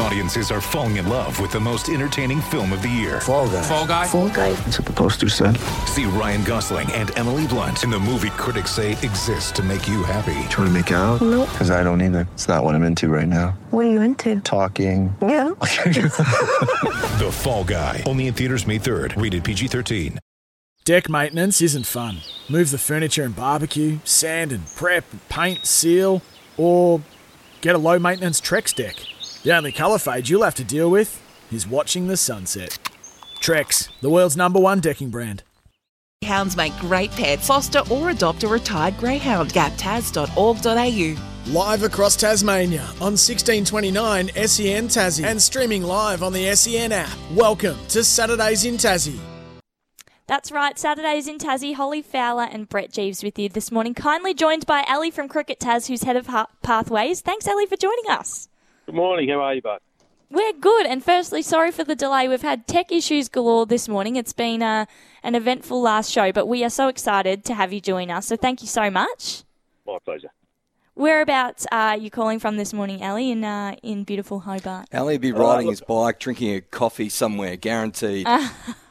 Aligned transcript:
Audiences 0.00 0.50
are 0.52 0.60
falling 0.60 0.96
in 0.96 1.08
love 1.08 1.40
with 1.40 1.50
the 1.50 1.58
most 1.58 1.88
entertaining 1.88 2.40
film 2.40 2.72
of 2.72 2.82
the 2.82 2.88
year. 2.88 3.20
Fall 3.20 3.48
guy. 3.48 3.62
Fall 3.62 3.86
guy. 3.86 4.06
Fall 4.06 4.28
guy. 4.28 4.52
That's 4.52 4.78
what 4.78 4.86
the 4.86 4.92
poster 4.92 5.28
said. 5.28 5.56
See 5.86 6.04
Ryan 6.04 6.44
Gosling 6.44 6.90
and 6.92 7.16
Emily 7.18 7.46
Blunt 7.48 7.82
in 7.82 7.90
the 7.90 7.98
movie 7.98 8.30
critics 8.30 8.70
say 8.70 8.92
exists 8.92 9.50
to 9.52 9.62
make 9.62 9.88
you 9.88 10.04
happy. 10.04 10.34
Trying 10.50 10.68
to 10.68 10.70
make 10.70 10.90
it 10.92 10.94
out? 10.94 11.20
Nope. 11.20 11.48
Because 11.50 11.70
I 11.70 11.82
don't 11.82 12.00
either. 12.00 12.28
It's 12.34 12.46
not 12.46 12.62
what 12.62 12.74
I'm 12.76 12.84
into 12.84 13.08
right 13.08 13.26
now. 13.26 13.58
What 13.70 13.86
are 13.86 13.90
you 13.90 14.00
into? 14.00 14.40
Talking. 14.40 15.14
Yeah. 15.20 15.50
The 17.18 17.30
Fall 17.32 17.64
Guy. 17.64 18.04
Only 18.06 18.28
in 18.28 18.34
theaters 18.34 18.64
May 18.66 18.78
3rd. 18.78 19.20
Rated 19.20 19.42
PG-13. 19.42 20.18
Deck 20.84 21.08
maintenance 21.08 21.60
isn't 21.60 21.84
fun. 21.84 22.18
Move 22.48 22.70
the 22.70 22.78
furniture 22.78 23.24
and 23.24 23.34
barbecue, 23.34 23.98
sand 24.04 24.52
and 24.52 24.64
prep, 24.76 25.04
paint, 25.28 25.66
seal, 25.66 26.22
or 26.56 27.02
get 27.60 27.74
a 27.74 27.78
low 27.78 27.98
maintenance 27.98 28.40
Trex 28.40 28.72
deck. 28.74 28.94
The 29.44 29.56
only 29.56 29.72
colour 29.72 29.98
fade 29.98 30.28
you'll 30.28 30.42
have 30.42 30.54
to 30.56 30.64
deal 30.64 30.90
with 30.90 31.22
is 31.52 31.66
watching 31.66 32.08
the 32.08 32.16
sunset. 32.16 32.78
Trex, 33.40 33.88
the 34.00 34.10
world's 34.10 34.36
number 34.36 34.58
one 34.58 34.80
decking 34.80 35.10
brand. 35.10 35.42
Hounds 36.24 36.56
make 36.56 36.76
great 36.78 37.12
pets. 37.12 37.46
Foster 37.46 37.80
or 37.90 38.10
adopt 38.10 38.42
a 38.42 38.48
retired 38.48 38.96
greyhound. 38.98 39.52
Gaptas.org.au. 39.52 41.52
Live 41.52 41.82
across 41.84 42.16
Tasmania 42.16 42.82
on 43.00 43.14
1629 43.14 44.28
SEN 44.28 44.88
Tassie 44.88 45.24
and 45.24 45.40
streaming 45.40 45.84
live 45.84 46.22
on 46.24 46.32
the 46.32 46.54
SEN 46.56 46.90
app. 46.92 47.16
Welcome 47.32 47.76
to 47.90 48.02
Saturdays 48.02 48.64
in 48.64 48.74
Tassie. 48.74 49.18
That's 50.26 50.50
right, 50.52 50.78
Saturdays 50.78 51.26
in 51.28 51.38
Tassie, 51.38 51.74
Holly 51.74 52.02
Fowler 52.02 52.48
and 52.50 52.68
Brett 52.68 52.90
Geeves 52.90 53.24
with 53.24 53.38
you 53.38 53.48
this 53.48 53.72
morning. 53.72 53.94
Kindly 53.94 54.34
joined 54.34 54.66
by 54.66 54.84
Ali 54.86 55.10
from 55.10 55.26
Cricket 55.28 55.58
Tas, 55.60 55.86
who's 55.86 56.02
head 56.02 56.16
of 56.16 56.26
ha- 56.26 56.48
Pathways. 56.62 57.22
Thanks, 57.22 57.48
Ali, 57.48 57.64
for 57.64 57.76
joining 57.76 58.10
us. 58.10 58.47
Good 58.88 58.94
morning. 58.94 59.28
How 59.28 59.40
are 59.42 59.54
you, 59.54 59.60
bud? 59.60 59.80
We're 60.30 60.54
good, 60.54 60.86
and 60.86 61.04
firstly, 61.04 61.42
sorry 61.42 61.72
for 61.72 61.84
the 61.84 61.94
delay. 61.94 62.26
We've 62.26 62.40
had 62.40 62.66
tech 62.66 62.90
issues 62.90 63.28
galore 63.28 63.66
this 63.66 63.86
morning. 63.86 64.16
It's 64.16 64.32
been 64.32 64.62
uh, 64.62 64.86
an 65.22 65.34
eventful 65.34 65.82
last 65.82 66.10
show, 66.10 66.32
but 66.32 66.46
we 66.46 66.64
are 66.64 66.70
so 66.70 66.88
excited 66.88 67.44
to 67.44 67.54
have 67.54 67.70
you 67.70 67.82
join 67.82 68.10
us. 68.10 68.24
So 68.28 68.34
thank 68.36 68.62
you 68.62 68.66
so 68.66 68.88
much. 68.90 69.42
My 69.86 69.98
pleasure. 70.02 70.30
Whereabouts 70.94 71.66
are 71.70 71.98
you 71.98 72.10
calling 72.10 72.38
from 72.38 72.56
this 72.56 72.72
morning, 72.72 73.02
Ali, 73.02 73.30
in 73.30 73.44
uh, 73.44 73.76
in 73.82 74.04
beautiful 74.04 74.40
Hobart? 74.40 74.86
Ali 74.94 75.18
be 75.18 75.32
Uh, 75.32 75.36
riding 75.38 75.66
look- 75.66 75.72
his 75.72 75.82
bike, 75.82 76.18
drinking 76.18 76.54
a 76.54 76.62
coffee 76.62 77.10
somewhere, 77.10 77.56
guaranteed. 77.56 78.26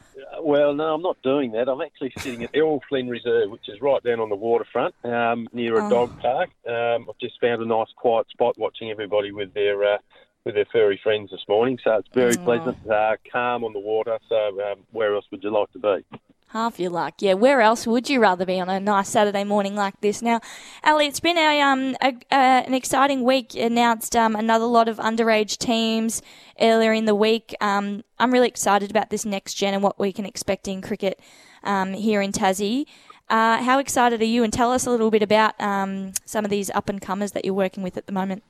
Well, 0.48 0.72
no, 0.72 0.94
I'm 0.94 1.02
not 1.02 1.20
doing 1.22 1.52
that. 1.52 1.68
I'm 1.68 1.82
actually 1.82 2.10
sitting 2.22 2.42
at 2.42 2.48
Errol 2.54 2.82
Flynn 2.88 3.06
Reserve, 3.06 3.50
which 3.50 3.68
is 3.68 3.82
right 3.82 4.02
down 4.02 4.18
on 4.18 4.30
the 4.30 4.34
waterfront 4.34 4.94
um, 5.04 5.46
near 5.52 5.78
a 5.78 5.84
Oh. 5.84 5.90
dog 5.90 6.10
park. 6.22 6.48
Um, 6.66 7.06
I've 7.06 7.18
just 7.20 7.38
found 7.38 7.60
a 7.60 7.66
nice, 7.66 7.92
quiet 7.96 8.30
spot 8.30 8.56
watching 8.56 8.90
everybody 8.90 9.30
with 9.30 9.52
their 9.52 9.84
uh, 9.84 9.98
with 10.46 10.54
their 10.54 10.64
furry 10.72 10.98
friends 11.02 11.30
this 11.32 11.44
morning. 11.48 11.78
So 11.84 11.96
it's 11.96 12.08
very 12.14 12.36
Oh. 12.40 12.44
pleasant, 12.44 12.78
uh, 12.90 13.16
calm 13.30 13.62
on 13.62 13.74
the 13.74 13.78
water. 13.78 14.18
So 14.30 14.58
um, 14.72 14.86
where 14.90 15.14
else 15.14 15.26
would 15.30 15.44
you 15.44 15.50
like 15.50 15.70
to 15.72 15.78
be? 15.80 16.18
Half 16.52 16.80
your 16.80 16.88
luck. 16.88 17.16
Yeah, 17.20 17.34
where 17.34 17.60
else 17.60 17.86
would 17.86 18.08
you 18.08 18.20
rather 18.20 18.46
be 18.46 18.58
on 18.58 18.70
a 18.70 18.80
nice 18.80 19.10
Saturday 19.10 19.44
morning 19.44 19.76
like 19.76 20.00
this? 20.00 20.22
Now, 20.22 20.40
Ali, 20.82 21.06
it's 21.06 21.20
been 21.20 21.36
a, 21.36 21.60
um, 21.60 21.94
a, 22.00 22.14
an 22.32 22.72
exciting 22.72 23.22
week. 23.22 23.54
Announced 23.54 24.16
um, 24.16 24.34
another 24.34 24.64
lot 24.64 24.88
of 24.88 24.96
underage 24.96 25.58
teams 25.58 26.22
earlier 26.58 26.94
in 26.94 27.04
the 27.04 27.14
week. 27.14 27.54
Um, 27.60 28.02
I'm 28.18 28.32
really 28.32 28.48
excited 28.48 28.88
about 28.88 29.10
this 29.10 29.26
next 29.26 29.54
gen 29.54 29.74
and 29.74 29.82
what 29.82 29.98
we 29.98 30.10
can 30.10 30.24
expect 30.24 30.68
in 30.68 30.80
cricket 30.80 31.20
um, 31.64 31.92
here 31.92 32.22
in 32.22 32.32
Tassie. 32.32 32.86
Uh, 33.28 33.62
how 33.62 33.78
excited 33.78 34.22
are 34.22 34.24
you? 34.24 34.42
And 34.42 34.50
tell 34.50 34.72
us 34.72 34.86
a 34.86 34.90
little 34.90 35.10
bit 35.10 35.22
about 35.22 35.60
um, 35.60 36.14
some 36.24 36.46
of 36.46 36.50
these 36.50 36.70
up 36.70 36.88
and 36.88 36.98
comers 36.98 37.32
that 37.32 37.44
you're 37.44 37.52
working 37.52 37.82
with 37.82 37.98
at 37.98 38.06
the 38.06 38.12
moment. 38.12 38.42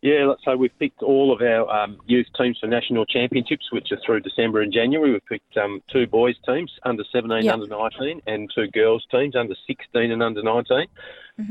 Yeah, 0.00 0.32
so 0.44 0.56
we've 0.56 0.76
picked 0.78 1.02
all 1.02 1.32
of 1.32 1.42
our 1.42 1.68
um, 1.68 1.98
youth 2.06 2.28
teams 2.36 2.58
for 2.60 2.68
national 2.68 3.04
championships, 3.04 3.72
which 3.72 3.90
are 3.90 3.98
through 4.06 4.20
December 4.20 4.60
and 4.60 4.72
January. 4.72 5.10
We've 5.10 5.26
picked 5.26 5.56
um, 5.56 5.82
two 5.92 6.06
boys 6.06 6.36
teams, 6.46 6.70
under 6.84 7.02
17, 7.10 7.44
Yep. 7.44 7.52
under 7.54 7.66
19, 7.66 8.22
and 8.28 8.48
two 8.54 8.68
girls 8.68 9.04
teams, 9.10 9.34
under 9.34 9.56
16 9.66 10.12
and 10.12 10.22
under 10.22 10.42
19. 10.42 10.86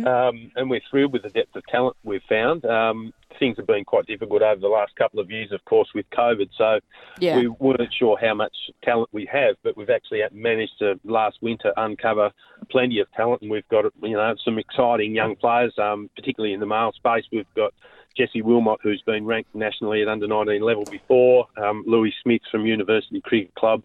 Um, 0.05 0.51
and 0.55 0.69
we're 0.69 0.81
thrilled 0.89 1.11
with 1.13 1.23
the 1.23 1.29
depth 1.29 1.55
of 1.57 1.65
talent 1.67 1.95
we've 2.03 2.21
found. 2.27 2.63
Um, 2.65 3.13
things 3.39 3.55
have 3.57 3.67
been 3.67 3.83
quite 3.85 4.05
difficult 4.05 4.41
over 4.41 4.59
the 4.59 4.67
last 4.67 4.95
couple 4.95 5.19
of 5.19 5.29
years, 5.29 5.51
of 5.51 5.63
course, 5.65 5.89
with 5.93 6.09
COVID. 6.11 6.49
So 6.57 6.79
Yeah. 7.19 7.37
we 7.37 7.47
weren't 7.47 7.93
sure 7.93 8.17
how 8.17 8.33
much 8.33 8.55
talent 8.83 9.09
we 9.11 9.25
have, 9.31 9.55
but 9.63 9.75
we've 9.77 9.89
actually 9.89 10.23
managed 10.31 10.79
to 10.79 10.99
last 11.03 11.41
winter 11.41 11.73
uncover 11.77 12.31
plenty 12.69 12.99
of 12.99 13.11
talent, 13.13 13.41
and 13.41 13.51
we've 13.51 13.67
got 13.69 13.85
you 14.01 14.11
know 14.15 14.35
some 14.43 14.57
exciting 14.57 15.13
young 15.15 15.35
players, 15.35 15.73
um, 15.77 16.09
particularly 16.15 16.53
in 16.53 16.59
the 16.61 16.65
male 16.65 16.91
space. 16.93 17.25
We've 17.31 17.45
got 17.55 17.73
Jesse 18.17 18.41
Wilmot, 18.41 18.79
who's 18.81 19.01
been 19.05 19.25
ranked 19.25 19.53
nationally 19.53 20.01
at 20.01 20.07
under 20.07 20.27
19 20.27 20.61
level 20.61 20.83
before, 20.85 21.47
um, 21.57 21.83
Louis 21.85 22.13
Smith 22.23 22.41
from 22.51 22.65
University 22.65 23.21
Cricket 23.21 23.53
Club. 23.55 23.83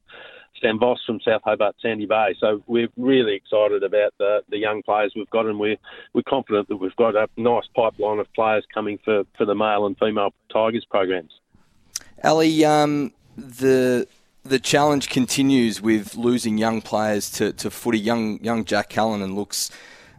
Sam 0.60 0.78
Voss 0.78 1.00
from 1.04 1.20
South 1.20 1.42
Hobart 1.44 1.74
Sandy 1.82 2.06
Bay. 2.06 2.34
So 2.38 2.62
we're 2.66 2.88
really 2.96 3.34
excited 3.34 3.82
about 3.82 4.14
the, 4.18 4.42
the 4.48 4.58
young 4.58 4.82
players 4.82 5.12
we've 5.16 5.28
got, 5.30 5.46
and 5.46 5.58
we're 5.58 5.76
we're 6.14 6.22
confident 6.22 6.68
that 6.68 6.76
we've 6.76 6.94
got 6.96 7.16
a 7.16 7.28
nice 7.36 7.64
pipeline 7.74 8.20
of 8.20 8.32
players 8.34 8.64
coming 8.72 8.98
for, 9.04 9.24
for 9.36 9.44
the 9.44 9.54
male 9.54 9.86
and 9.86 9.98
female 9.98 10.32
Tigers 10.52 10.84
programs. 10.88 11.32
Ali, 12.22 12.64
um, 12.64 13.12
the 13.36 14.06
the 14.44 14.58
challenge 14.58 15.08
continues 15.08 15.80
with 15.80 16.16
losing 16.16 16.58
young 16.58 16.80
players 16.80 17.30
to, 17.32 17.52
to 17.54 17.70
footy. 17.70 17.98
Young 17.98 18.42
young 18.42 18.64
Jack 18.64 18.88
Callanan 18.88 19.34
looks 19.34 19.70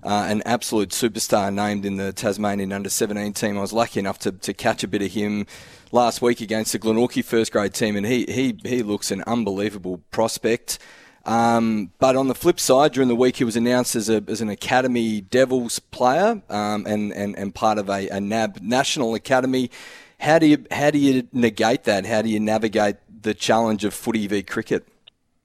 uh, 0.04 0.28
an 0.30 0.42
absolute 0.46 0.90
superstar 0.90 1.54
named 1.54 1.86
in 1.86 1.98
the 1.98 2.14
Tasmanian 2.14 2.72
under 2.72 2.90
17 2.90 3.34
team. 3.34 3.58
I 3.58 3.62
was 3.62 3.74
lucky 3.74 4.00
enough 4.00 4.20
to, 4.20 4.32
to 4.32 4.54
catch 4.54 4.84
a 4.84 4.88
bit 4.88 5.02
of 5.02 5.12
him 5.12 5.46
last 5.92 6.22
week 6.22 6.42
against 6.42 6.74
the 6.74 6.80
Glenorchy 6.80 7.24
first 7.24 7.52
grade 7.52 7.74
team, 7.74 7.96
and 7.96 8.06
he, 8.06 8.26
he, 8.26 8.58
he 8.64 8.84
looks 8.84 9.12
an 9.12 9.24
unbelievable 9.28 10.02
prospect. 10.12 10.80
Um, 11.26 11.92
but 12.00 12.16
on 12.16 12.28
the 12.28 12.36
flip 12.36 12.60
side, 12.60 12.94
during 12.94 13.08
the 13.08 13.16
week, 13.16 13.38
he 13.38 13.44
was 13.44 13.56
announced 13.56 13.96
as, 13.96 14.10
a, 14.10 14.24
as 14.28 14.42
an 14.42 14.50
Academy 14.50 15.22
Devils 15.22 15.80
player 15.80 16.42
um, 16.50 16.86
and, 16.86 17.14
and, 17.14 17.38
and 17.38 17.56
part 17.56 17.78
of 17.78 17.90
a, 17.90 18.10
a 18.10 18.20
NAB 18.20 18.62
National 18.62 19.16
Academy. 19.16 19.72
How 20.20 20.40
do 20.40 20.48
you 20.48 20.66
how 20.72 20.90
do 20.90 20.98
you 20.98 21.28
negate 21.34 21.84
that? 21.84 22.06
How 22.06 22.22
do 22.22 22.30
you 22.30 22.40
navigate 22.40 22.96
the 23.22 23.34
challenge 23.34 23.84
of 23.84 23.94
footy 23.94 24.26
v 24.28 24.42
cricket? 24.42 24.88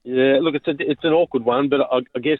Yeah, 0.04 0.38
look, 0.40 0.54
it's 0.54 0.68
a, 0.68 0.74
it's 0.78 1.04
an 1.04 1.12
awkward 1.12 1.44
one, 1.44 1.68
but 1.68 1.80
I, 1.80 1.98
I 2.14 2.20
guess 2.20 2.38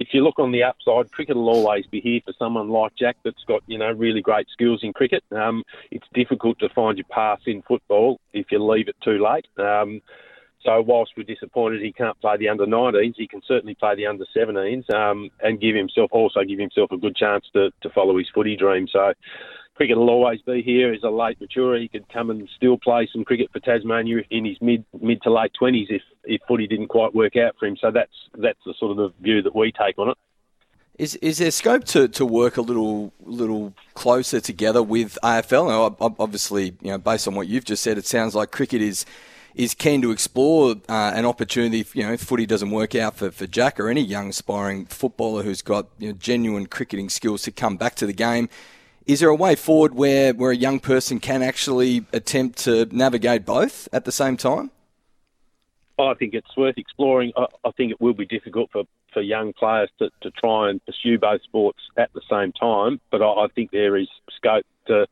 if 0.00 0.08
you 0.12 0.24
look 0.24 0.38
on 0.38 0.50
the 0.50 0.62
upside, 0.62 1.12
cricket 1.12 1.36
will 1.36 1.50
always 1.50 1.86
be 1.86 2.00
here 2.00 2.20
for 2.24 2.32
someone 2.38 2.70
like 2.70 2.96
Jack 2.96 3.18
that's 3.22 3.44
got 3.46 3.62
you 3.66 3.78
know 3.78 3.92
really 3.92 4.22
great 4.22 4.48
skills 4.50 4.80
in 4.82 4.94
cricket. 4.94 5.22
Um, 5.30 5.62
it's 5.90 6.06
difficult 6.14 6.58
to 6.60 6.70
find 6.70 6.96
your 6.96 7.06
path 7.10 7.40
in 7.46 7.62
football 7.62 8.18
if 8.32 8.50
you 8.50 8.64
leave 8.64 8.88
it 8.88 8.96
too 9.04 9.22
late. 9.22 9.46
Um, 9.58 10.00
so 10.64 10.80
whilst 10.82 11.12
we're 11.16 11.24
disappointed 11.24 11.82
he 11.82 11.92
can't 11.92 12.20
play 12.20 12.36
the 12.38 12.48
under 12.48 12.66
19s, 12.66 13.14
he 13.16 13.26
can 13.26 13.42
certainly 13.46 13.74
play 13.74 13.94
the 13.94 14.06
under 14.06 14.24
17s 14.36 14.92
um, 14.92 15.30
and 15.42 15.60
give 15.60 15.76
himself 15.76 16.10
also 16.12 16.44
give 16.44 16.58
himself 16.58 16.92
a 16.92 16.98
good 16.98 17.16
chance 17.16 17.44
to, 17.52 17.70
to 17.82 17.90
follow 17.90 18.16
his 18.18 18.28
footy 18.34 18.56
dream. 18.56 18.88
So 18.90 19.12
cricket 19.80 19.96
will 19.96 20.10
always 20.10 20.42
be 20.42 20.60
here. 20.60 20.92
He's 20.92 21.04
a 21.04 21.08
late 21.08 21.40
maturer. 21.40 21.78
He 21.78 21.88
could 21.88 22.06
come 22.12 22.28
and 22.28 22.46
still 22.54 22.76
play 22.76 23.08
some 23.10 23.24
cricket 23.24 23.48
for 23.50 23.60
Tasmania 23.60 24.20
in 24.28 24.44
his 24.44 24.58
mid 24.60 24.84
mid 25.00 25.22
to 25.22 25.32
late 25.32 25.52
twenties 25.58 25.86
if 25.88 26.02
if 26.24 26.42
footy 26.46 26.66
didn't 26.66 26.88
quite 26.88 27.14
work 27.14 27.34
out 27.36 27.56
for 27.58 27.64
him. 27.64 27.78
So 27.80 27.90
that's 27.90 28.12
that's 28.36 28.58
the 28.66 28.74
sort 28.78 28.90
of 28.90 28.98
the 28.98 29.22
view 29.22 29.40
that 29.40 29.56
we 29.56 29.72
take 29.72 29.98
on 29.98 30.10
it. 30.10 30.18
Is 30.98 31.14
is 31.16 31.38
there 31.38 31.50
scope 31.50 31.84
to, 31.84 32.08
to 32.08 32.26
work 32.26 32.58
a 32.58 32.60
little 32.60 33.14
little 33.22 33.72
closer 33.94 34.38
together 34.38 34.82
with 34.82 35.16
AFL? 35.24 35.68
Now, 35.68 35.84
ob- 35.84 36.02
ob- 36.02 36.20
obviously, 36.20 36.76
you 36.82 36.90
know, 36.90 36.98
based 36.98 37.26
on 37.26 37.34
what 37.34 37.48
you've 37.48 37.64
just 37.64 37.82
said, 37.82 37.96
it 37.96 38.04
sounds 38.04 38.34
like 38.34 38.50
cricket 38.50 38.82
is 38.82 39.06
is 39.54 39.72
keen 39.72 40.02
to 40.02 40.10
explore 40.10 40.74
uh, 40.90 41.12
an 41.14 41.24
opportunity. 41.24 41.80
If, 41.80 41.96
you 41.96 42.02
know, 42.02 42.12
if 42.12 42.20
footy 42.20 42.44
doesn't 42.44 42.70
work 42.70 42.94
out 42.94 43.16
for, 43.16 43.30
for 43.30 43.46
Jack 43.46 43.80
or 43.80 43.88
any 43.88 44.02
young 44.02 44.28
aspiring 44.28 44.84
footballer 44.84 45.42
who's 45.42 45.62
got 45.62 45.86
you 45.98 46.08
know, 46.08 46.12
genuine 46.12 46.66
cricketing 46.66 47.08
skills 47.08 47.42
to 47.44 47.50
come 47.50 47.78
back 47.78 47.94
to 47.96 48.06
the 48.06 48.12
game. 48.12 48.50
Is 49.06 49.20
there 49.20 49.28
a 49.28 49.34
way 49.34 49.56
forward 49.56 49.94
where, 49.94 50.32
where 50.34 50.50
a 50.50 50.56
young 50.56 50.78
person 50.78 51.20
can 51.20 51.42
actually 51.42 52.04
attempt 52.12 52.58
to 52.60 52.86
navigate 52.92 53.44
both 53.44 53.88
at 53.92 54.04
the 54.04 54.12
same 54.12 54.36
time? 54.36 54.70
I 55.98 56.14
think 56.14 56.34
it's 56.34 56.56
worth 56.56 56.78
exploring. 56.78 57.32
I, 57.36 57.46
I 57.64 57.70
think 57.72 57.92
it 57.92 58.00
will 58.00 58.14
be 58.14 58.26
difficult 58.26 58.70
for, 58.72 58.84
for 59.12 59.20
young 59.20 59.52
players 59.52 59.90
to, 59.98 60.10
to 60.22 60.30
try 60.30 60.70
and 60.70 60.84
pursue 60.86 61.18
both 61.18 61.42
sports 61.42 61.80
at 61.96 62.10
the 62.14 62.22
same 62.30 62.52
time, 62.52 63.00
but 63.10 63.22
I, 63.22 63.44
I 63.44 63.46
think 63.54 63.70
there 63.70 63.96
is 63.96 64.08
scope 64.36 64.64
to 64.86 65.06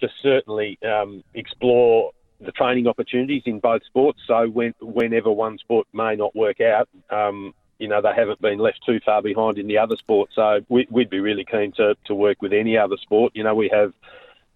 to 0.00 0.08
certainly 0.20 0.80
um, 0.84 1.22
explore 1.32 2.10
the 2.40 2.50
training 2.50 2.88
opportunities 2.88 3.42
in 3.46 3.60
both 3.60 3.84
sports. 3.84 4.18
So 4.26 4.48
when, 4.48 4.74
whenever 4.80 5.30
one 5.30 5.58
sport 5.58 5.86
may 5.92 6.16
not 6.16 6.34
work 6.34 6.60
out, 6.60 6.88
um, 7.08 7.54
you 7.82 7.88
know, 7.88 8.00
they 8.00 8.14
haven't 8.14 8.40
been 8.40 8.60
left 8.60 8.78
too 8.86 9.00
far 9.04 9.20
behind 9.20 9.58
in 9.58 9.66
the 9.66 9.76
other 9.76 9.96
sports. 9.96 10.36
So 10.36 10.60
we, 10.68 10.86
we'd 10.88 11.10
be 11.10 11.18
really 11.18 11.44
keen 11.44 11.72
to, 11.72 11.96
to 12.04 12.14
work 12.14 12.40
with 12.40 12.52
any 12.52 12.78
other 12.78 12.96
sport. 12.96 13.32
You 13.34 13.42
know, 13.42 13.56
we 13.56 13.68
have 13.74 13.92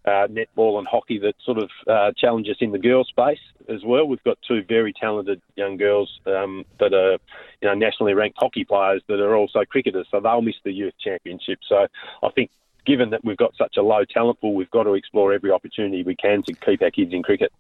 uh, 0.05 0.29
netball 0.29 0.79
and 0.79 0.87
hockey 0.87 1.19
that 1.19 1.35
sort 1.45 1.59
of 1.59 1.69
uh, 1.89 2.13
challenge 2.17 2.49
us 2.49 2.59
in 2.61 2.71
the 2.71 2.79
girls' 2.79 3.09
space 3.09 3.41
as 3.69 3.83
well. 3.85 4.07
We've 4.07 4.23
got 4.23 4.39
two 4.47 4.63
very 4.63 4.93
talented 4.93 5.43
young 5.57 5.77
girls 5.77 6.21
um, 6.25 6.65
that 6.79 6.95
are 6.95 7.19
you 7.61 7.69
know 7.69 7.75
nationally 7.75 8.15
ranked 8.15 8.39
hockey 8.39 8.65
players 8.65 9.03
that 9.09 9.19
are 9.19 9.35
also 9.35 9.65
cricketers, 9.65 10.07
so 10.13 10.21
they'll 10.21 10.41
miss 10.41 10.55
the 10.65 10.73
youth 10.73 10.95
championship. 11.01 11.59
So 11.69 11.89
I 12.23 12.31
think. 12.31 12.51
Given 12.87 13.11
that 13.11 13.25
we've 13.25 13.37
got 13.37 13.53
such 13.57 13.77
a 13.79 13.83
low 13.83 14.05
talent 14.05 14.41
pool, 14.41 14.55
we've 14.55 14.71
got 14.71 14.85
to 14.85 14.95
explore 14.95 15.33
every 15.33 15.51
opportunity 15.51 16.05
we 16.05 16.15
can 16.15 16.45
to 16.45 16.53
keep 16.53 16.83
our 16.83 16.93
kids 16.93 17.13
in 17.13 17.25
cricket. 17.25 17.53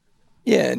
Yeah, 0.45 0.77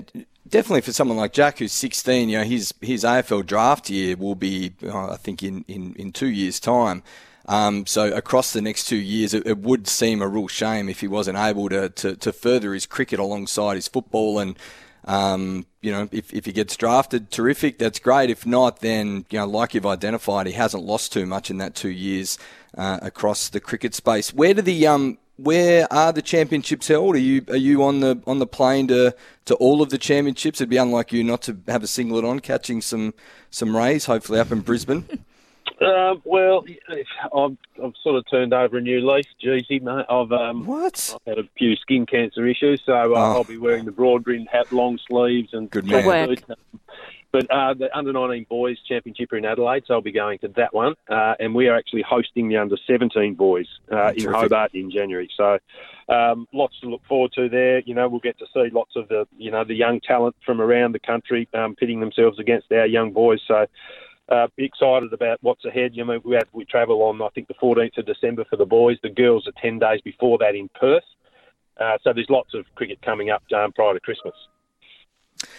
definitely 0.49 0.81
for 0.81 0.93
someone 0.93 1.17
like 1.17 1.33
Jack, 1.33 1.59
who's 1.59 1.73
16, 1.73 2.29
you 2.29 2.37
know, 2.37 2.43
his 2.43 2.73
his 2.81 3.03
AFL 3.03 3.45
draft 3.45 3.89
year 3.89 4.15
will 4.15 4.35
be, 4.35 4.73
oh, 4.83 5.11
I 5.11 5.17
think, 5.17 5.43
in, 5.43 5.63
in, 5.67 5.93
in 5.95 6.11
two 6.11 6.29
years' 6.29 6.59
time. 6.59 7.03
Um, 7.47 7.85
so 7.85 8.13
across 8.13 8.51
the 8.51 8.61
next 8.61 8.87
two 8.87 8.97
years, 8.97 9.33
it, 9.33 9.47
it, 9.47 9.59
would 9.59 9.87
seem 9.87 10.21
a 10.21 10.27
real 10.27 10.49
shame 10.49 10.89
if 10.89 10.99
he 10.99 11.07
wasn't 11.07 11.37
able 11.37 11.69
to, 11.69 11.87
to, 11.89 12.15
to 12.17 12.33
further 12.33 12.73
his 12.73 12.85
cricket 12.85 13.19
alongside 13.19 13.75
his 13.75 13.87
football. 13.87 14.39
And 14.39 14.59
um, 15.05 15.65
you 15.81 15.91
know, 15.91 16.09
if, 16.11 16.33
if 16.33 16.45
he 16.45 16.51
gets 16.51 16.75
drafted, 16.75 17.31
terrific. 17.31 17.79
That's 17.79 17.99
great. 17.99 18.29
If 18.29 18.45
not, 18.45 18.81
then 18.81 19.25
you 19.29 19.39
know, 19.39 19.45
like 19.45 19.73
you've 19.73 19.85
identified, 19.85 20.47
he 20.47 20.53
hasn't 20.53 20.83
lost 20.83 21.13
too 21.13 21.25
much 21.25 21.49
in 21.49 21.57
that 21.59 21.73
two 21.73 21.89
years 21.89 22.37
uh, 22.77 22.99
across 23.01 23.47
the 23.47 23.61
cricket 23.61 23.95
space. 23.95 24.33
Where 24.33 24.53
do 24.53 24.61
the 24.61 24.85
um, 24.85 25.17
where 25.37 25.91
are 25.93 26.11
the 26.11 26.21
championships 26.21 26.87
held? 26.87 27.15
Are 27.15 27.19
you 27.19 27.43
are 27.49 27.55
you 27.55 27.83
on 27.83 27.99
the 28.01 28.21
on 28.27 28.39
the 28.39 28.47
plane 28.47 28.87
to, 28.89 29.15
to 29.45 29.55
all 29.55 29.81
of 29.81 29.89
the 29.89 29.97
championships? 29.97 30.59
It'd 30.59 30.69
be 30.69 30.77
unlike 30.77 31.13
you 31.13 31.23
not 31.23 31.43
to 31.43 31.57
have 31.67 31.83
a 31.83 31.87
singlet 31.87 32.25
on, 32.25 32.39
catching 32.39 32.81
some 32.81 33.13
some 33.49 33.75
rays, 33.75 34.05
hopefully 34.05 34.39
up 34.39 34.51
in 34.51 34.61
Brisbane. 34.61 35.07
Uh, 35.79 36.15
well, 36.23 36.65
I've, 36.89 37.57
I've 37.83 37.93
sort 38.01 38.15
of 38.15 38.29
turned 38.29 38.53
over 38.53 38.77
a 38.77 38.81
new 38.81 38.99
leaf, 39.09 39.25
Jeezy, 39.43 39.81
mate. 39.81 40.05
I've 40.09 40.31
um, 40.31 40.65
what? 40.65 41.15
I've 41.15 41.37
had 41.37 41.45
a 41.45 41.49
few 41.57 41.75
skin 41.75 42.05
cancer 42.05 42.47
issues, 42.47 42.81
so 42.85 42.93
uh, 42.93 43.19
oh. 43.19 43.33
I'll 43.33 43.43
be 43.43 43.57
wearing 43.57 43.85
the 43.85 43.91
broad 43.91 44.23
brimmed 44.23 44.47
hat, 44.51 44.71
long 44.71 44.99
sleeves, 45.07 45.53
and 45.53 45.69
good 45.69 45.85
man. 45.85 46.35
But 47.31 47.51
uh, 47.51 47.73
the 47.73 47.95
under 47.95 48.13
19 48.13 48.45
boys 48.49 48.77
championship 48.87 49.31
are 49.33 49.37
in 49.37 49.45
Adelaide, 49.45 49.83
so 49.85 49.95
I'll 49.95 50.01
be 50.01 50.11
going 50.11 50.39
to 50.39 50.47
that 50.55 50.73
one. 50.73 50.95
Uh, 51.09 51.35
and 51.39 51.53
we 51.53 51.67
are 51.67 51.77
actually 51.77 52.01
hosting 52.01 52.47
the 52.47 52.57
under 52.57 52.77
17 52.87 53.35
boys 53.35 53.67
uh, 53.91 54.13
in 54.15 54.31
Hobart 54.31 54.73
in 54.73 54.89
January. 54.89 55.29
So 55.35 55.59
um, 56.09 56.47
lots 56.53 56.79
to 56.79 56.89
look 56.89 57.05
forward 57.05 57.33
to 57.33 57.49
there. 57.49 57.79
You 57.79 57.95
know, 57.95 58.07
we'll 58.07 58.21
get 58.21 58.39
to 58.39 58.45
see 58.53 58.69
lots 58.71 58.95
of 58.95 59.09
the 59.09 59.27
you 59.37 59.51
know 59.51 59.63
the 59.63 59.75
young 59.75 59.99
talent 59.99 60.35
from 60.45 60.61
around 60.61 60.93
the 60.93 60.99
country 60.99 61.49
um, 61.53 61.75
pitting 61.75 61.99
themselves 61.99 62.39
against 62.39 62.71
our 62.71 62.87
young 62.87 63.11
boys. 63.11 63.41
So. 63.47 63.67
Uh, 64.29 64.47
excited 64.57 65.13
about 65.13 65.37
what's 65.41 65.63
ahead. 65.63 65.91
You 65.93 66.03
know, 66.03 66.19
we 66.23 66.35
have, 66.35 66.47
we 66.51 66.65
travel 66.65 67.01
on 67.03 67.21
I 67.21 67.29
think 67.29 67.47
the 67.47 67.53
14th 67.53 67.97
of 67.97 68.05
December 68.05 68.43
for 68.49 68.57
the 68.57 68.65
boys. 68.65 68.97
The 69.01 69.09
girls 69.09 69.47
are 69.47 69.61
10 69.61 69.79
days 69.79 70.01
before 70.01 70.37
that 70.39 70.53
in 70.53 70.69
Perth. 70.79 71.03
Uh, 71.79 71.97
so 72.03 72.11
there's 72.11 72.29
lots 72.29 72.53
of 72.53 72.65
cricket 72.75 73.01
coming 73.01 73.29
up 73.29 73.43
um, 73.55 73.71
prior 73.71 73.93
to 73.93 73.99
Christmas. 73.99 74.33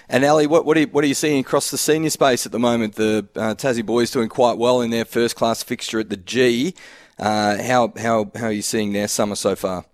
And 0.08 0.24
Ali, 0.24 0.46
what, 0.46 0.64
what, 0.64 0.76
are 0.76 0.80
you, 0.80 0.86
what 0.88 1.04
are 1.04 1.06
you 1.06 1.14
seeing 1.14 1.40
across 1.40 1.70
the 1.70 1.78
senior 1.78 2.10
space 2.10 2.44
at 2.44 2.52
the 2.52 2.58
moment? 2.58 2.96
The 2.96 3.28
uh, 3.36 3.54
Tassie 3.54 3.86
boys 3.86 4.10
doing 4.10 4.28
quite 4.28 4.58
well 4.58 4.80
in 4.80 4.90
their 4.90 5.04
first 5.04 5.36
class 5.36 5.62
fixture 5.62 6.00
at 6.00 6.10
the 6.10 6.16
G. 6.16 6.74
Uh, 7.18 7.62
how, 7.62 7.92
how, 7.96 8.30
how 8.34 8.46
are 8.46 8.52
you 8.52 8.62
seeing 8.62 8.92
their 8.92 9.08
summer 9.08 9.36
so 9.36 9.54
far? 9.54 9.84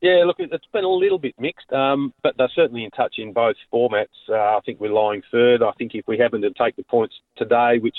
Yeah, 0.00 0.22
look, 0.24 0.36
it's 0.38 0.64
been 0.72 0.84
a 0.84 0.88
little 0.88 1.18
bit 1.18 1.34
mixed, 1.40 1.72
um, 1.72 2.14
but 2.22 2.34
they're 2.38 2.50
certainly 2.54 2.84
in 2.84 2.90
touch 2.90 3.16
in 3.18 3.32
both 3.32 3.56
formats. 3.72 4.06
Uh, 4.28 4.34
I 4.34 4.60
think 4.64 4.78
we're 4.78 4.92
lying 4.92 5.22
third. 5.32 5.60
I 5.60 5.72
think 5.72 5.92
if 5.94 6.06
we 6.06 6.16
happen 6.16 6.40
to 6.42 6.50
take 6.50 6.76
the 6.76 6.84
points 6.84 7.16
today, 7.36 7.78
which 7.80 7.96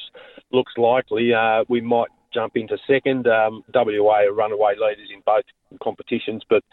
looks 0.53 0.71
likely, 0.77 1.33
uh, 1.33 1.65
we 1.67 1.81
might 1.81 2.07
jump 2.33 2.55
into 2.55 2.77
second. 2.87 3.27
Um, 3.27 3.63
WA 3.73 4.25
are 4.25 4.33
runaway 4.33 4.75
leaders 4.75 5.09
in 5.13 5.21
both 5.25 5.43
competitions, 5.81 6.43
but 6.49 6.63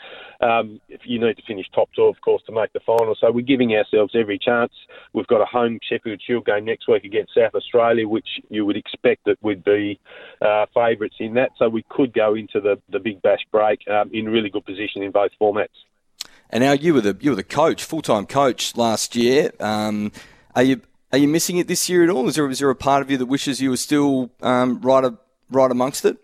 um, 0.40 0.80
if 0.88 1.00
you 1.04 1.20
need 1.20 1.36
to 1.36 1.42
finish 1.46 1.66
top 1.74 1.88
two, 1.94 2.04
of 2.04 2.20
course, 2.22 2.42
to 2.46 2.52
make 2.52 2.72
the 2.72 2.80
final. 2.80 3.14
So 3.20 3.30
we're 3.30 3.44
giving 3.44 3.72
ourselves 3.74 4.14
every 4.14 4.38
chance. 4.38 4.72
We've 5.12 5.26
got 5.26 5.40
a 5.40 5.44
home 5.44 5.78
Sheffield 5.88 6.20
Shield 6.26 6.46
game 6.46 6.64
next 6.64 6.88
week 6.88 7.04
against 7.04 7.34
South 7.34 7.54
Australia, 7.54 8.08
which 8.08 8.28
you 8.48 8.64
would 8.64 8.76
expect 8.76 9.24
that 9.26 9.36
we'd 9.42 9.64
be 9.64 10.00
uh, 10.40 10.66
favourites 10.74 11.16
in 11.20 11.34
that. 11.34 11.50
So 11.58 11.68
we 11.68 11.84
could 11.88 12.12
go 12.12 12.34
into 12.34 12.60
the, 12.60 12.80
the 12.90 12.98
Big 12.98 13.22
Bash 13.22 13.46
break 13.50 13.80
um, 13.88 14.10
in 14.12 14.26
really 14.26 14.50
good 14.50 14.64
position 14.64 15.02
in 15.02 15.10
both 15.10 15.32
formats. 15.40 15.68
And 16.50 16.62
now 16.62 16.72
you 16.72 16.94
were 16.94 17.00
the 17.00 17.16
you 17.20 17.30
were 17.30 17.36
the 17.36 17.44
coach, 17.44 17.82
full 17.82 18.02
time 18.02 18.26
coach 18.26 18.76
last 18.76 19.16
year. 19.16 19.50
Um, 19.58 20.12
are 20.54 20.62
you 20.62 20.80
are 21.12 21.18
you 21.18 21.28
missing 21.28 21.56
it 21.56 21.68
this 21.68 21.88
year 21.88 22.04
at 22.04 22.10
all? 22.10 22.28
Is 22.28 22.36
there 22.36 22.48
is 22.48 22.60
there 22.60 22.70
a 22.70 22.76
part 22.76 23.02
of 23.02 23.10
you 23.10 23.16
that 23.16 23.26
wishes 23.26 23.60
you 23.60 23.70
were 23.70 23.76
still 23.76 24.30
um, 24.42 24.80
right 24.80 25.04
a, 25.04 25.16
right 25.50 25.70
amongst 25.70 26.04
it? 26.04 26.18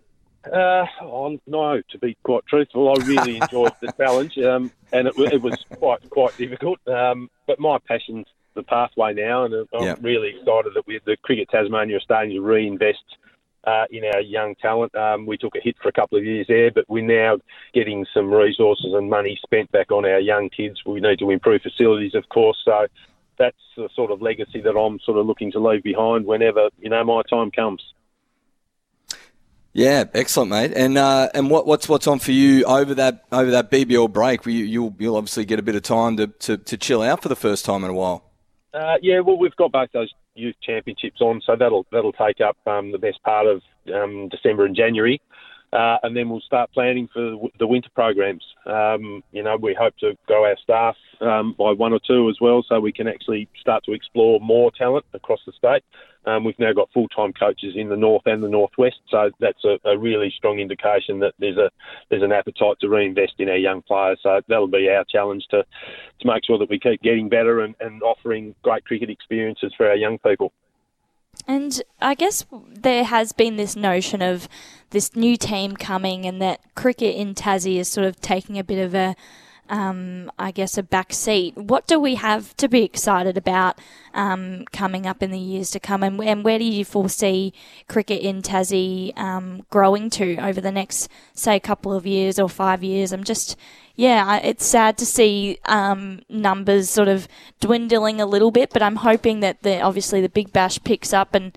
Uh, 0.44 0.84
oh, 1.02 1.38
no, 1.46 1.80
to 1.90 1.98
be 1.98 2.16
quite 2.24 2.44
truthful, 2.46 2.88
I 2.88 3.04
really 3.06 3.36
enjoyed 3.42 3.72
the 3.80 3.92
challenge, 3.92 4.36
um, 4.38 4.72
and 4.92 5.06
it, 5.06 5.14
it, 5.16 5.40
was 5.40 5.56
quite 5.78 6.08
quite 6.10 6.36
difficult. 6.36 6.80
Um, 6.88 7.30
but 7.46 7.60
my 7.60 7.78
passion's 7.86 8.26
the 8.54 8.62
pathway 8.62 9.14
now, 9.14 9.44
and 9.44 9.54
I'm 9.72 10.02
really 10.02 10.30
excited 10.30 10.72
that 10.74 10.86
we, 10.86 11.00
the 11.04 11.16
Cricket 11.22 11.48
Tasmania 11.48 11.96
are 11.96 12.00
starting 12.00 12.32
to 12.32 12.40
reinvest 12.40 13.04
uh, 13.64 13.84
in 13.90 14.04
our 14.04 14.20
young 14.20 14.54
talent. 14.56 14.94
Um, 14.94 15.26
we 15.26 15.36
took 15.36 15.54
a 15.54 15.60
hit 15.60 15.76
for 15.80 15.88
a 15.88 15.92
couple 15.92 16.18
of 16.18 16.24
years 16.24 16.46
there, 16.48 16.70
but 16.70 16.84
we're 16.88 17.06
now 17.06 17.38
getting 17.72 18.04
some 18.12 18.32
resources 18.32 18.92
and 18.94 19.08
money 19.08 19.38
spent 19.42 19.70
back 19.72 19.92
on 19.92 20.04
our 20.04 20.20
young 20.20 20.50
kids. 20.50 20.82
We 20.84 21.00
need 21.00 21.20
to 21.20 21.30
improve 21.30 21.62
facilities, 21.62 22.14
of 22.14 22.28
course. 22.28 22.60
So 22.64 22.86
that's 23.38 23.56
the 23.76 23.88
sort 23.94 24.10
of 24.10 24.20
legacy 24.20 24.60
that 24.60 24.76
I'm 24.76 24.98
sort 25.00 25.18
of 25.18 25.26
looking 25.26 25.52
to 25.52 25.60
leave 25.60 25.82
behind 25.82 26.26
whenever 26.26 26.68
you 26.78 26.90
know 26.90 27.04
my 27.04 27.22
time 27.22 27.50
comes. 27.50 27.82
Yeah, 29.74 30.04
excellent, 30.12 30.50
mate. 30.50 30.72
And 30.74 30.98
uh, 30.98 31.30
and 31.34 31.48
what, 31.48 31.66
what's 31.66 31.88
what's 31.88 32.06
on 32.06 32.18
for 32.18 32.32
you 32.32 32.64
over 32.64 32.94
that 32.94 33.24
over 33.32 33.50
that 33.50 33.70
BBL 33.70 34.12
break? 34.12 34.44
You, 34.44 34.52
you'll 34.52 34.94
you'll 34.98 35.16
obviously 35.16 35.46
get 35.46 35.58
a 35.58 35.62
bit 35.62 35.74
of 35.74 35.82
time 35.82 36.16
to, 36.18 36.26
to, 36.26 36.58
to 36.58 36.76
chill 36.76 37.00
out 37.00 37.22
for 37.22 37.28
the 37.28 37.36
first 37.36 37.64
time 37.64 37.82
in 37.84 37.90
a 37.90 37.94
while. 37.94 38.30
Uh, 38.74 38.96
yeah, 39.00 39.20
well, 39.20 39.38
we've 39.38 39.56
got 39.56 39.72
both 39.72 39.90
those 39.92 40.12
youth 40.34 40.56
championships 40.62 41.20
on, 41.20 41.40
so 41.44 41.56
that'll 41.56 41.86
that'll 41.90 42.12
take 42.12 42.40
up 42.40 42.56
um, 42.66 42.92
the 42.92 42.98
best 42.98 43.22
part 43.22 43.46
of 43.46 43.62
um, 43.94 44.28
December 44.28 44.66
and 44.66 44.76
January. 44.76 45.20
Uh, 45.72 45.96
and 46.02 46.14
then 46.14 46.28
we'll 46.28 46.40
start 46.40 46.70
planning 46.72 47.08
for 47.12 47.48
the 47.58 47.66
winter 47.66 47.88
programs. 47.94 48.44
Um, 48.66 49.24
you 49.32 49.42
know, 49.42 49.56
we 49.56 49.74
hope 49.78 49.96
to 50.00 50.16
grow 50.26 50.44
our 50.44 50.56
staff 50.62 50.96
um, 51.22 51.54
by 51.58 51.72
one 51.72 51.94
or 51.94 52.00
two 52.06 52.28
as 52.28 52.36
well, 52.40 52.62
so 52.68 52.78
we 52.78 52.92
can 52.92 53.08
actually 53.08 53.48
start 53.58 53.82
to 53.84 53.92
explore 53.92 54.38
more 54.40 54.70
talent 54.70 55.06
across 55.14 55.40
the 55.46 55.52
state. 55.52 55.82
Um, 56.24 56.44
we've 56.44 56.58
now 56.58 56.72
got 56.72 56.90
full-time 56.92 57.32
coaches 57.32 57.74
in 57.74 57.88
the 57.88 57.96
north 57.96 58.22
and 58.26 58.42
the 58.42 58.48
northwest, 58.48 59.00
so 59.08 59.30
that's 59.40 59.64
a, 59.64 59.78
a, 59.84 59.98
really 59.98 60.32
strong 60.36 60.60
indication 60.60 61.18
that 61.18 61.34
there's 61.40 61.56
a 61.56 61.68
there's 62.10 62.22
an 62.22 62.30
appetite 62.30 62.76
to 62.80 62.88
reinvest 62.88 63.34
in 63.38 63.48
our 63.48 63.56
young 63.56 63.82
players. 63.82 64.20
So 64.22 64.40
that'll 64.46 64.68
be 64.68 64.88
our 64.88 65.04
challenge 65.10 65.44
to 65.50 65.64
to 66.20 66.26
make 66.26 66.44
sure 66.44 66.58
that 66.58 66.70
we 66.70 66.78
keep 66.78 67.02
getting 67.02 67.28
better 67.28 67.60
and, 67.60 67.74
and 67.80 68.02
offering 68.02 68.54
great 68.62 68.84
cricket 68.84 69.10
experiences 69.10 69.72
for 69.76 69.88
our 69.88 69.96
young 69.96 70.18
people. 70.18 70.52
And 71.46 71.82
I 72.00 72.14
guess 72.14 72.44
there 72.68 73.04
has 73.04 73.32
been 73.32 73.56
this 73.56 73.76
notion 73.76 74.22
of 74.22 74.48
this 74.90 75.16
new 75.16 75.36
team 75.36 75.76
coming 75.76 76.26
and 76.26 76.40
that 76.40 76.60
cricket 76.74 77.16
in 77.16 77.34
Tassie 77.34 77.78
is 77.78 77.88
sort 77.88 78.06
of 78.06 78.20
taking 78.20 78.58
a 78.58 78.64
bit 78.64 78.84
of 78.84 78.94
a 78.94 79.16
um, 79.68 80.30
I 80.38 80.50
guess, 80.50 80.76
a 80.76 80.82
back 80.82 81.12
seat. 81.12 81.56
What 81.56 81.86
do 81.86 81.98
we 81.98 82.16
have 82.16 82.56
to 82.58 82.68
be 82.68 82.82
excited 82.82 83.36
about 83.36 83.78
um, 84.12 84.64
coming 84.72 85.06
up 85.06 85.22
in 85.22 85.30
the 85.30 85.38
years 85.38 85.70
to 85.70 85.80
come, 85.80 86.02
and, 86.02 86.22
and, 86.22 86.44
where 86.44 86.58
do 86.58 86.64
you 86.64 86.84
foresee 86.84 87.52
cricket 87.88 88.20
in 88.20 88.42
Tassie 88.42 89.16
um, 89.18 89.64
growing 89.70 90.10
to 90.10 90.36
over 90.36 90.60
the 90.60 90.72
next, 90.72 91.08
say, 91.32 91.58
couple 91.58 91.92
of 91.92 92.06
years 92.06 92.38
or 92.38 92.48
five 92.48 92.84
years? 92.84 93.12
I'm 93.12 93.24
just, 93.24 93.56
yeah, 93.94 94.36
it's 94.38 94.66
sad 94.66 94.98
to 94.98 95.06
see 95.06 95.58
um, 95.64 96.20
numbers 96.28 96.90
sort 96.90 97.08
of 97.08 97.28
dwindling 97.60 98.20
a 98.20 98.26
little 98.26 98.50
bit, 98.50 98.70
but 98.70 98.82
I'm 98.82 98.96
hoping 98.96 99.40
that 99.40 99.62
the 99.62 99.80
obviously 99.80 100.20
the 100.20 100.28
Big 100.28 100.52
Bash 100.52 100.82
picks 100.82 101.12
up 101.12 101.34
and 101.34 101.56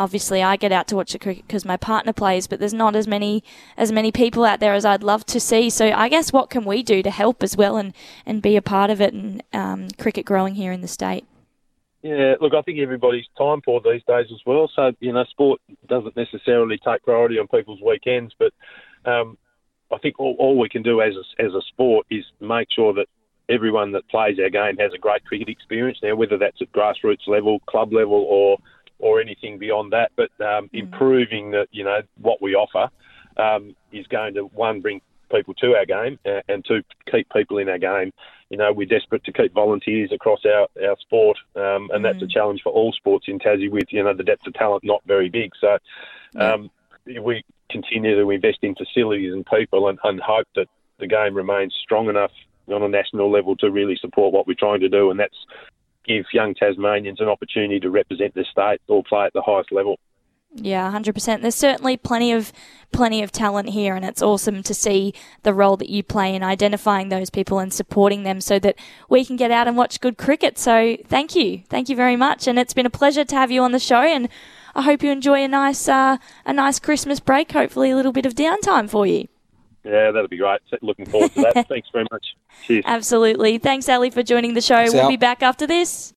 obviously 0.00 0.42
I 0.42 0.56
get 0.56 0.72
out 0.72 0.88
to 0.88 0.96
watch 0.96 1.12
the 1.12 1.18
cricket 1.18 1.46
because 1.46 1.66
my 1.66 1.76
partner 1.76 2.14
plays, 2.14 2.46
but 2.46 2.58
there's 2.58 2.72
not 2.72 2.96
as 2.96 3.06
many 3.06 3.44
as 3.76 3.92
many 3.92 4.10
people 4.10 4.44
out 4.44 4.58
there 4.58 4.72
as 4.72 4.84
I'd 4.84 5.02
love 5.02 5.26
to 5.26 5.38
see. 5.38 5.68
So 5.68 5.90
I 5.90 6.08
guess 6.08 6.32
what 6.32 6.48
can 6.48 6.64
we 6.64 6.82
do 6.82 7.02
to 7.02 7.10
help 7.10 7.42
as 7.42 7.56
well 7.56 7.76
and, 7.76 7.92
and 8.24 8.40
be 8.40 8.56
a 8.56 8.62
part 8.62 8.90
of 8.90 9.00
it 9.00 9.12
and 9.12 9.42
um, 9.52 9.88
cricket 9.98 10.24
growing 10.24 10.54
here 10.54 10.72
in 10.72 10.80
the 10.80 10.88
state? 10.88 11.26
Yeah, 12.02 12.36
look, 12.40 12.54
I 12.54 12.62
think 12.62 12.78
everybody's 12.78 13.26
time 13.36 13.60
poor 13.60 13.82
these 13.84 14.02
days 14.08 14.26
as 14.32 14.40
well. 14.46 14.70
So 14.74 14.92
you 15.00 15.12
know, 15.12 15.24
sport 15.24 15.60
doesn't 15.86 16.16
necessarily 16.16 16.78
take 16.78 17.02
priority 17.02 17.38
on 17.38 17.46
people's 17.46 17.82
weekends, 17.84 18.34
but 18.38 18.54
um, 19.04 19.36
I 19.92 19.98
think 19.98 20.18
all, 20.18 20.34
all 20.38 20.58
we 20.58 20.70
can 20.70 20.82
do 20.82 21.02
as 21.02 21.12
a, 21.14 21.44
as 21.44 21.52
a 21.52 21.60
sport 21.68 22.06
is 22.10 22.24
make 22.40 22.68
sure 22.74 22.94
that 22.94 23.06
everyone 23.50 23.92
that 23.92 24.08
plays 24.08 24.38
our 24.38 24.48
game 24.48 24.78
has 24.78 24.94
a 24.94 24.98
great 24.98 25.24
cricket 25.26 25.48
experience. 25.50 25.98
Now, 26.02 26.14
whether 26.14 26.38
that's 26.38 26.62
at 26.62 26.72
grassroots 26.72 27.26
level, 27.26 27.58
club 27.66 27.92
level, 27.92 28.24
or 28.30 28.56
or 29.00 29.20
anything 29.20 29.58
beyond 29.58 29.92
that. 29.92 30.12
But 30.16 30.30
um, 30.40 30.68
mm. 30.68 30.70
improving 30.72 31.52
the, 31.52 31.66
you 31.70 31.84
know, 31.84 32.00
what 32.20 32.40
we 32.40 32.54
offer 32.54 32.90
um, 33.36 33.74
is 33.92 34.06
going 34.06 34.34
to 34.34 34.42
one 34.42 34.80
bring 34.80 35.00
people 35.30 35.54
to 35.54 35.76
our 35.76 35.86
game 35.86 36.18
uh, 36.26 36.40
and 36.48 36.64
two 36.64 36.82
keep 37.10 37.28
people 37.30 37.58
in 37.58 37.68
our 37.68 37.78
game. 37.78 38.12
You 38.50 38.56
know, 38.56 38.72
we're 38.72 38.86
desperate 38.86 39.24
to 39.24 39.32
keep 39.32 39.52
volunteers 39.52 40.10
across 40.12 40.40
our, 40.44 40.66
our 40.84 40.96
sport, 41.00 41.38
um, 41.54 41.88
and 41.92 42.00
mm. 42.00 42.02
that's 42.02 42.22
a 42.22 42.26
mm. 42.26 42.30
challenge 42.30 42.62
for 42.62 42.72
all 42.72 42.92
sports 42.92 43.26
in 43.28 43.38
Tassie. 43.38 43.70
With 43.70 43.92
you 43.92 44.02
know 44.02 44.14
the 44.14 44.24
depth 44.24 44.46
of 44.46 44.54
talent 44.54 44.84
not 44.84 45.02
very 45.06 45.28
big, 45.28 45.52
so 45.60 45.78
um, 46.36 46.70
we 47.06 47.44
continue 47.70 48.16
to 48.16 48.30
invest 48.30 48.58
in 48.62 48.74
facilities 48.74 49.32
and 49.32 49.46
people, 49.46 49.88
and, 49.88 49.98
and 50.02 50.20
hope 50.20 50.48
that 50.56 50.66
the 50.98 51.06
game 51.06 51.34
remains 51.34 51.74
strong 51.80 52.08
enough 52.08 52.32
on 52.68 52.82
a 52.82 52.88
national 52.88 53.30
level 53.30 53.56
to 53.56 53.70
really 53.70 53.96
support 53.96 54.32
what 54.32 54.46
we're 54.46 54.54
trying 54.54 54.80
to 54.80 54.88
do, 54.88 55.10
and 55.10 55.18
that's 55.20 55.46
give 56.04 56.24
young 56.32 56.54
Tasmanians 56.54 57.20
an 57.20 57.28
opportunity 57.28 57.80
to 57.80 57.90
represent 57.90 58.34
the 58.34 58.44
state 58.50 58.80
or 58.88 59.02
play 59.04 59.26
at 59.26 59.32
the 59.32 59.42
highest 59.42 59.72
level. 59.72 59.98
Yeah, 60.52 60.90
hundred 60.90 61.14
percent. 61.14 61.42
There's 61.42 61.54
certainly 61.54 61.96
plenty 61.96 62.32
of 62.32 62.52
plenty 62.90 63.22
of 63.22 63.30
talent 63.30 63.68
here, 63.68 63.94
and 63.94 64.04
it's 64.04 64.20
awesome 64.20 64.64
to 64.64 64.74
see 64.74 65.14
the 65.44 65.54
role 65.54 65.76
that 65.76 65.88
you 65.88 66.02
play 66.02 66.34
in 66.34 66.42
identifying 66.42 67.08
those 67.08 67.30
people 67.30 67.60
and 67.60 67.72
supporting 67.72 68.24
them, 68.24 68.40
so 68.40 68.58
that 68.58 68.76
we 69.08 69.24
can 69.24 69.36
get 69.36 69.52
out 69.52 69.68
and 69.68 69.76
watch 69.76 70.00
good 70.00 70.18
cricket. 70.18 70.58
So, 70.58 70.96
thank 71.06 71.36
you, 71.36 71.62
thank 71.68 71.88
you 71.88 71.94
very 71.94 72.16
much, 72.16 72.48
and 72.48 72.58
it's 72.58 72.74
been 72.74 72.86
a 72.86 72.90
pleasure 72.90 73.24
to 73.24 73.34
have 73.36 73.52
you 73.52 73.62
on 73.62 73.70
the 73.70 73.78
show. 73.78 74.02
And 74.02 74.28
I 74.74 74.82
hope 74.82 75.04
you 75.04 75.12
enjoy 75.12 75.44
a 75.44 75.48
nice 75.48 75.86
uh, 75.88 76.16
a 76.44 76.52
nice 76.52 76.80
Christmas 76.80 77.20
break. 77.20 77.52
Hopefully, 77.52 77.92
a 77.92 77.96
little 77.96 78.12
bit 78.12 78.26
of 78.26 78.34
downtime 78.34 78.90
for 78.90 79.06
you. 79.06 79.28
Yeah, 79.84 80.10
that'll 80.10 80.28
be 80.28 80.36
great. 80.36 80.60
Looking 80.82 81.06
forward 81.06 81.32
to 81.34 81.42
that. 81.54 81.68
Thanks 81.68 81.88
very 81.92 82.06
much. 82.10 82.26
Cheers. 82.66 82.84
Absolutely. 82.86 83.58
Thanks, 83.58 83.88
Ali, 83.88 84.10
for 84.10 84.22
joining 84.22 84.54
the 84.54 84.60
show. 84.60 84.76
Thanks, 84.76 84.92
we'll 84.92 85.04
Al. 85.04 85.08
be 85.08 85.16
back 85.16 85.42
after 85.42 85.66
this. 85.66 86.12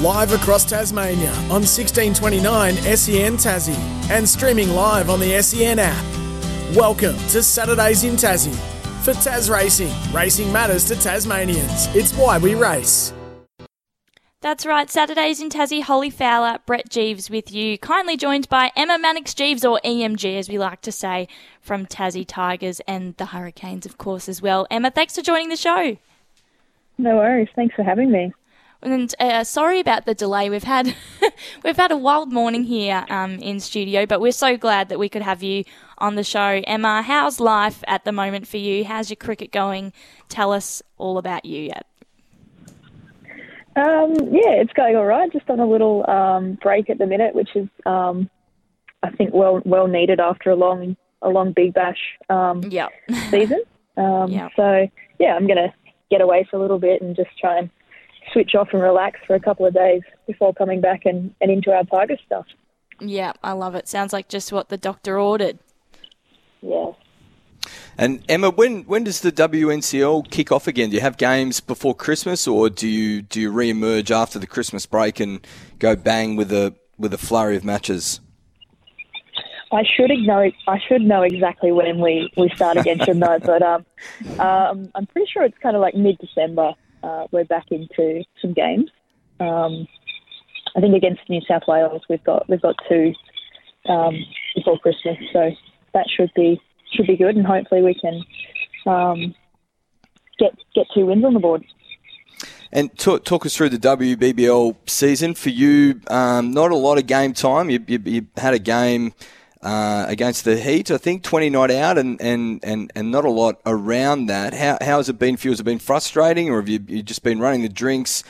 Live 0.00 0.32
across 0.32 0.64
Tasmania 0.64 1.30
on 1.48 1.62
1629 1.62 2.74
SEN 2.74 3.36
Tassie 3.36 4.10
and 4.10 4.28
streaming 4.28 4.68
live 4.70 5.08
on 5.08 5.20
the 5.20 5.40
SEN 5.42 5.78
app. 5.78 6.04
Welcome 6.76 7.16
to 7.28 7.42
Saturdays 7.42 8.04
in 8.04 8.14
Tassie. 8.16 8.54
For 9.02 9.14
Tas 9.14 9.48
Racing, 9.48 9.92
racing 10.12 10.52
matters 10.52 10.84
to 10.88 10.96
Tasmanians. 10.96 11.86
It's 11.94 12.12
why 12.12 12.36
we 12.38 12.54
race. 12.54 13.14
That's 14.46 14.64
right. 14.64 14.88
Saturdays 14.88 15.40
in 15.40 15.48
Tassie, 15.48 15.82
Holly 15.82 16.08
Fowler, 16.08 16.60
Brett 16.66 16.88
Geeves 16.88 17.28
with 17.28 17.50
you. 17.50 17.76
Kindly 17.78 18.16
joined 18.16 18.48
by 18.48 18.70
Emma 18.76 18.96
Manix-Geeves, 18.96 19.68
or 19.68 19.80
EMG 19.84 20.38
as 20.38 20.48
we 20.48 20.56
like 20.56 20.82
to 20.82 20.92
say, 20.92 21.26
from 21.60 21.84
Tassie 21.84 22.24
Tigers 22.24 22.80
and 22.86 23.16
the 23.16 23.26
Hurricanes, 23.26 23.86
of 23.86 23.98
course, 23.98 24.28
as 24.28 24.40
well. 24.40 24.64
Emma, 24.70 24.92
thanks 24.92 25.16
for 25.16 25.22
joining 25.22 25.48
the 25.48 25.56
show. 25.56 25.96
No 26.96 27.16
worries. 27.16 27.48
Thanks 27.56 27.74
for 27.74 27.82
having 27.82 28.12
me. 28.12 28.32
And 28.82 29.12
uh, 29.18 29.42
sorry 29.42 29.80
about 29.80 30.06
the 30.06 30.14
delay. 30.14 30.48
We've 30.48 30.62
had 30.62 30.94
we've 31.64 31.76
had 31.76 31.90
a 31.90 31.96
wild 31.96 32.32
morning 32.32 32.62
here 32.62 33.04
um, 33.08 33.40
in 33.40 33.58
studio, 33.58 34.06
but 34.06 34.20
we're 34.20 34.30
so 34.30 34.56
glad 34.56 34.90
that 34.90 35.00
we 35.00 35.08
could 35.08 35.22
have 35.22 35.42
you 35.42 35.64
on 35.98 36.14
the 36.14 36.22
show. 36.22 36.62
Emma, 36.68 37.02
how's 37.02 37.40
life 37.40 37.82
at 37.88 38.04
the 38.04 38.12
moment 38.12 38.46
for 38.46 38.58
you? 38.58 38.84
How's 38.84 39.10
your 39.10 39.16
cricket 39.16 39.50
going? 39.50 39.92
Tell 40.28 40.52
us 40.52 40.84
all 40.98 41.18
about 41.18 41.44
you. 41.44 41.72
Um, 43.76 44.14
yeah, 44.32 44.52
it's 44.62 44.72
going 44.72 44.96
all 44.96 45.04
right. 45.04 45.30
Just 45.32 45.48
on 45.50 45.60
a 45.60 45.66
little 45.66 46.08
um, 46.08 46.58
break 46.62 46.88
at 46.90 46.98
the 46.98 47.06
minute, 47.06 47.34
which 47.34 47.50
is 47.54 47.68
um, 47.84 48.28
I 49.02 49.10
think 49.10 49.34
well 49.34 49.60
well 49.64 49.86
needed 49.86 50.18
after 50.18 50.50
a 50.50 50.56
long 50.56 50.96
a 51.22 51.28
long 51.28 51.52
Big 51.52 51.74
Bash 51.74 51.98
um, 52.30 52.62
Yep. 52.62 52.90
season. 53.30 53.62
Um, 53.96 54.30
Yep. 54.30 54.52
So 54.56 54.88
yeah, 55.18 55.34
I'm 55.34 55.46
gonna 55.46 55.72
get 56.10 56.20
away 56.20 56.46
for 56.50 56.56
a 56.56 56.60
little 56.60 56.78
bit 56.78 57.02
and 57.02 57.14
just 57.14 57.30
try 57.38 57.58
and 57.58 57.70
switch 58.32 58.54
off 58.54 58.68
and 58.72 58.82
relax 58.82 59.20
for 59.26 59.34
a 59.36 59.40
couple 59.40 59.66
of 59.66 59.74
days 59.74 60.02
before 60.26 60.52
coming 60.54 60.80
back 60.80 61.04
and, 61.04 61.34
and 61.40 61.50
into 61.50 61.70
our 61.70 61.84
Tiger 61.84 62.16
stuff. 62.24 62.46
Yeah, 63.00 63.34
I 63.42 63.52
love 63.52 63.74
it. 63.74 63.88
Sounds 63.88 64.12
like 64.12 64.28
just 64.28 64.52
what 64.52 64.68
the 64.68 64.76
doctor 64.78 65.18
ordered. 65.18 65.58
Yeah. 66.62 66.92
And 67.98 68.22
Emma, 68.28 68.50
when 68.50 68.82
when 68.82 69.04
does 69.04 69.20
the 69.20 69.32
WNCL 69.32 70.30
kick 70.30 70.52
off 70.52 70.66
again? 70.66 70.90
Do 70.90 70.96
you 70.96 71.02
have 71.02 71.16
games 71.16 71.60
before 71.60 71.94
Christmas, 71.94 72.46
or 72.46 72.68
do 72.68 72.86
you 72.86 73.22
do 73.22 73.40
you 73.40 73.50
re-emerge 73.50 74.10
after 74.10 74.38
the 74.38 74.46
Christmas 74.46 74.84
break 74.84 75.18
and 75.18 75.46
go 75.78 75.96
bang 75.96 76.36
with 76.36 76.52
a 76.52 76.74
with 76.98 77.14
a 77.14 77.18
flurry 77.18 77.56
of 77.56 77.64
matches? 77.64 78.20
I 79.72 79.82
should 79.82 80.10
know. 80.10 80.50
I 80.68 80.78
should 80.86 81.02
know 81.02 81.22
exactly 81.22 81.72
when 81.72 82.00
we, 82.00 82.30
we 82.36 82.50
start 82.54 82.76
again, 82.76 82.98
shouldn't 82.98 83.24
I? 83.24 83.38
But 83.38 83.62
um, 83.62 83.86
um, 84.38 84.90
I'm 84.94 85.06
pretty 85.06 85.28
sure 85.32 85.42
it's 85.42 85.58
kind 85.58 85.74
of 85.74 85.82
like 85.82 85.94
mid 85.94 86.18
December. 86.18 86.74
Uh, 87.02 87.26
we're 87.30 87.44
back 87.44 87.66
into 87.70 88.24
some 88.40 88.52
games. 88.52 88.90
Um, 89.40 89.88
I 90.76 90.80
think 90.80 90.94
against 90.94 91.28
New 91.28 91.40
South 91.48 91.62
Wales, 91.66 92.02
we've 92.08 92.22
got 92.24 92.48
we've 92.48 92.60
got 92.60 92.76
two 92.88 93.12
um, 93.88 94.16
before 94.54 94.78
Christmas, 94.78 95.16
so 95.32 95.50
that 95.94 96.06
should 96.14 96.30
be 96.34 96.60
should 96.92 97.06
be 97.06 97.16
good, 97.16 97.36
and 97.36 97.46
hopefully 97.46 97.82
we 97.82 97.94
can 97.94 98.24
um, 98.86 99.34
get 100.38 100.56
get 100.74 100.86
two 100.94 101.06
wins 101.06 101.24
on 101.24 101.34
the 101.34 101.40
board. 101.40 101.64
And 102.72 102.96
talk, 102.98 103.24
talk 103.24 103.46
us 103.46 103.56
through 103.56 103.70
the 103.70 103.78
WBBL 103.78 104.76
season 104.86 105.34
for 105.34 105.50
you. 105.50 106.00
Um, 106.08 106.50
not 106.50 106.72
a 106.72 106.76
lot 106.76 106.98
of 106.98 107.06
game 107.06 107.32
time. 107.32 107.70
You, 107.70 107.82
you, 107.86 108.00
you 108.04 108.26
had 108.36 108.54
a 108.54 108.58
game 108.58 109.14
uh, 109.62 110.04
against 110.08 110.44
the 110.44 110.56
Heat, 110.56 110.90
I 110.90 110.98
think, 110.98 111.22
20 111.22 111.50
night 111.50 111.70
out, 111.70 111.96
and, 111.96 112.20
and, 112.20 112.60
and, 112.62 112.92
and 112.94 113.10
not 113.10 113.24
a 113.24 113.30
lot 113.30 113.60
around 113.64 114.26
that. 114.26 114.52
How, 114.52 114.78
how 114.80 114.96
has 114.98 115.08
it 115.08 115.18
been 115.18 115.36
for 115.36 115.46
you? 115.46 115.52
Has 115.52 115.60
it 115.60 115.64
been 115.64 115.78
frustrating, 115.78 116.50
or 116.50 116.60
have 116.60 116.68
you, 116.68 116.80
you 116.86 117.02
just 117.02 117.22
been 117.22 117.38
running 117.38 117.62
the 117.62 117.68
drinks, 117.68 118.24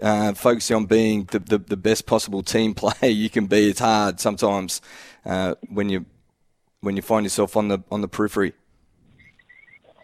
uh, 0.00 0.32
focusing 0.34 0.76
on 0.76 0.86
being 0.86 1.24
the, 1.24 1.38
the, 1.38 1.58
the 1.58 1.76
best 1.76 2.06
possible 2.06 2.42
team 2.42 2.74
player 2.74 3.10
you 3.10 3.30
can 3.30 3.46
be? 3.46 3.70
It's 3.70 3.80
hard 3.80 4.20
sometimes 4.20 4.80
uh, 5.24 5.54
when 5.68 5.88
you 5.88 6.06
when 6.82 6.96
you 6.96 7.02
find 7.02 7.24
yourself 7.24 7.56
on 7.56 7.68
the 7.68 7.82
on 7.90 8.02
the 8.02 8.08
periphery. 8.08 8.52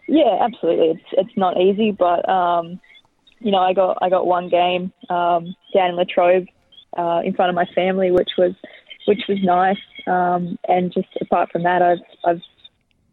Yeah, 0.07 0.39
absolutely. 0.41 0.89
It's 0.89 1.09
it's 1.11 1.37
not 1.37 1.61
easy, 1.61 1.91
but 1.91 2.27
um, 2.27 2.79
you 3.39 3.51
know, 3.51 3.59
I 3.59 3.73
got 3.73 3.99
I 4.01 4.09
got 4.09 4.25
one 4.25 4.49
game 4.49 4.91
um, 5.09 5.55
down 5.73 5.91
in 5.91 5.95
Latrobe 5.95 6.47
uh, 6.97 7.21
in 7.23 7.35
front 7.35 7.49
of 7.49 7.55
my 7.55 7.65
family, 7.75 8.09
which 8.09 8.31
was 8.37 8.53
which 9.05 9.21
was 9.29 9.37
nice. 9.43 9.77
Um, 10.07 10.57
and 10.67 10.91
just 10.91 11.09
apart 11.21 11.51
from 11.51 11.63
that, 11.63 11.81
I've 11.81 11.99
I've 12.25 12.41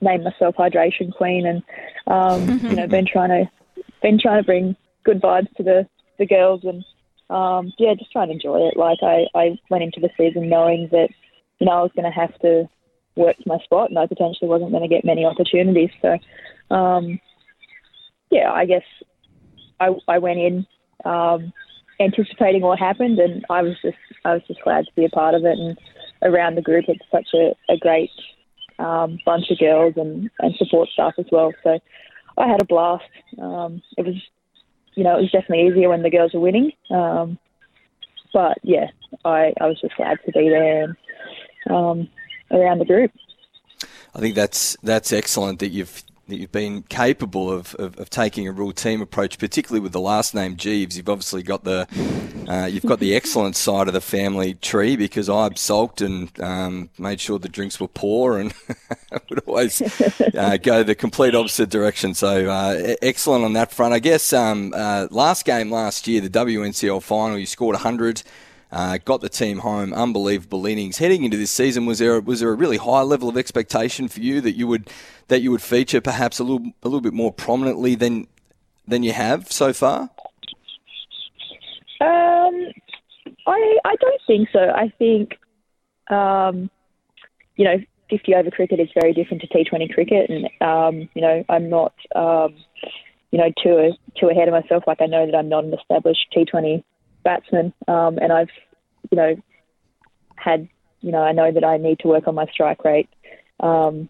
named 0.00 0.24
myself 0.24 0.54
hydration 0.56 1.12
queen, 1.14 1.46
and 1.46 1.62
um, 2.06 2.60
you 2.70 2.76
know, 2.76 2.86
been 2.86 3.06
trying 3.06 3.30
to 3.30 3.82
been 4.00 4.18
trying 4.18 4.40
to 4.40 4.46
bring 4.46 4.76
good 5.04 5.20
vibes 5.20 5.52
to 5.56 5.62
the 5.62 5.86
the 6.18 6.26
girls, 6.26 6.62
and 6.64 6.84
um, 7.28 7.72
yeah, 7.78 7.94
just 7.94 8.12
trying 8.12 8.28
to 8.28 8.34
enjoy 8.34 8.68
it. 8.68 8.76
Like 8.76 8.98
I 9.02 9.26
I 9.34 9.58
went 9.70 9.84
into 9.84 10.00
the 10.00 10.10
season 10.16 10.48
knowing 10.48 10.88
that 10.92 11.08
you 11.58 11.66
know 11.66 11.72
I 11.72 11.82
was 11.82 11.92
going 11.94 12.10
to 12.10 12.18
have 12.18 12.38
to 12.40 12.68
work 13.16 13.36
to 13.36 13.48
my 13.48 13.58
spot, 13.58 13.90
and 13.90 13.98
I 13.98 14.06
potentially 14.06 14.48
wasn't 14.48 14.70
going 14.70 14.82
to 14.82 14.94
get 14.94 15.04
many 15.04 15.24
opportunities. 15.24 15.90
So, 16.02 16.18
um, 16.74 17.18
yeah, 18.30 18.52
I 18.52 18.66
guess 18.66 18.84
I, 19.80 19.90
I 20.08 20.18
went 20.18 20.38
in 20.38 20.66
um, 21.04 21.52
anticipating 22.00 22.62
what 22.62 22.78
happened, 22.78 23.18
and 23.18 23.44
I 23.50 23.62
was 23.62 23.74
just 23.82 23.96
I 24.24 24.34
was 24.34 24.42
just 24.46 24.62
glad 24.62 24.84
to 24.86 24.92
be 24.94 25.04
a 25.04 25.10
part 25.10 25.34
of 25.34 25.44
it. 25.44 25.58
And 25.58 25.78
around 26.22 26.56
the 26.56 26.62
group, 26.62 26.84
it's 26.88 27.04
such 27.10 27.28
a, 27.34 27.54
a 27.72 27.76
great 27.78 28.10
um, 28.78 29.18
bunch 29.24 29.50
of 29.50 29.58
girls 29.58 29.94
and, 29.96 30.30
and 30.40 30.54
support 30.56 30.88
staff 30.90 31.14
as 31.18 31.26
well. 31.32 31.52
So 31.62 31.78
I 32.36 32.46
had 32.46 32.62
a 32.62 32.66
blast. 32.66 33.04
Um, 33.40 33.82
it 33.96 34.04
was, 34.04 34.16
you 34.94 35.04
know, 35.04 35.18
it 35.18 35.22
was 35.22 35.30
definitely 35.30 35.68
easier 35.68 35.88
when 35.88 36.02
the 36.02 36.10
girls 36.10 36.34
were 36.34 36.40
winning. 36.40 36.72
Um, 36.90 37.38
but 38.32 38.58
yeah, 38.62 38.88
I, 39.24 39.52
I 39.60 39.66
was 39.66 39.80
just 39.80 39.96
glad 39.96 40.18
to 40.26 40.32
be 40.32 40.48
there 40.48 40.82
and 40.82 40.96
um, 41.70 42.08
around 42.50 42.78
the 42.78 42.84
group. 42.84 43.12
I 44.14 44.20
think 44.20 44.34
that's 44.34 44.76
that's 44.82 45.12
excellent 45.12 45.58
that 45.58 45.68
you've 45.68 46.02
that 46.28 46.38
you've 46.38 46.52
been 46.52 46.82
capable 46.82 47.52
of, 47.52 47.74
of, 47.76 47.98
of 48.00 48.10
taking 48.10 48.48
a 48.48 48.52
real 48.52 48.72
team 48.72 49.00
approach, 49.00 49.38
particularly 49.38 49.80
with 49.80 49.92
the 49.92 50.00
last 50.00 50.34
name 50.34 50.56
Geeves. 50.56 50.96
You've 50.96 51.08
obviously 51.08 51.42
got 51.42 51.62
the 51.62 51.86
uh, 52.48 52.66
you've 52.66 52.84
got 52.84 52.98
the 52.98 53.14
excellent 53.16 53.56
side 53.56 53.86
of 53.86 53.94
the 53.94 54.00
family 54.00 54.54
tree 54.54 54.96
because 54.96 55.28
I 55.28 55.48
sulked 55.54 56.00
and 56.00 56.28
um, 56.40 56.90
made 56.98 57.20
sure 57.20 57.38
the 57.38 57.48
drinks 57.48 57.78
were 57.78 57.88
poor 57.88 58.38
and 58.38 58.52
would 59.30 59.40
always 59.46 59.80
uh, 60.34 60.56
go 60.62 60.82
the 60.82 60.94
complete 60.94 61.34
opposite 61.34 61.70
direction. 61.70 62.14
So 62.14 62.50
uh, 62.50 62.96
excellent 63.02 63.44
on 63.44 63.52
that 63.52 63.72
front. 63.72 63.94
I 63.94 64.00
guess 64.00 64.32
um, 64.32 64.72
uh, 64.74 65.06
last 65.10 65.44
game 65.44 65.70
last 65.70 66.08
year, 66.08 66.20
the 66.20 66.30
WNCL 66.30 67.02
final, 67.02 67.38
you 67.38 67.46
scored 67.46 67.74
100. 67.74 68.22
Uh, 68.72 68.98
got 69.04 69.20
the 69.20 69.28
team 69.28 69.58
home, 69.58 69.92
unbelievable 69.92 70.66
innings. 70.66 70.98
Heading 70.98 71.22
into 71.22 71.36
this 71.36 71.52
season, 71.52 71.86
was 71.86 72.00
there 72.00 72.20
was 72.20 72.40
there 72.40 72.50
a 72.50 72.54
really 72.54 72.78
high 72.78 73.02
level 73.02 73.28
of 73.28 73.36
expectation 73.36 74.08
for 74.08 74.20
you 74.20 74.40
that 74.40 74.56
you 74.56 74.66
would 74.66 74.90
that 75.28 75.40
you 75.40 75.52
would 75.52 75.62
feature 75.62 76.00
perhaps 76.00 76.40
a 76.40 76.44
little 76.44 76.72
a 76.82 76.88
little 76.88 77.00
bit 77.00 77.12
more 77.12 77.32
prominently 77.32 77.94
than 77.94 78.26
than 78.86 79.04
you 79.04 79.12
have 79.12 79.52
so 79.52 79.72
far? 79.72 80.10
Um, 82.00 82.72
I 83.46 83.78
I 83.84 83.94
don't 84.00 84.20
think 84.26 84.48
so. 84.52 84.58
I 84.58 84.92
think, 84.98 85.38
um, 86.08 86.68
you 87.54 87.64
know, 87.64 87.76
50 88.10 88.34
over 88.34 88.50
cricket 88.50 88.80
is 88.80 88.88
very 89.00 89.12
different 89.12 89.42
to 89.42 89.48
T20 89.48 89.94
cricket, 89.94 90.28
and 90.28 90.46
um, 90.60 91.08
you 91.14 91.22
know, 91.22 91.44
I'm 91.48 91.70
not, 91.70 91.94
um, 92.16 92.54
you 93.30 93.38
know, 93.38 93.52
too 93.62 93.92
too 94.18 94.28
ahead 94.28 94.48
of 94.48 94.52
myself. 94.52 94.84
Like 94.88 95.00
I 95.00 95.06
know 95.06 95.24
that 95.24 95.36
I'm 95.36 95.48
not 95.48 95.64
an 95.64 95.72
established 95.72 96.26
T20 96.36 96.82
batsman, 97.26 97.72
um, 97.88 98.18
and 98.18 98.32
I've, 98.32 98.54
you 99.10 99.16
know, 99.16 99.36
had, 100.36 100.68
you 101.00 101.12
know, 101.12 101.22
I 101.22 101.32
know 101.32 101.50
that 101.52 101.64
I 101.64 101.76
need 101.76 101.98
to 102.00 102.08
work 102.08 102.26
on 102.26 102.34
my 102.34 102.46
strike 102.46 102.84
rate 102.84 103.08
um, 103.60 104.08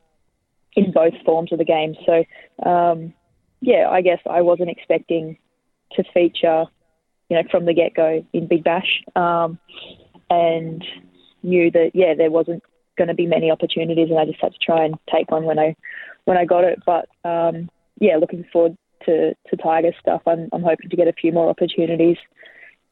in 0.75 0.92
both 0.92 1.14
forms 1.25 1.52
of 1.52 1.58
the 1.58 1.64
game. 1.64 1.94
So, 2.06 2.25
um, 2.68 3.12
yeah, 3.61 3.88
I 3.90 4.02
guess 4.02 4.20
I 4.28 4.42
wasn't 4.42 4.70
expecting 4.70 5.38
to 5.92 6.04
feature 6.12 6.66
you 7.28 7.37
know, 7.37 7.42
from 7.50 7.64
the 7.64 7.75
get 7.75 7.94
go 7.94 8.25
in 8.32 8.46
Big 8.46 8.64
Bash, 8.64 9.02
um, 9.14 9.58
and 10.30 10.85
knew 11.42 11.70
that 11.70 11.90
yeah, 11.94 12.14
there 12.14 12.30
wasn't 12.30 12.62
going 12.96 13.08
to 13.08 13.14
be 13.14 13.26
many 13.26 13.50
opportunities, 13.50 14.08
and 14.11 14.18
I 14.18 14.25
just 14.25 14.40
had 14.40 14.52
to 14.52 14.58
try 14.58 14.85
and 14.85 14.94
take 15.12 15.30
one 15.30 15.44
when 15.44 15.58
I 15.58 15.76
when 16.25 16.37
I 16.37 16.44
got 16.44 16.64
it. 16.64 16.82
But 16.87 17.08
um, 17.25 17.68
yeah, 18.00 18.16
looking 18.16 18.44
forward 18.52 18.76
to, 19.06 19.35
to 19.35 19.56
Tiger 19.56 19.92
stuff, 20.00 20.23
I'm, 20.26 20.49
I'm 20.52 20.62
hoping 20.62 20.90
to 20.90 20.96
get 20.96 21.08
a 21.08 21.12
few 21.12 21.32
more 21.32 21.49
opportunities 21.49 22.16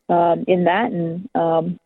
um, 0.08 0.44
in 0.46 0.64
that, 0.64 0.92
and 0.92 1.28
um, 1.34 1.80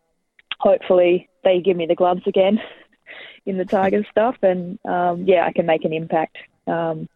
hopefully 0.58 1.28
they 1.44 1.60
give 1.60 1.76
me 1.76 1.87
the 1.87 1.94
gloves 1.94 2.22
again 2.26 2.60
in 3.46 3.58
the 3.58 3.64
Tigers 3.64 4.06
stuff, 4.10 4.37
and 4.42 4.78
um, 4.84 5.25
yeah, 5.25 5.46
I 5.46 5.52
can 5.52 5.66
make 5.66 5.84
an 5.84 5.92
impact 5.92 6.37
um, 6.66 7.08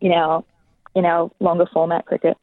in 0.00 0.12
our 0.12 0.44
in 0.94 1.04
our 1.04 1.30
longer 1.40 1.66
format 1.72 2.04
cricket. 2.06 2.36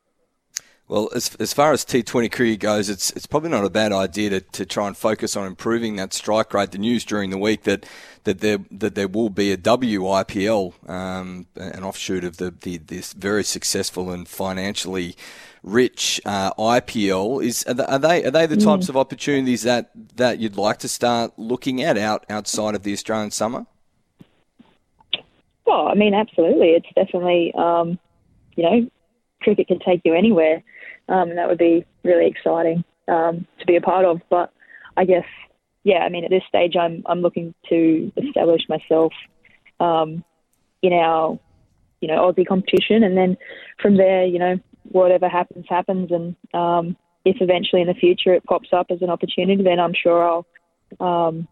Well, 0.90 1.10
as, 1.16 1.36
as 1.36 1.54
far 1.54 1.72
as 1.72 1.86
T20 1.86 2.32
cricket 2.32 2.62
goes, 2.62 2.90
it's 2.90 3.12
it's 3.12 3.28
probably 3.28 3.52
not 3.52 3.64
a 3.64 3.70
bad 3.70 3.92
idea 3.92 4.32
to, 4.32 4.42
to 4.42 4.66
try 4.66 4.88
and 4.88 4.98
focus 4.98 5.38
on 5.38 5.46
improving 5.46 5.98
that 5.98 6.14
strike 6.14 6.52
rate. 6.52 6.72
The 6.72 6.80
news 6.80 7.06
during 7.06 7.30
the 7.30 7.38
week 7.38 7.62
that 7.64 7.86
that 8.24 8.40
there 8.40 8.58
that 8.72 8.96
there 8.96 9.08
will 9.08 9.30
be 9.30 9.52
a 9.52 9.58
WIPL, 9.58 10.90
um, 10.90 11.46
an 11.56 11.84
offshoot 11.84 12.24
of 12.24 12.38
the, 12.38 12.50
the 12.50 12.78
this 12.78 13.14
very 13.14 13.44
successful 13.44 14.10
and 14.10 14.28
financially 14.28 15.16
rich 15.64 16.22
uh, 16.26 16.54
IPL. 16.54 17.44
Is 17.44 17.64
are 17.66 18.00
they 18.00 18.24
are 18.24 18.32
they 18.32 18.46
the 18.46 18.58
types 18.58 18.86
Mm. 18.86 18.90
of 18.90 18.98
opportunities 18.98 19.64
that, 19.64 19.92
that 20.16 20.40
you'd 20.40 20.58
like 20.58 20.78
to 20.80 20.88
start 20.88 21.34
looking 21.38 21.82
at 21.82 21.98
out 21.98 22.26
outside 22.30 22.76
of 22.76 22.84
the 22.84 22.94
Australian 22.94 23.32
summer? 23.32 23.66
Well, 25.66 25.88
I 25.88 25.94
mean, 25.94 26.14
absolutely. 26.14 26.70
It's 26.70 26.88
definitely, 26.96 27.54
um, 27.56 28.00
you 28.56 28.64
know, 28.64 28.90
cricket 29.42 29.68
can 29.68 29.80
take 29.80 30.02
you 30.04 30.14
anywhere, 30.16 30.64
um, 31.08 31.30
and 31.30 31.38
that 31.38 31.48
would 31.48 31.60
be 31.60 31.86
really 32.04 32.28
exciting 32.28 32.84
um, 33.08 33.46
to 33.60 33.66
be 33.66 33.76
a 33.76 33.82
part 33.82 34.06
of. 34.06 34.22
But 34.30 34.52
I 34.98 35.06
guess, 35.06 35.26
yeah, 35.84 36.00
I 36.00 36.10
mean, 36.10 36.24
at 36.24 36.32
this 36.32 36.44
stage, 36.48 36.76
I'm 36.76 37.04
I'm 37.06 37.22
looking 37.22 37.54
to 37.70 38.12
establish 38.18 38.62
myself 38.68 39.14
um, 39.80 40.24
in 40.82 40.94
our, 40.94 41.38
you 42.02 42.08
know, 42.08 42.32
Aussie 42.32 42.48
competition, 42.48 43.04
and 43.04 43.16
then 43.16 43.38
from 43.82 43.98
there, 43.98 44.26
you 44.26 44.40
know, 44.40 44.60
whatever 44.92 45.30
happens, 45.30 45.66
happens, 45.70 46.12
and 46.12 46.36
um, 46.54 46.98
if 47.26 47.38
eventually 47.42 47.82
in 47.82 47.88
the 47.88 47.94
future 47.94 48.34
it 48.34 48.44
pops 48.44 48.70
up 48.72 48.88
as 48.90 49.02
an 49.02 49.10
opportunity, 49.10 49.64
then 49.64 49.80
I'm 49.80 49.94
sure 49.94 50.24
I'll, 50.24 50.46
um, 51.00 51.48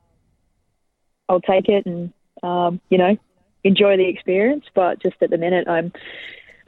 I'll 1.30 1.42
take 1.42 1.70
it 1.70 1.86
and, 1.86 2.14
um, 2.44 2.80
you 2.90 2.98
know, 2.98 3.18
enjoy 3.64 3.98
the 3.98 4.08
experience. 4.08 4.66
But 4.74 5.02
just 5.02 5.16
at 5.22 5.30
the 5.30 5.38
minute, 5.38 5.68
I'm, 5.68 5.92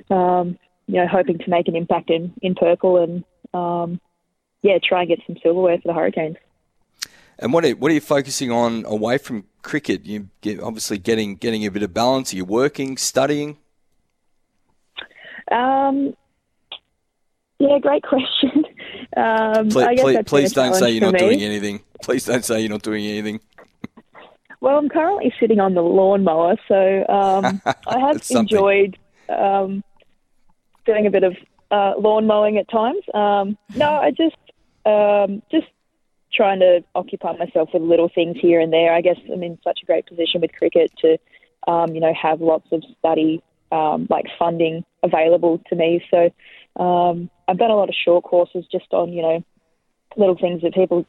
um, 0.10 0.58
you 0.88 0.96
know, 0.96 1.08
hoping 1.08 1.38
to 1.40 1.50
make 1.50 1.68
an 1.68 1.76
impact 1.76 2.10
in, 2.10 2.34
in 2.42 2.56
purple 2.56 2.98
and, 2.98 3.24
um, 3.54 4.02
yeah, 4.62 4.78
try 4.84 5.02
and 5.02 5.10
get 5.10 5.20
some 5.26 5.38
silverware 5.42 5.78
for 5.78 5.88
the 5.88 5.94
Hurricanes. 5.94 6.38
And 7.42 7.54
what 7.54 7.64
are, 7.64 7.72
what 7.72 7.90
are 7.90 7.94
you 7.94 8.02
focusing 8.02 8.52
on 8.52 8.84
away 8.86 9.18
from 9.18 9.46
cricket? 9.62 10.06
You 10.06 10.28
get, 10.42 10.60
obviously 10.60 10.98
getting 10.98 11.38
getting 11.38 11.66
a 11.66 11.72
bit 11.72 11.84
of 11.84 11.94
balance. 11.94 12.34
Are 12.34 12.36
you 12.36 12.44
working, 12.44 12.98
studying? 12.98 13.58
Um, 15.50 16.16
yeah, 17.60 17.80
great 17.80 18.04
question. 18.04 18.66
Um, 19.18 19.70
Please, 19.70 19.86
I 19.86 19.96
guess 19.96 20.04
please, 20.04 20.24
please 20.25 20.54
don't 20.54 20.75
say 20.75 20.92
you're 20.92 21.01
not 21.01 21.13
me. 21.13 21.20
doing 21.20 21.42
anything. 21.42 21.82
Please 22.04 22.25
don't 22.25 22.46
say 22.46 22.60
you're 22.60 22.70
not 22.70 22.84
doing 22.84 23.06
anything. 23.06 23.39
Well, 24.62 24.78
I'm 24.78 24.89
currently 24.89 25.34
sitting 25.39 25.60
on 25.62 25.74
the 25.74 25.82
lawnmower, 25.82 26.58
so 26.68 27.06
um, 27.08 27.62
I 27.88 28.00
have 28.00 28.22
enjoyed 28.30 28.98
um, 29.30 29.86
doing 30.86 31.08
a 31.08 31.10
bit 31.10 31.24
of 31.24 31.38
uh, 31.72 31.94
lawn 31.98 32.28
mowing 32.28 32.58
at 32.58 32.70
times. 32.70 33.01
Um, 33.13 33.58
no, 33.75 33.89
I 33.89 34.12
just 34.12 34.36
um, 34.86 35.42
just 35.50 35.68
trying 36.34 36.60
to 36.60 36.84
occupy 36.96 37.38
myself 37.38 37.70
with 37.74 37.84
little 37.84 38.10
things 38.13 38.38
here 38.39 38.60
and 38.60 38.72
there. 38.72 38.94
I 38.94 39.01
guess 39.01 39.18
I'm 39.32 39.44
in 39.44 39.58
such 39.63 39.80
a 39.82 39.86
great 39.86 40.06
position 40.06 40.42
with 40.42 40.51
cricket 40.54 40.92
to, 41.00 41.18
um, 41.68 41.94
you 41.96 42.01
know, 42.01 42.13
have 42.13 42.42
lots 42.42 42.68
of 42.72 42.84
study 43.00 43.42
um, 43.72 44.08
like 44.10 44.25
funding 44.38 44.84
available 45.04 45.62
to 45.70 45.75
me. 45.75 46.04
So 46.12 46.30
um, 46.80 47.30
I've 47.48 47.58
done 47.58 47.72
a 47.72 47.76
lot 47.76 47.90
of 47.90 47.96
short 47.96 48.24
courses 48.24 48.66
just 48.72 48.92
on, 48.94 49.12
you 49.12 49.22
know, 49.22 49.44
little 50.16 50.38
things 50.38 50.62
that 50.62 50.74
people 50.74 51.06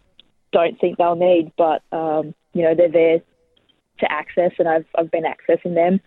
don't 0.52 0.78
think 0.80 0.98
they'll 0.98 1.14
need, 1.14 1.52
but 1.56 1.82
um, 1.92 2.34
you 2.52 2.62
know, 2.62 2.74
they're 2.74 2.90
there 2.90 3.18
to 4.00 4.12
access, 4.12 4.52
and 4.58 4.68
I've 4.68 4.86
I've 4.98 5.10
been 5.10 5.24
accessing 5.24 5.74
them. 5.74 6.00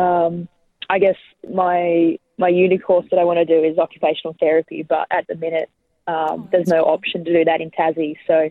Um, 0.00 0.48
I 0.90 0.98
guess 0.98 1.16
my 1.48 2.18
my 2.38 2.48
uni 2.48 2.78
course 2.78 3.06
that 3.10 3.18
I 3.18 3.24
want 3.24 3.38
to 3.38 3.44
do 3.44 3.64
is 3.64 3.78
occupational 3.78 4.36
therapy, 4.40 4.82
but 4.82 5.06
at 5.10 5.26
the 5.28 5.36
minute 5.36 5.70
um, 6.06 6.48
there's 6.50 6.68
no 6.68 6.84
option 6.84 7.24
to 7.24 7.32
do 7.32 7.44
that 7.44 7.60
in 7.60 7.70
Tassie, 7.70 8.16
so 8.26 8.50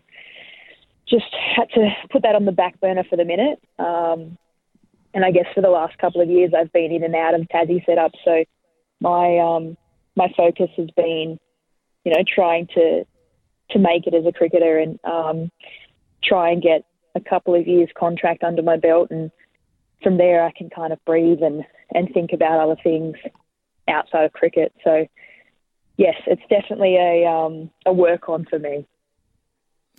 just 1.09 1.25
had 1.55 1.69
to 1.71 1.89
put 2.11 2.23
that 2.23 2.35
on 2.35 2.45
the 2.45 2.51
back 2.51 2.79
burner 2.79 3.03
for 3.09 3.15
the 3.15 3.25
minute. 3.25 3.61
Um, 3.79 4.37
and 5.13 5.25
I 5.25 5.31
guess 5.31 5.45
for 5.55 5.61
the 5.61 5.69
last 5.69 5.97
couple 5.97 6.21
of 6.21 6.29
years, 6.29 6.51
I've 6.55 6.71
been 6.71 6.91
in 6.91 7.03
and 7.03 7.15
out 7.15 7.33
of 7.33 7.41
Tassie 7.47 7.85
setup, 7.85 8.11
so 8.23 8.43
my 8.99 9.39
um, 9.39 9.77
my 10.17 10.33
focus 10.35 10.69
has 10.75 10.89
been, 10.97 11.39
you 12.03 12.11
know, 12.11 12.23
trying 12.27 12.67
to 12.73 13.05
to 13.71 13.79
make 13.79 14.07
it 14.07 14.13
as 14.13 14.25
a 14.25 14.31
cricketer 14.31 14.79
and 14.79 14.99
um, 15.03 15.51
try 16.23 16.51
and 16.51 16.61
get 16.61 16.85
a 17.15 17.19
couple 17.19 17.53
of 17.53 17.67
years 17.67 17.89
contract 17.97 18.43
under 18.43 18.61
my 18.61 18.77
belt 18.77 19.09
and 19.11 19.29
from 20.01 20.17
there 20.17 20.43
I 20.43 20.51
can 20.51 20.69
kind 20.69 20.93
of 20.93 21.03
breathe 21.05 21.41
and, 21.41 21.63
and 21.93 22.09
think 22.13 22.31
about 22.33 22.59
other 22.59 22.79
things 22.81 23.15
outside 23.87 24.23
of 24.23 24.33
cricket. 24.33 24.73
So 24.83 25.05
yes, 25.97 26.15
it's 26.27 26.41
definitely 26.49 26.95
a 26.95 27.25
um, 27.27 27.69
a 27.85 27.93
work 27.93 28.29
on 28.29 28.45
for 28.45 28.59
me. 28.59 28.85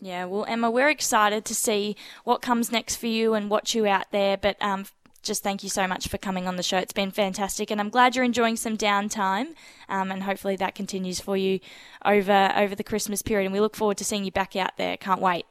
Yeah, 0.00 0.26
well, 0.26 0.44
Emma, 0.46 0.70
we're 0.70 0.90
excited 0.90 1.44
to 1.46 1.54
see 1.54 1.96
what 2.22 2.40
comes 2.40 2.70
next 2.70 2.96
for 2.96 3.08
you 3.08 3.34
and 3.34 3.50
watch 3.50 3.74
you 3.74 3.86
out 3.86 4.06
there. 4.12 4.36
But 4.36 4.56
um, 4.60 4.86
just 5.22 5.42
thank 5.42 5.62
you 5.62 5.68
so 5.68 5.86
much 5.86 6.08
for 6.08 6.18
coming 6.18 6.46
on 6.46 6.56
the 6.56 6.62
show. 6.62 6.78
It's 6.78 6.92
been 6.92 7.10
fantastic, 7.10 7.70
and 7.70 7.80
I'm 7.80 7.90
glad 7.90 8.14
you're 8.16 8.24
enjoying 8.24 8.56
some 8.56 8.76
downtime. 8.76 9.54
Um, 9.88 10.10
and 10.10 10.22
hopefully 10.22 10.56
that 10.56 10.74
continues 10.74 11.20
for 11.20 11.36
you 11.36 11.60
over 12.04 12.52
over 12.56 12.74
the 12.74 12.84
Christmas 12.84 13.22
period. 13.22 13.46
And 13.46 13.52
we 13.52 13.60
look 13.60 13.76
forward 13.76 13.98
to 13.98 14.04
seeing 14.04 14.24
you 14.24 14.32
back 14.32 14.56
out 14.56 14.76
there. 14.76 14.96
Can't 14.96 15.20
wait. 15.20 15.46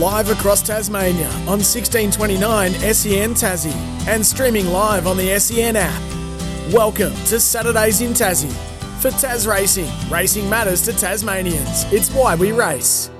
Live 0.00 0.30
across 0.30 0.62
Tasmania 0.62 1.28
on 1.46 1.60
1629 1.60 2.72
SEN 2.72 3.34
Tassie 3.34 3.74
and 4.08 4.24
streaming 4.24 4.66
live 4.68 5.06
on 5.06 5.18
the 5.18 5.38
SEN 5.38 5.76
app. 5.76 6.02
Welcome 6.72 7.12
to 7.26 7.38
Saturdays 7.38 8.00
in 8.00 8.12
Tassie. 8.12 8.50
For 9.02 9.10
Tas 9.10 9.46
Racing, 9.46 9.90
racing 10.10 10.48
matters 10.48 10.82
to 10.82 10.92
Tasmanians. 10.92 11.90
It's 11.92 12.10
why 12.10 12.34
we 12.34 12.52
race. 12.52 13.10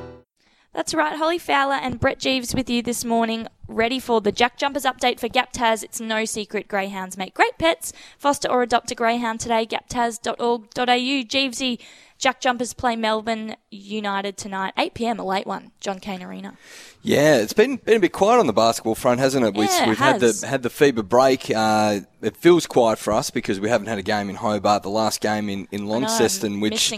That's 0.73 0.95
right, 0.95 1.17
Holly 1.17 1.39
Fowler 1.39 1.75
and 1.75 1.99
Brett 1.99 2.19
Geeves 2.19 2.55
with 2.55 2.71
you 2.71 2.81
this 2.81 3.05
morning, 3.05 3.49
ready 3.71 4.01
for 4.01 4.21
the 4.21 4.33
Jack 4.33 4.59
Jumpers 4.59 4.85
update 4.85 5.21
for 5.21 5.29
Gap 5.29 5.53
Taz. 5.53 5.83
It's 5.83 6.01
no 6.01 6.25
secret 6.25 6.69
greyhounds 6.69 7.17
make 7.17 7.35
great 7.35 7.57
pets. 7.59 7.93
Foster 8.19 8.49
or 8.49 8.63
adopt 8.63 8.91
a 8.91 8.95
greyhound 8.95 9.41
today, 9.41 9.65
gaptaz.org.au. 9.65 10.65
Geevesy, 10.75 11.79
Jack 12.19 12.41
Jumpers 12.41 12.75
play 12.75 12.97
Melbourne 12.97 13.57
United 13.71 14.37
tonight, 14.37 14.75
8 14.77 14.93
pm, 14.95 15.19
a 15.21 15.25
late 15.25 15.47
one, 15.47 15.71
John 15.81 16.01
Cain 16.01 16.23
Arena. 16.23 16.57
Yeah, 17.03 17.37
it's 17.37 17.55
been 17.55 17.77
been 17.77 17.97
a 17.97 18.01
bit 18.01 18.13
quiet 18.13 18.41
on 18.41 18.47
the 18.47 18.53
basketball 18.53 18.95
front, 18.95 19.21
hasn't 19.21 19.47
it? 19.47 19.55
We, 19.55 19.65
Yeah, 19.65 19.85
it 19.85 19.89
we've 19.89 19.99
had 19.99 20.21
the 20.21 20.47
had 20.47 20.63
the 20.63 20.69
FIBA 20.69 21.09
break. 21.09 21.51
Uh, 21.51 22.01
it 22.21 22.37
feels 22.37 22.67
quiet 22.67 22.99
for 22.99 23.13
us 23.15 23.31
because 23.31 23.59
we 23.59 23.71
haven't 23.71 23.87
had 23.87 23.99
a 23.99 24.03
game 24.03 24.29
in 24.29 24.37
Hobart. 24.37 24.83
The 24.83 24.91
last 24.91 25.23
game 25.23 25.49
in, 25.49 25.67
in 25.71 25.83
I 25.83 25.85
know, 25.85 25.95
I'm 25.95 26.03
Launceston, 26.03 26.61
which 26.61 26.93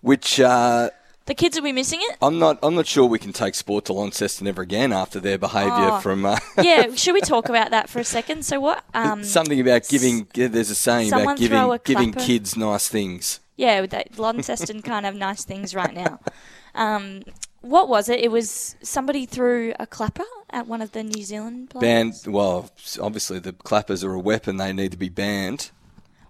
which 0.00 0.40
uh, 0.40 0.90
The 1.28 1.34
kids 1.34 1.56
will 1.56 1.64
be 1.64 1.72
missing 1.72 2.00
it. 2.02 2.16
I'm 2.22 2.38
not 2.38 2.58
I'm 2.62 2.74
not 2.74 2.86
sure 2.86 3.04
we 3.04 3.18
can 3.18 3.34
take 3.34 3.54
sport 3.54 3.84
to 3.84 3.92
Launceston 3.92 4.46
ever 4.46 4.62
again 4.62 4.94
after 4.94 5.20
their 5.20 5.36
behaviour 5.36 5.90
Oh. 5.92 6.00
from. 6.00 6.24
Uh, 6.24 6.38
yeah, 6.62 6.94
should 6.94 7.12
we 7.12 7.20
talk 7.20 7.50
about 7.50 7.70
that 7.70 7.90
for 7.90 7.98
a 7.98 8.04
second? 8.04 8.46
So 8.46 8.58
what? 8.60 8.82
Um, 8.94 9.22
Something 9.22 9.60
about 9.60 9.86
giving. 9.88 10.26
yeah, 10.34 10.48
There's 10.48 10.70
a 10.70 10.74
saying 10.74 11.12
about 11.12 11.36
giving 11.38 11.78
giving 11.84 12.12
kids 12.14 12.56
nice 12.56 12.88
things. 12.88 13.40
Yeah, 13.56 13.82
with 13.82 13.90
that 13.90 14.18
Launceston 14.18 14.80
can't 14.80 15.04
have 15.04 15.14
nice 15.16 15.44
things 15.44 15.74
right 15.74 15.92
now. 15.92 16.18
Um, 16.74 17.24
what 17.60 17.88
was 17.90 18.08
it? 18.08 18.20
It 18.20 18.30
was 18.30 18.76
somebody 18.82 19.26
threw 19.26 19.74
a 19.78 19.86
clapper 19.86 20.24
at 20.48 20.66
one 20.66 20.80
of 20.80 20.92
the 20.92 21.02
New 21.02 21.22
Zealand 21.24 21.68
players. 21.68 21.82
Banned. 22.24 22.34
Well, 22.34 22.70
obviously 23.02 23.38
the 23.38 23.52
clappers 23.52 24.02
are 24.02 24.14
a 24.14 24.18
weapon. 24.18 24.56
They 24.56 24.72
need 24.72 24.92
to 24.92 24.96
be 24.96 25.10
banned. 25.10 25.72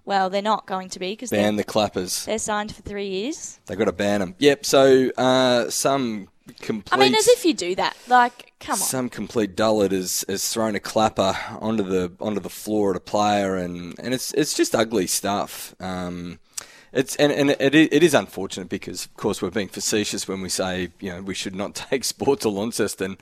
Well, 0.08 0.30
they're 0.30 0.40
not 0.40 0.64
going 0.64 0.88
to 0.88 0.98
be 0.98 1.12
because 1.12 1.28
Ban 1.28 1.56
they're, 1.56 1.64
the 1.64 1.70
clappers. 1.70 2.24
they're 2.24 2.38
signed 2.38 2.74
for 2.74 2.80
three 2.80 3.08
years. 3.08 3.60
They've 3.66 3.76
got 3.76 3.84
to 3.84 3.92
ban 3.92 4.20
them. 4.20 4.36
Yep. 4.38 4.64
So 4.64 5.10
uh, 5.18 5.68
some 5.68 6.28
complete. 6.62 6.94
I 6.94 6.96
mean, 6.96 7.14
as 7.14 7.28
if 7.28 7.44
you 7.44 7.52
do 7.52 7.74
that. 7.74 7.94
Like, 8.08 8.54
come 8.58 8.72
on. 8.72 8.78
Some 8.78 9.10
complete 9.10 9.54
dullard 9.54 9.92
has, 9.92 10.24
has 10.26 10.48
thrown 10.48 10.74
a 10.74 10.80
clapper 10.80 11.36
onto 11.60 11.82
the 11.82 12.10
onto 12.20 12.40
the 12.40 12.48
floor 12.48 12.92
at 12.92 12.96
a 12.96 13.00
player, 13.00 13.56
and, 13.56 14.00
and 14.00 14.14
it's 14.14 14.32
it's 14.32 14.54
just 14.54 14.74
ugly 14.74 15.06
stuff. 15.06 15.74
Um, 15.78 16.38
it's 16.90 17.14
and, 17.16 17.30
and 17.30 17.50
it, 17.50 17.74
it 17.74 18.02
is 18.02 18.14
unfortunate 18.14 18.70
because, 18.70 19.04
of 19.04 19.14
course, 19.18 19.42
we're 19.42 19.50
being 19.50 19.68
facetious 19.68 20.26
when 20.26 20.40
we 20.40 20.48
say 20.48 20.88
you 21.00 21.12
know 21.12 21.20
we 21.20 21.34
should 21.34 21.54
not 21.54 21.74
take 21.90 22.04
sport 22.04 22.40
to 22.40 22.48
Launceston. 22.48 23.18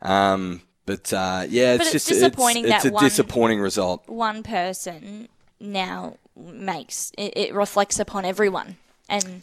Um, 0.00 0.62
but 0.86 1.12
uh, 1.12 1.44
yeah, 1.50 1.74
it's 1.74 1.84
But 1.84 1.94
it's 1.94 2.06
just 2.06 2.08
disappointing 2.08 2.64
it's, 2.64 2.76
it's 2.76 2.84
that 2.84 2.90
a 2.92 2.94
one- 2.94 3.04
disappointing 3.04 3.60
result. 3.60 4.08
One 4.08 4.42
person 4.42 5.28
now 5.60 6.16
makes 6.36 7.12
it, 7.18 7.32
it 7.36 7.54
reflects 7.54 7.98
upon 7.98 8.24
everyone 8.24 8.76
and 9.08 9.42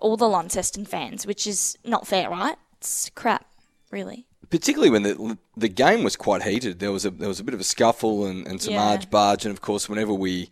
all 0.00 0.16
the 0.16 0.28
Launceston 0.28 0.84
fans, 0.84 1.26
which 1.26 1.46
is 1.46 1.78
not 1.84 2.06
fair, 2.06 2.28
right? 2.28 2.56
It's 2.78 3.10
crap, 3.14 3.46
really. 3.90 4.26
particularly 4.50 4.90
when 4.90 5.02
the 5.04 5.38
the 5.56 5.68
game 5.68 6.04
was 6.04 6.16
quite 6.16 6.42
heated. 6.42 6.78
There 6.80 6.92
was 6.92 7.04
a 7.06 7.10
there 7.10 7.28
was 7.28 7.40
a 7.40 7.44
bit 7.44 7.54
of 7.54 7.60
a 7.60 7.64
scuffle 7.64 8.26
and, 8.26 8.46
and 8.46 8.60
some 8.60 8.74
Yeah. 8.74 8.82
arge 8.90 9.08
barge, 9.10 9.44
and 9.46 9.52
of 9.52 9.60
course, 9.62 9.88
whenever 9.88 10.12
we, 10.12 10.50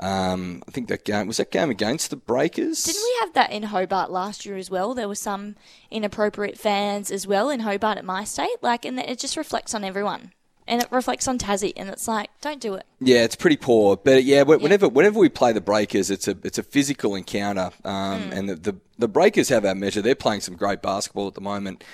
um, 0.00 0.62
I 0.68 0.72
think 0.72 0.88
that 0.88 1.04
game 1.04 1.26
was 1.28 1.36
that 1.38 1.50
game 1.52 1.70
against 1.70 2.10
the 2.10 2.16
Breakers. 2.16 2.82
Didn't 2.82 3.02
we 3.02 3.16
have 3.20 3.32
that 3.34 3.50
in 3.52 3.62
Hobart 3.64 4.10
last 4.10 4.44
year 4.44 4.56
as 4.56 4.70
well? 4.70 4.92
There 4.92 5.08
were 5.08 5.14
some 5.14 5.54
inappropriate 5.90 6.58
fans 6.58 7.10
as 7.10 7.26
well 7.26 7.48
in 7.48 7.60
Hobart 7.60 7.96
at 7.96 8.04
my 8.04 8.24
state. 8.24 8.56
Like, 8.60 8.84
and 8.84 8.98
it 8.98 9.18
just 9.20 9.36
reflects 9.36 9.72
on 9.72 9.84
everyone, 9.84 10.32
and 10.66 10.82
it 10.82 10.88
reflects 10.90 11.28
on 11.28 11.38
Tassie, 11.38 11.72
and 11.76 11.88
it's 11.88 12.08
like, 12.08 12.30
don't 12.40 12.60
do 12.60 12.74
it. 12.74 12.86
Yeah, 13.00 13.24
it's 13.24 13.36
pretty 13.36 13.56
poor. 13.56 13.96
But 13.96 14.24
yeah, 14.24 14.44
wh- 14.44 14.60
whenever 14.60 14.88
whenever 14.88 15.18
we 15.18 15.28
play 15.28 15.52
the 15.52 15.60
Breakers, 15.60 16.10
it's 16.10 16.28
a 16.28 16.36
it's 16.42 16.58
a 16.58 16.62
physical 16.62 17.14
encounter, 17.14 17.70
um, 17.84 18.32
and 18.32 18.48
the, 18.48 18.54
the 18.54 18.76
the 18.98 19.08
Breakers 19.08 19.48
have 19.48 19.64
our 19.64 19.74
measure. 19.74 20.02
They're 20.02 20.14
playing 20.14 20.40
some 20.40 20.56
great 20.56 20.82
basketball 20.82 21.28
at 21.28 21.34
the 21.34 21.40
moment. 21.40 21.84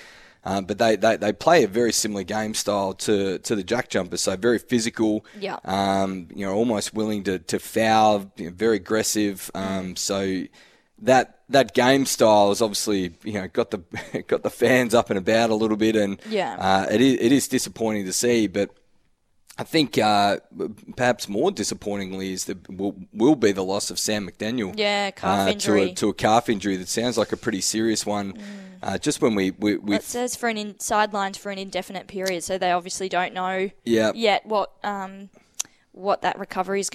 Um, 0.43 0.65
but 0.65 0.79
they, 0.79 0.95
they, 0.95 1.17
they 1.17 1.33
play 1.33 1.63
a 1.63 1.67
very 1.67 1.93
similar 1.93 2.23
game 2.23 2.55
style 2.55 2.93
to, 2.93 3.37
to 3.37 3.55
the 3.55 3.61
Jack 3.61 3.89
Jumpers, 3.89 4.21
so 4.21 4.35
very 4.35 4.57
physical. 4.57 5.23
Yeah. 5.39 5.57
Um, 5.65 6.29
you 6.33 6.43
know, 6.43 6.55
almost 6.55 6.95
willing 6.95 7.23
to, 7.25 7.37
to 7.37 7.59
foul, 7.59 8.31
you 8.37 8.45
know, 8.45 8.51
very 8.51 8.77
aggressive. 8.77 9.51
Um, 9.53 9.95
so 9.95 10.45
that 11.01 11.39
that 11.49 11.73
game 11.73 12.05
style 12.05 12.49
has 12.49 12.61
obviously 12.61 13.13
you 13.23 13.33
know 13.33 13.47
got 13.47 13.71
the 13.71 13.79
got 14.27 14.43
the 14.43 14.49
fans 14.49 14.93
up 14.93 15.09
and 15.09 15.17
about 15.19 15.49
a 15.49 15.55
little 15.55 15.77
bit, 15.77 15.95
and 15.95 16.21
Yeah. 16.29 16.55
uh, 16.57 16.87
it 16.93 17.01
is 17.01 17.17
it 17.19 17.31
is 17.31 17.47
disappointing 17.47 18.05
to 18.05 18.13
see, 18.13 18.47
but. 18.47 18.69
I 19.57 19.63
think 19.63 19.97
uh, 19.97 20.37
perhaps 20.95 21.27
more 21.27 21.51
disappointingly 21.51 22.31
is 22.33 22.45
the 22.45 22.57
will, 22.69 22.95
will 23.13 23.35
be 23.35 23.51
the 23.51 23.63
loss 23.63 23.91
of 23.91 23.99
Sam 23.99 24.27
McDaniel. 24.27 24.73
Yeah, 24.75 25.11
calf 25.11 25.47
uh, 25.47 25.51
injury. 25.51 25.85
to 25.87 25.91
a, 25.91 25.95
to 25.95 26.09
a 26.09 26.13
calf 26.13 26.49
injury 26.49 26.77
that 26.77 26.87
sounds 26.87 27.15
like 27.17 27.31
a 27.31 27.37
pretty 27.37 27.61
serious 27.61 28.03
one. 28.05 28.39
Uh, 28.81 28.97
just 28.97 29.21
when 29.21 29.35
we 29.35 29.51
we, 29.51 29.75
we 29.75 29.97
It 29.97 30.03
says 30.03 30.35
for 30.37 30.47
an 30.49 30.57
in, 30.57 30.79
sidelines 30.79 31.37
for 31.37 31.51
an 31.51 31.59
indefinite 31.59 32.07
period, 32.07 32.43
so 32.43 32.57
they 32.57 32.71
obviously 32.71 33.09
don't 33.09 33.33
know 33.33 33.69
Yeah. 33.83 34.13
yet 34.15 34.45
what 34.47 34.71
um 34.83 35.29
what 35.91 36.21
that 36.23 36.39
recovery 36.39 36.79
is 36.79 36.89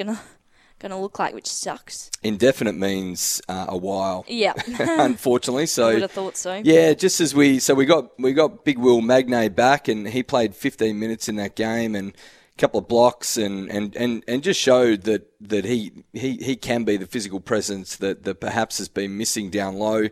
gonna 0.78 0.96
gonna 0.96 1.02
look 1.02 1.18
like, 1.18 1.34
which 1.34 1.46
sucks. 1.46 2.10
indefinite 2.22 2.74
means 2.74 3.40
uh, 3.48 3.66
a 3.68 3.76
while. 3.76 4.24
Yeah. 4.28 4.54
unfortunately. 4.78 5.66
So 5.66 5.88
would 5.92 6.02
have 6.02 6.10
thought 6.10 6.36
so. 6.36 6.60
Yeah, 6.62 6.94
just 6.94 7.20
as 7.20 7.34
we 7.34 7.58
so 7.58 7.74
we 7.74 7.86
got 7.86 8.18
we 8.18 8.32
got 8.32 8.64
Big 8.64 8.78
Will 8.78 9.00
Magnay 9.00 9.54
back, 9.54 9.88
and 9.88 10.08
he 10.08 10.22
played 10.22 10.54
15 10.54 10.98
minutes 10.98 11.28
in 11.28 11.36
that 11.36 11.56
game 11.56 11.94
and 11.94 12.10
a 12.10 12.58
couple 12.58 12.80
of 12.80 12.88
blocks, 12.88 13.36
and, 13.36 13.70
and, 13.70 13.94
and, 13.96 14.24
and 14.26 14.42
just 14.42 14.60
showed 14.60 15.02
that 15.02 15.28
that 15.40 15.64
he, 15.64 15.92
he 16.12 16.36
he 16.36 16.56
can 16.56 16.84
be 16.84 16.96
the 16.96 17.06
physical 17.06 17.40
presence 17.40 17.96
that, 17.96 18.24
that 18.24 18.40
perhaps 18.40 18.78
has 18.78 18.88
been 18.88 19.16
missing 19.18 19.50
down 19.50 19.76
low. 19.76 20.08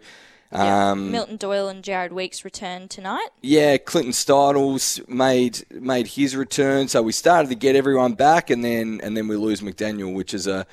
Yeah. 0.53 0.91
Um, 0.91 1.11
Milton 1.11 1.37
Doyle 1.37 1.69
and 1.69 1.83
Jarrad 1.83 2.13
Weeks 2.13 2.45
return 2.45 2.87
tonight. 2.87 3.29
yeah, 3.43 3.77
Clinton 3.77 4.13
Steindl 4.13 5.09
made 5.09 5.65
made 5.71 6.07
his 6.09 6.37
return, 6.37 6.87
so 6.87 7.03
we 7.03 7.13
started 7.13 7.49
to 7.49 7.57
get 7.57 7.75
everyone 7.75 8.13
back, 8.15 8.51
and 8.51 8.63
then 8.65 9.01
and 9.03 9.17
then 9.17 9.27
we 9.27 9.37
lose 9.37 9.61
McDaniel, 9.63 10.15
which 10.15 10.33
is 10.33 10.47
a 10.47 10.65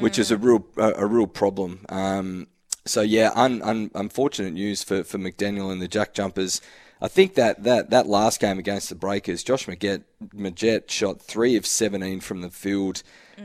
which 0.00 0.18
is 0.18 0.30
a 0.30 0.38
real 0.38 0.66
a, 0.78 0.92
a 0.92 1.06
real 1.06 1.26
problem. 1.26 1.84
Um, 1.90 2.46
so 2.86 3.02
yeah, 3.02 3.30
un, 3.34 3.60
un, 3.62 3.90
unfortunate 3.94 4.52
news 4.54 4.82
for, 4.82 5.04
for 5.04 5.18
McDaniel 5.18 5.70
and 5.70 5.82
the 5.82 5.88
Jack 5.88 6.14
Jumpers. 6.14 6.62
I 7.02 7.08
think 7.08 7.34
that, 7.34 7.64
that, 7.64 7.90
that 7.90 8.06
last 8.06 8.40
game 8.40 8.58
against 8.58 8.88
the 8.88 8.94
Breakers, 8.94 9.44
Josh 9.44 9.66
Magette, 9.66 10.04
Magette 10.34 10.88
shot 10.88 11.20
three 11.20 11.56
of 11.56 11.66
seventeen 11.66 12.20
from 12.20 12.40
the 12.40 12.48
field, 12.48 13.02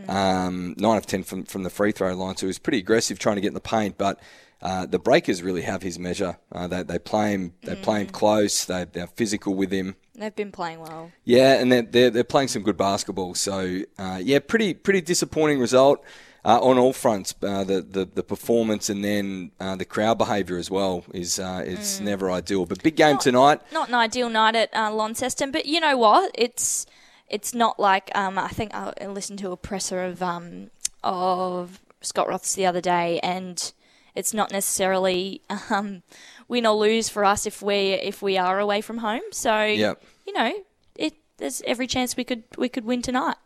um, 0.08 0.74
nine 0.78 0.96
of 0.96 1.06
ten 1.06 1.24
from 1.24 1.44
from 1.44 1.64
the 1.64 1.70
free 1.70 1.92
throw 1.92 2.16
line. 2.16 2.38
So 2.38 2.46
he 2.46 2.48
was 2.48 2.60
pretty 2.60 2.78
aggressive 2.78 3.20
trying 3.20 3.36
to 3.36 3.42
get 3.42 3.50
in 3.50 3.56
the 3.56 3.60
paint, 3.60 3.98
but. 3.98 4.22
Uh, 4.62 4.86
the 4.86 5.00
Breakers 5.00 5.42
really 5.42 5.64
have 5.64 5.82
his 5.82 5.98
measure. 5.98 6.38
Uh, 6.52 6.68
they, 6.68 6.84
they 6.84 7.00
play 7.00 7.32
him. 7.32 7.54
They 7.64 7.76
play 7.76 8.02
him 8.02 8.08
close. 8.08 8.66
They, 8.66 8.86
they're 8.86 9.08
physical 9.08 9.56
with 9.56 9.72
him. 9.72 9.96
They've 10.16 10.36
been 10.36 10.52
playing 10.52 10.82
well. 10.82 11.12
Yeah, 11.24 11.60
and 11.60 11.72
they're, 11.72 11.82
they're, 11.82 12.10
they're 12.12 12.24
playing 12.24 12.50
some 12.50 12.62
good 12.62 12.78
basketball. 12.78 13.34
So, 13.34 13.82
uh, 13.98 14.20
yeah, 14.22 14.40
pretty 14.40 14.74
pretty 14.76 15.02
disappointing 15.02 15.60
result 15.60 16.04
uh, 16.46 16.60
on 16.62 16.78
all 16.78 16.94
fronts. 16.94 17.34
Uh, 17.42 17.64
the, 17.64 17.82
the 17.82 18.06
the 18.06 18.24
performance 18.24 18.90
and 18.90 19.04
then 19.04 19.52
uh, 19.60 19.76
the 19.76 19.86
crowd 19.86 20.18
behaviour 20.18 20.58
as 20.58 20.70
well 20.70 21.06
is 21.14 21.40
uh, 21.40 21.64
is 21.66 22.00
never 22.00 22.30
ideal. 22.30 22.66
But 22.66 22.84
big 22.84 22.96
game 22.96 23.18
tonight. 23.18 23.62
Not 23.72 23.90
an 23.90 23.96
ideal 23.96 24.30
night 24.30 24.56
at 24.56 24.70
uh, 24.76 24.92
Launceston, 24.92 25.52
but 25.52 25.66
you 25.66 25.80
know 25.80 25.98
what? 25.98 26.32
It's 26.36 26.86
it's 27.28 27.54
not 27.56 27.80
like 27.80 28.12
um, 28.14 28.38
I 28.38 28.50
think 28.50 28.76
I 28.76 28.94
listened 29.08 29.40
to 29.40 29.52
a 29.52 29.58
presser 29.58 30.04
of 30.04 30.22
um, 30.22 30.70
of 31.04 31.80
Scott 32.02 32.28
Roths 32.28 32.54
the 32.56 32.66
other 32.66 32.82
day, 32.82 33.20
and 33.22 33.72
it's 34.16 34.34
not 34.34 34.52
necessarily 34.52 35.42
um, 35.70 36.04
win 36.48 36.66
or 36.66 36.76
lose 36.76 37.10
for 37.10 37.24
us 37.26 37.46
if 37.46 37.62
we 37.62 37.94
if 37.94 38.22
we 38.22 38.38
are 38.38 38.60
away 38.60 38.82
from 38.82 39.00
home. 39.00 39.22
So 39.32 39.64
Yep. 39.66 40.04
you 40.28 40.34
know, 40.34 40.52
it 40.96 41.14
there's 41.38 41.62
every 41.66 41.88
chance 41.88 42.16
we 42.18 42.24
could 42.24 42.44
we 42.58 42.70
could 42.70 42.86
win 42.86 43.02
tonight. 43.02 43.38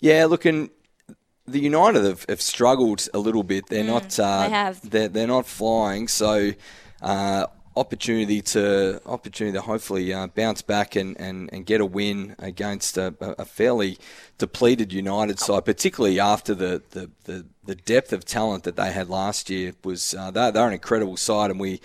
Yeah, 0.00 0.26
looking. 0.26 0.70
The 1.46 1.60
United 1.60 2.04
have, 2.04 2.24
have 2.28 2.40
struggled 2.40 3.06
a 3.12 3.18
little 3.18 3.42
bit. 3.42 3.66
They're 3.68 3.84
not. 3.84 4.18
Uh, 4.18 4.44
they 4.44 4.50
have. 4.50 4.90
They're, 4.90 5.08
they're 5.08 5.26
not 5.26 5.46
flying. 5.46 6.08
So, 6.08 6.52
uh, 7.02 7.46
opportunity 7.76 8.40
to 8.40 9.00
opportunity 9.06 9.56
to 9.56 9.62
hopefully 9.62 10.12
uh, 10.12 10.26
bounce 10.28 10.62
back 10.62 10.94
and, 10.96 11.18
and, 11.20 11.50
and 11.52 11.66
get 11.66 11.80
a 11.80 11.86
win 11.86 12.36
against 12.38 12.96
a, 12.96 13.14
a 13.20 13.44
fairly 13.44 13.98
depleted 14.38 14.92
United 14.92 15.38
side, 15.40 15.64
particularly 15.64 16.20
after 16.20 16.54
the, 16.54 16.82
the, 16.90 17.10
the, 17.24 17.44
the 17.64 17.74
depth 17.74 18.12
of 18.12 18.24
talent 18.24 18.64
that 18.64 18.76
they 18.76 18.92
had 18.92 19.08
last 19.08 19.50
year 19.50 19.72
was 19.82 20.14
uh, 20.14 20.30
they're, 20.30 20.52
they're 20.52 20.66
an 20.66 20.72
incredible 20.72 21.16
side, 21.16 21.50
and 21.50 21.58
we 21.58 21.80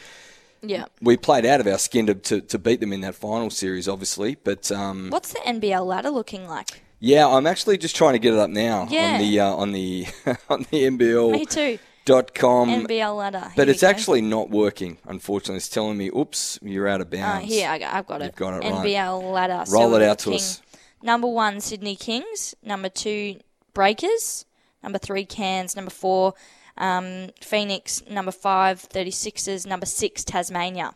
Yeah. 0.61 0.85
we 1.01 1.17
played 1.17 1.45
out 1.45 1.59
of 1.59 1.67
our 1.67 1.77
skin 1.79 2.05
to, 2.07 2.13
to, 2.15 2.41
to 2.41 2.59
beat 2.59 2.81
them 2.81 2.93
in 2.93 3.01
that 3.01 3.15
final 3.15 3.49
series, 3.49 3.87
obviously. 3.87 4.35
But 4.43 4.71
um, 4.71 5.09
What's 5.09 5.33
the 5.33 5.39
NBL 5.39 5.85
ladder 5.85 6.09
looking 6.11 6.47
like? 6.47 6.83
yeah, 7.01 7.25
I'm 7.27 7.47
actually 7.47 7.77
just 7.77 7.95
trying 7.95 8.13
to 8.13 8.19
get 8.19 8.33
it 8.33 8.39
up 8.39 8.49
now 8.49 8.85
Yeah. 8.91 9.13
on 9.13 9.19
the 9.21 9.39
uh, 9.39 9.53
on 9.53 9.71
the 9.71 10.05
on 10.49 10.59
the 10.69 10.83
NBL 10.83 11.31
Me 11.31 11.45
too. 11.45 11.79
Dot 12.09 12.33
com. 12.33 12.69
NBL 12.69 13.15
ladder. 13.15 13.51
But 13.55 13.69
it's 13.69 13.83
actually 13.83 14.21
not 14.21 14.49
working. 14.49 14.97
Unfortunately, 15.05 15.57
it's 15.57 15.69
telling 15.69 15.97
me, 15.97 16.07
"Oops, 16.09 16.59
you're 16.61 16.87
out 16.87 17.01
of 17.01 17.07
Uh, 17.07 17.17
bounds." 17.17 17.47
here, 17.47 17.69
I 17.69 17.77
got, 17.77 17.93
I've 17.93 18.07
got 18.07 18.21
it. 18.21 18.25
You've 18.25 18.35
got 18.35 18.53
it 18.55 18.67
right. 18.67 18.85
NBL 18.85 19.31
ladder. 19.31 19.63
Roll 19.71 19.91
we're 19.91 20.01
it 20.01 20.09
out 20.09 20.19
to 20.19 20.33
us. 20.33 20.61
Number 21.03 21.27
one, 21.27 21.61
Sydney 21.61 21.95
Kings. 21.95 22.55
Number 22.63 22.89
two, 22.89 23.39
Breakers. 23.73 24.45
Number 24.83 24.97
three, 24.97 25.25
Cairns. 25.25 25.75
Number 25.75 25.91
four, 25.91 26.33
um, 26.77 27.29
Phoenix. 27.41 28.01
Number 28.09 28.31
five, 28.31 28.81
36ers. 28.89 29.65
Number 29.65 29.85
six, 29.85 30.23
Tasmania. 30.23 30.95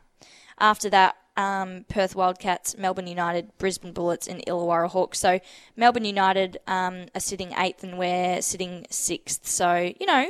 After 0.59 0.89
that, 0.89 1.15
um, 1.37 1.85
Perth 1.89 2.15
Wildcats, 2.15 2.77
Melbourne 2.77 3.07
United, 3.07 3.57
Brisbane 3.57 3.91
Bullets, 3.93 4.27
and 4.27 4.43
Illawarra 4.45 4.89
Hawks. 4.89 5.19
So 5.19 5.39
Melbourne 5.75 6.05
United 6.05 6.57
um, 6.67 7.05
are 7.15 7.21
sitting 7.21 7.53
eighth, 7.57 7.83
and 7.83 7.97
we're 7.97 8.41
sitting 8.41 8.85
sixth. 8.89 9.47
So 9.47 9.93
you 9.99 10.05
know, 10.05 10.27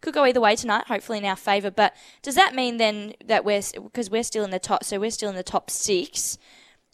could 0.00 0.14
go 0.14 0.24
either 0.24 0.40
way 0.40 0.56
tonight. 0.56 0.84
Hopefully 0.86 1.18
in 1.18 1.24
our 1.24 1.36
favour. 1.36 1.70
But 1.70 1.94
does 2.22 2.34
that 2.34 2.54
mean 2.54 2.76
then 2.76 3.14
that 3.24 3.44
we're 3.44 3.62
because 3.74 4.10
we're 4.10 4.22
still 4.22 4.44
in 4.44 4.50
the 4.50 4.58
top? 4.58 4.84
So 4.84 4.98
we're 5.00 5.10
still 5.10 5.30
in 5.30 5.36
the 5.36 5.42
top 5.42 5.70
six. 5.70 6.38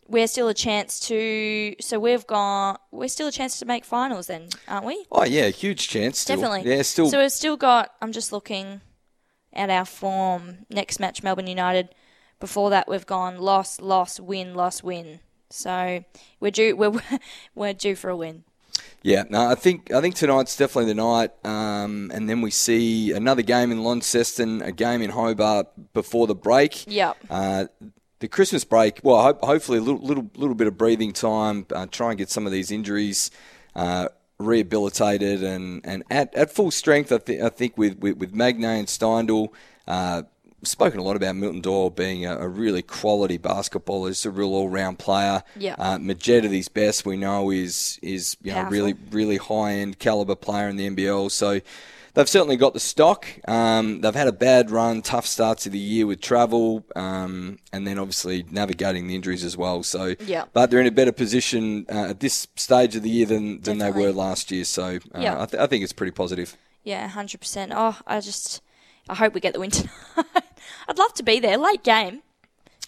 We're 0.06 0.26
still 0.26 0.48
a 0.48 0.54
chance 0.54 1.00
to. 1.00 1.74
So 1.80 1.98
we've 1.98 2.26
got. 2.26 2.80
We're 2.90 3.08
still 3.08 3.28
a 3.28 3.32
chance 3.32 3.58
to 3.60 3.66
make 3.66 3.84
finals, 3.84 4.26
then, 4.26 4.48
aren't 4.68 4.86
we? 4.86 5.04
Oh 5.10 5.24
yeah, 5.24 5.48
huge 5.48 5.88
chance. 5.88 6.18
Still. 6.18 6.36
Definitely. 6.36 6.70
Yeah, 6.70 6.82
still. 6.82 7.08
So 7.08 7.20
we've 7.20 7.32
still 7.32 7.56
got. 7.56 7.94
I'm 8.02 8.12
just 8.12 8.32
looking 8.32 8.80
at 9.52 9.70
our 9.70 9.84
form. 9.84 10.66
Next 10.70 11.00
match, 11.00 11.22
Melbourne 11.22 11.46
United. 11.46 11.94
Before 12.40 12.68
that, 12.70 12.88
we've 12.88 13.06
gone 13.06 13.38
loss, 13.38 13.80
loss, 13.80 14.20
win, 14.20 14.54
loss, 14.54 14.82
win. 14.82 15.20
So 15.50 16.04
we're 16.40 16.50
due. 16.50 16.76
We're 16.76 17.00
we're 17.54 17.72
due 17.72 17.96
for 17.96 18.10
a 18.10 18.16
win. 18.16 18.44
Yeah, 19.04 19.24
no, 19.28 19.50
I 19.50 19.54
think 19.54 19.92
I 19.92 20.00
think 20.00 20.14
tonight's 20.14 20.56
definitely 20.56 20.86
the 20.86 20.94
night, 20.94 21.30
um, 21.44 22.10
and 22.14 22.26
then 22.26 22.40
we 22.40 22.50
see 22.50 23.12
another 23.12 23.42
game 23.42 23.70
in 23.70 23.84
Launceston, 23.84 24.62
a 24.62 24.72
game 24.72 25.02
in 25.02 25.10
Hobart 25.10 25.66
before 25.92 26.26
the 26.26 26.34
break. 26.34 26.86
Yep. 26.86 27.18
Uh, 27.28 27.66
the 28.20 28.28
Christmas 28.28 28.64
break, 28.64 29.00
well, 29.02 29.22
ho- 29.22 29.38
hopefully 29.46 29.76
a 29.76 29.82
little, 29.82 30.00
little 30.00 30.30
little 30.34 30.54
bit 30.54 30.66
of 30.68 30.78
breathing 30.78 31.12
time, 31.12 31.66
uh, 31.74 31.84
try 31.90 32.08
and 32.12 32.18
get 32.18 32.30
some 32.30 32.46
of 32.46 32.52
these 32.52 32.70
injuries 32.70 33.30
uh, 33.76 34.08
rehabilitated 34.38 35.42
and, 35.42 35.82
and 35.84 36.02
at, 36.10 36.34
at 36.34 36.50
full 36.50 36.70
strength. 36.70 37.12
I, 37.12 37.18
th- 37.18 37.42
I 37.42 37.50
think 37.50 37.76
with 37.76 37.98
with, 37.98 38.16
with 38.16 38.32
Magnay 38.32 38.78
and 38.78 38.88
Steindl. 38.88 39.48
Uh, 40.64 40.68
Spoken 40.68 40.98
a 41.00 41.02
lot 41.02 41.16
about 41.16 41.36
Milton 41.36 41.60
Doyle 41.60 41.90
being 41.90 42.26
a, 42.26 42.36
a 42.38 42.48
really 42.48 42.82
quality 42.82 43.38
basketballer, 43.38 44.08
just 44.08 44.24
a 44.26 44.30
real 44.30 44.52
all-round 44.54 44.98
player. 44.98 45.42
Yeah. 45.56 45.74
Uh, 45.78 45.98
Magette 45.98 46.44
at 46.44 46.50
his 46.50 46.68
best, 46.68 47.06
we 47.06 47.16
know, 47.16 47.50
is 47.50 47.98
is 48.02 48.36
you 48.42 48.50
know 48.50 48.56
Powerful. 48.62 48.72
really 48.72 48.94
really 49.10 49.36
high 49.36 49.72
end 49.74 49.98
caliber 49.98 50.34
player 50.34 50.68
in 50.68 50.76
the 50.76 50.88
NBL. 50.90 51.30
So 51.30 51.60
they've 52.14 52.28
certainly 52.28 52.56
got 52.56 52.74
the 52.74 52.80
stock. 52.80 53.26
Um, 53.48 54.00
they've 54.00 54.14
had 54.14 54.28
a 54.28 54.32
bad 54.32 54.70
run, 54.70 55.02
tough 55.02 55.26
starts 55.26 55.64
to 55.64 55.70
the 55.70 55.78
year 55.78 56.06
with 56.06 56.20
travel, 56.20 56.84
um, 56.96 57.58
and 57.72 57.86
then 57.86 57.98
obviously 57.98 58.44
navigating 58.50 59.06
the 59.08 59.14
injuries 59.16 59.42
as 59.44 59.56
well. 59.56 59.82
So, 59.82 60.14
Yeah. 60.24 60.44
but 60.52 60.70
they're 60.70 60.80
in 60.80 60.86
a 60.86 60.92
better 60.92 61.12
position 61.12 61.86
uh, 61.92 62.10
at 62.10 62.20
this 62.20 62.46
stage 62.56 62.94
of 62.96 63.02
the 63.02 63.10
year 63.10 63.26
than, 63.26 63.60
than 63.62 63.78
they 63.78 63.90
were 63.90 64.12
last 64.12 64.50
year. 64.52 64.64
So 64.64 64.98
uh, 65.14 65.18
Yeah. 65.20 65.42
I, 65.42 65.46
th- 65.46 65.60
I 65.60 65.66
think 65.66 65.82
it's 65.82 65.92
pretty 65.92 66.12
positive. 66.12 66.56
Yeah, 66.84 67.08
hundred 67.08 67.40
percent. 67.40 67.72
Oh, 67.74 67.96
I 68.06 68.20
just, 68.20 68.60
I 69.08 69.14
hope 69.14 69.34
we 69.34 69.40
get 69.40 69.54
the 69.54 69.60
win 69.60 69.70
tonight. 69.70 69.90
I'd 70.88 70.98
love 70.98 71.14
to 71.14 71.22
be 71.22 71.40
there. 71.40 71.56
Late 71.56 71.82
game. 71.82 72.22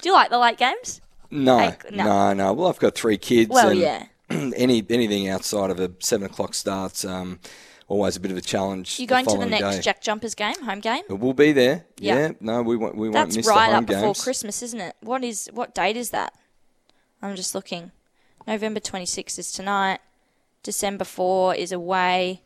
Do 0.01 0.09
you 0.09 0.15
like 0.15 0.31
the 0.31 0.39
late 0.39 0.59
games? 0.59 1.01
No, 1.31 1.75
no. 1.91 2.05
no, 2.05 2.33
no. 2.33 2.53
Well, 2.53 2.69
I've 2.69 2.79
got 2.79 2.95
three 2.95 3.19
kids. 3.19 3.51
Well, 3.51 3.71
and 3.71 3.81
yeah. 3.81 4.07
any 4.31 4.85
anything 4.89 5.29
outside 5.29 5.71
of 5.71 5.81
a 5.81 5.91
seven 5.99 6.27
o'clock 6.27 6.55
starts, 6.55 7.05
um, 7.05 7.41
always 7.89 8.17
a 8.17 8.21
bit 8.21 8.31
of 8.31 8.37
a 8.37 8.43
challenge. 8.43 9.01
You 9.01 9.07
going 9.07 9.27
to 9.27 9.39
the 9.39 9.47
next 9.47 9.77
day. 9.77 9.83
Jack 9.83 10.03
Jumpers 10.03 10.35
game, 10.35 10.61
home 10.63 10.81
game? 10.81 11.03
We'll 11.09 11.33
be 11.33 11.53
there. 11.53 11.85
Yeah. 11.99 12.15
Yeah. 12.17 12.33
No, 12.41 12.63
we 12.63 12.77
won't. 12.77 12.97
We 12.97 13.09
won't 13.09 13.27
That's 13.27 13.37
miss 13.37 13.49
right 13.49 13.69
the 13.69 13.75
home 13.75 13.85
up 13.85 13.87
before. 13.87 14.15
Christmas, 14.15 14.63
isn't 14.63 14.81
it? 14.81 14.97
What 15.01 15.25
is 15.25 15.51
what 15.53 15.75
date 15.75 15.97
is 15.97 16.11
that? 16.11 16.35
I'm 17.23 17.35
just 17.35 17.55
looking. 17.55 17.93
November 18.47 18.79
26th 18.79 19.39
is 19.39 19.51
tonight. 19.51 20.01
December 20.63 21.05
4 21.05 21.55
is 21.55 21.73
away. 21.73 22.43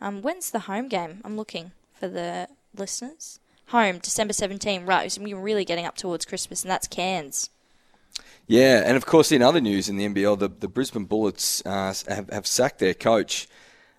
Um, 0.00 0.22
when's 0.22 0.50
the 0.50 0.60
home 0.60 0.88
game? 0.88 1.20
I'm 1.24 1.36
looking 1.36 1.72
for 1.92 2.08
the 2.08 2.48
listeners. 2.76 3.40
Home, 3.68 3.98
December 3.98 4.32
17. 4.32 4.86
Right, 4.86 5.10
so 5.10 5.22
we're 5.22 5.36
really 5.36 5.64
getting 5.64 5.86
up 5.86 5.96
towards 5.96 6.24
Christmas, 6.24 6.62
and 6.62 6.70
that's 6.70 6.86
Cairns. 6.86 7.50
Yeah, 8.46 8.82
and 8.84 8.96
of 8.96 9.06
course, 9.06 9.32
in 9.32 9.42
other 9.42 9.60
news 9.60 9.88
in 9.88 9.96
the 9.96 10.06
NBL, 10.06 10.38
the, 10.38 10.48
the 10.48 10.68
Brisbane 10.68 11.04
Bullets 11.04 11.64
uh, 11.66 11.92
have, 12.08 12.30
have 12.30 12.46
sacked 12.46 12.78
their 12.78 12.94
coach. 12.94 13.48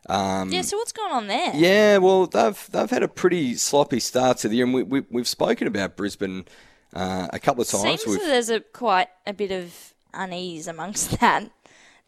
Um, 0.07 0.51
yeah, 0.51 0.61
so 0.61 0.77
what's 0.77 0.93
going 0.93 1.11
on 1.11 1.27
there? 1.27 1.51
Yeah, 1.53 1.97
well, 1.97 2.27
they've 2.27 2.67
they've 2.71 2.89
had 2.89 3.03
a 3.03 3.09
pretty 3.09 3.55
sloppy 3.55 3.99
start 3.99 4.37
to 4.39 4.47
the 4.47 4.55
year, 4.55 4.65
and 4.65 4.73
we, 4.73 4.83
we, 4.83 5.03
we've 5.11 5.27
spoken 5.27 5.67
about 5.67 5.97
Brisbane 5.97 6.45
uh, 6.93 7.27
a 7.33 7.39
couple 7.39 7.61
of 7.61 7.67
times. 7.67 8.03
Seems 8.03 8.17
there's 8.19 8.49
a 8.49 8.61
quite 8.61 9.09
a 9.25 9.33
bit 9.33 9.51
of 9.51 9.93
unease 10.13 10.67
amongst 10.67 11.11
that 11.19 11.51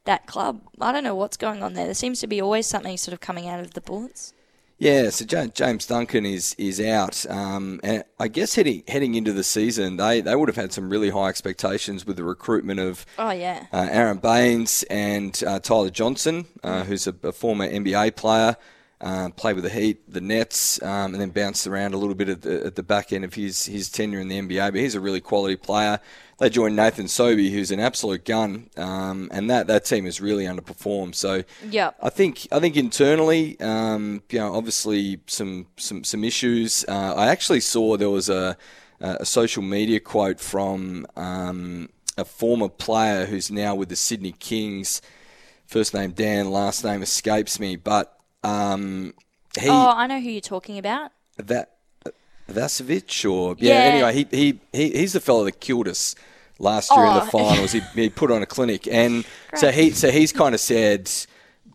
that 0.05 0.27
club. 0.27 0.61
I 0.79 0.93
don't 0.93 1.03
know 1.03 1.15
what's 1.15 1.35
going 1.35 1.61
on 1.61 1.73
there. 1.73 1.85
There 1.85 1.93
seems 1.93 2.21
to 2.21 2.27
be 2.27 2.39
always 2.41 2.67
something 2.67 2.95
sort 2.95 3.13
of 3.13 3.19
coming 3.19 3.49
out 3.49 3.59
of 3.59 3.73
the 3.73 3.81
Bullets. 3.81 4.33
Yeah, 4.81 5.09
so 5.09 5.25
Ja- 5.29 5.47
James 5.47 5.85
Duncan 5.85 6.25
is 6.25 6.55
is 6.57 6.79
out, 6.79 7.25
um, 7.29 7.81
and 7.83 8.05
I 8.17 8.29
guess 8.29 8.55
heading 8.55 8.83
heading 8.87 9.15
into 9.15 9.33
the 9.33 9.43
season, 9.43 9.97
they, 9.97 10.21
they 10.21 10.35
would 10.37 10.47
have 10.47 10.55
had 10.55 10.71
some 10.71 10.89
really 10.89 11.09
high 11.09 11.27
expectations 11.27 12.07
with 12.07 12.15
the 12.15 12.23
recruitment 12.23 12.79
of 12.79 13.05
Oh 13.17 13.31
yeah. 13.31 13.65
uh, 13.73 13.87
Aron 13.91 14.19
Baynes 14.19 14.83
and 14.89 15.41
uh, 15.45 15.59
Tyler 15.59 15.89
Johnson, 15.89 16.45
uh, 16.63 16.83
who's 16.85 17.07
a, 17.07 17.15
a 17.23 17.33
former 17.33 17.67
NBA 17.69 18.15
player, 18.15 18.55
uh, 19.01 19.29
played 19.29 19.55
with 19.55 19.63
the 19.63 19.69
Heat, 19.69 20.11
the 20.11 20.21
Nets, 20.21 20.81
um, 20.83 21.13
and 21.13 21.21
then 21.21 21.29
bounced 21.29 21.65
around 21.65 21.93
a 21.93 21.97
little 21.97 22.15
bit 22.15 22.29
at 22.29 22.41
the, 22.41 22.65
at 22.65 22.75
the 22.75 22.83
back 22.83 23.13
end 23.13 23.23
of 23.23 23.33
his, 23.33 23.65
his 23.65 23.89
tenure 23.89 24.19
in 24.19 24.27
the 24.27 24.39
NBA. 24.39 24.71
But 24.71 24.81
he's 24.81 24.95
a 24.95 24.99
really 24.99 25.21
quality 25.21 25.55
player. 25.55 25.99
They 26.39 26.49
joined 26.49 26.75
Nathan 26.75 27.07
Sobey, 27.07 27.49
who's 27.51 27.71
an 27.71 27.79
absolute 27.79 28.23
gun, 28.23 28.69
um, 28.77 29.29
and 29.33 29.49
that, 29.49 29.67
that 29.67 29.85
team 29.85 30.05
has 30.05 30.21
really 30.21 30.45
underperformed. 30.45 31.15
So 31.15 31.43
yeah, 31.69 31.91
I 32.01 32.09
think 32.09 32.47
I 32.51 32.59
think 32.59 32.77
internally, 32.77 33.59
um, 33.59 34.23
you 34.29 34.39
know, 34.39 34.55
obviously 34.55 35.19
some 35.27 35.67
some 35.75 36.05
some 36.05 36.23
issues. 36.23 36.85
Uh, 36.87 37.13
I 37.15 37.27
actually 37.27 37.59
saw 37.59 37.97
there 37.97 38.09
was 38.09 38.29
a 38.29 38.57
a 39.01 39.25
social 39.25 39.63
media 39.63 39.99
quote 39.99 40.39
from 40.39 41.07
um, 41.15 41.89
a 42.17 42.25
former 42.25 42.67
player 42.69 43.25
who's 43.25 43.49
now 43.49 43.75
with 43.75 43.89
the 43.89 43.95
Sydney 43.95 44.33
Kings. 44.33 45.01
First 45.65 45.93
name 45.93 46.11
Dan, 46.11 46.51
last 46.51 46.83
name 46.83 47.01
escapes 47.01 47.59
me, 47.59 47.75
but 47.75 48.18
um, 48.43 49.13
he 49.59 49.67
oh, 49.69 49.93
I 49.95 50.07
know 50.07 50.19
who 50.19 50.29
you're 50.29 50.41
talking 50.41 50.77
about. 50.77 51.11
that 51.37 51.75
Vasovic 52.49 53.29
or 53.29 53.55
yeah, 53.59 53.73
Yeah. 53.73 53.79
Anyway, 53.93 54.13
he, 54.13 54.37
he 54.37 54.59
he 54.73 54.89
he's 54.97 55.13
the 55.13 55.19
fellow 55.19 55.43
that 55.45 55.59
killed 55.59 55.87
us 55.87 56.15
last 56.57 56.91
year 56.95 57.05
in 57.05 57.13
the 57.13 57.21
Oh. 57.21 57.25
finals. 57.25 57.71
he, 57.71 57.79
he 57.95 58.09
put 58.09 58.31
on 58.31 58.41
a 58.41 58.45
clinic, 58.45 58.87
and 58.87 59.25
so 59.55 59.71
he 59.71 59.91
so 59.91 60.11
he's 60.11 60.31
kind 60.31 60.53
of 60.55 60.61
said 60.61 61.09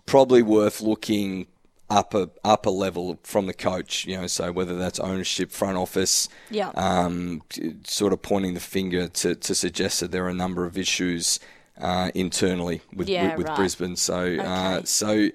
probably 0.06 0.42
worth 0.42 0.80
looking 0.80 1.46
upper 1.90 2.28
upper 2.42 2.70
level 2.70 3.18
from 3.22 3.46
the 3.46 3.54
coach. 3.54 4.04
You 4.06 4.16
know, 4.22 4.26
so 4.26 4.50
whether 4.52 4.76
that's 4.76 4.98
ownership, 4.98 5.50
front 5.52 5.76
office, 5.76 6.28
Yeah. 6.50 6.70
um, 6.74 7.42
sort 7.86 8.12
of 8.12 8.22
pointing 8.22 8.54
the 8.54 8.60
finger 8.60 9.06
to 9.08 9.34
to 9.34 9.54
suggest 9.54 10.00
that 10.00 10.10
there 10.10 10.24
are 10.24 10.28
a 10.30 10.34
number 10.34 10.64
of 10.66 10.76
issues 10.76 11.38
uh, 11.80 12.10
internally 12.14 12.80
with 12.92 13.08
Yeah, 13.08 13.28
with, 13.30 13.38
with 13.38 13.48
right. 13.48 13.56
Brisbane. 13.56 13.96
So 13.96 14.36
uh, 14.40 14.82
so 14.84 15.28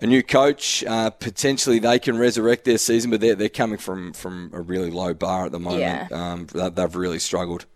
a 0.00 0.06
new 0.06 0.22
coach. 0.22 0.82
Uh, 0.84 1.10
potentially, 1.10 1.78
they 1.78 1.98
can 1.98 2.18
resurrect 2.18 2.64
their 2.64 2.78
season, 2.78 3.10
but 3.10 3.20
they're, 3.20 3.34
they're 3.34 3.48
coming 3.48 3.78
from, 3.78 4.12
from 4.12 4.50
a 4.54 4.60
really 4.60 4.90
low 4.90 5.14
bar 5.14 5.46
at 5.46 5.52
the 5.52 5.60
moment. 5.60 5.80
Yeah. 5.82 6.08
Mm. 6.08 6.16
Um, 6.16 6.46
they- 6.52 6.70
they've 6.70 6.96
really 6.96 7.18
struggled. 7.18 7.66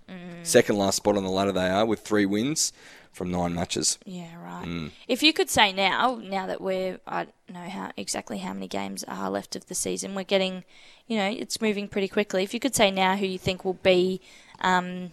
Second 0.43 0.77
last 0.79 0.97
spot 0.99 1.17
on 1.17 1.25
the 1.25 1.31
ladder, 1.31 1.51
they 1.51 1.69
are 1.69 1.85
with 1.85 2.01
three 2.01 2.25
wins 2.25 2.73
from 3.11 3.33
nine 3.33 3.53
matches. 3.53 3.99
Yeah, 4.05 4.33
right. 4.41 4.65
Mm. 4.65 4.93
If 5.09 5.21
you 5.25 5.33
could 5.33 5.51
say 5.51 5.73
now, 5.73 6.21
now 6.23 6.47
that 6.47 6.61
we're, 6.61 7.01
I 7.05 7.25
don't 7.25 7.35
know 7.53 7.69
how 7.69 7.91
exactly 7.97 8.39
how 8.39 8.53
many 8.53 8.69
games 8.69 9.03
are 9.09 9.29
left 9.29 9.57
of 9.57 9.67
the 9.67 9.75
season, 9.75 10.15
we're 10.15 10.23
getting, 10.23 10.63
you 11.09 11.17
know, 11.17 11.29
it's 11.29 11.61
moving 11.61 11.89
pretty 11.89 12.07
quickly. 12.07 12.45
If 12.45 12.55
you 12.55 12.61
could 12.61 12.77
say 12.77 12.93
now 12.93 13.17
who 13.17 13.27
you 13.27 13.39
think 13.39 13.65
will 13.65 13.73
be 13.83 14.21
um, 14.61 15.11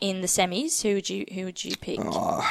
in 0.00 0.20
the 0.20 0.28
semis, 0.28 0.82
who 0.82 0.94
would 0.94 1.10
you 1.10 1.24
who 1.34 1.46
would 1.46 1.64
you 1.64 1.76
pick? 1.76 1.98
Oh. 2.00 2.48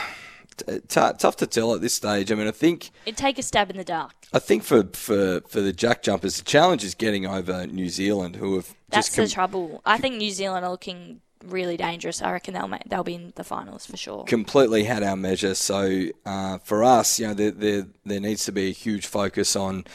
T- 0.66 0.80
t- 0.80 1.12
tough 1.18 1.36
to 1.38 1.48
tell 1.48 1.74
at 1.74 1.82
this 1.82 1.94
stage. 1.94 2.32
I 2.32 2.36
mean, 2.36 2.48
I 2.48 2.52
think 2.52 2.92
It'd 3.06 3.18
take 3.18 3.38
a 3.38 3.44
stab 3.44 3.70
in 3.70 3.78
the 3.78 3.84
dark. 3.84 4.14
I 4.34 4.40
think 4.40 4.64
for, 4.64 4.84
for, 4.94 5.42
for 5.48 5.62
the 5.62 5.74
Jack 5.74 6.04
Jumpers, 6.04 6.38
the 6.38 6.44
challenge 6.44 6.84
is 6.84 6.96
getting 6.96 7.26
over 7.26 7.66
New 7.68 7.90
Zealand, 7.90 8.36
who 8.36 8.56
have 8.56 8.76
That's 8.90 9.08
just 9.08 9.18
the 9.18 9.28
trouble. 9.28 9.82
I 9.86 9.98
think 9.98 10.16
New 10.18 10.32
Zealand 10.32 10.66
are 10.66 10.72
looking 10.72 11.22
really 11.46 11.78
dangerous. 11.78 12.22
I 12.22 12.32
reckon 12.32 12.54
they'll 12.54 12.72
they'll 12.88 13.04
be 13.04 13.16
in 13.16 13.34
the 13.36 13.44
finals 13.44 13.86
for 13.86 13.98
sure. 13.98 14.26
completely 14.26 14.84
had 14.84 15.04
our 15.04 15.16
measure. 15.16 15.56
So 15.56 16.08
uh, 16.26 16.58
for 16.60 16.84
us, 16.84 17.20
you 17.20 17.28
know, 17.28 17.34
there, 17.34 17.52
there 17.52 17.88
there 18.06 18.20
needs 18.20 18.46
to 18.46 18.52
be 18.52 18.68
a 18.68 18.74
huge 18.74 19.06
focus 19.06 19.56
on 19.56 19.86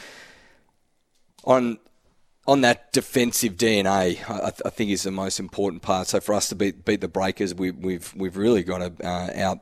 on 1.43 1.79
on 2.47 2.61
that 2.61 2.91
defensive 2.93 3.55
DNA. 3.55 4.29
I, 4.29 4.37
I 4.37 4.49
th- 4.49 4.61
I 4.65 4.69
think 4.69 4.91
is 4.91 5.03
the 5.03 5.11
most 5.11 5.39
important 5.39 5.81
part. 5.81 6.07
So 6.07 6.19
for 6.19 6.33
us 6.33 6.49
to 6.49 6.55
beat 6.55 6.85
beat 6.85 7.01
the 7.01 7.07
Breakers, 7.07 7.53
we, 7.53 7.71
we've 7.71 8.13
we've 8.15 8.37
really 8.37 8.63
got 8.63 8.79
to 8.79 9.07
uh, 9.07 9.31
out 9.35 9.59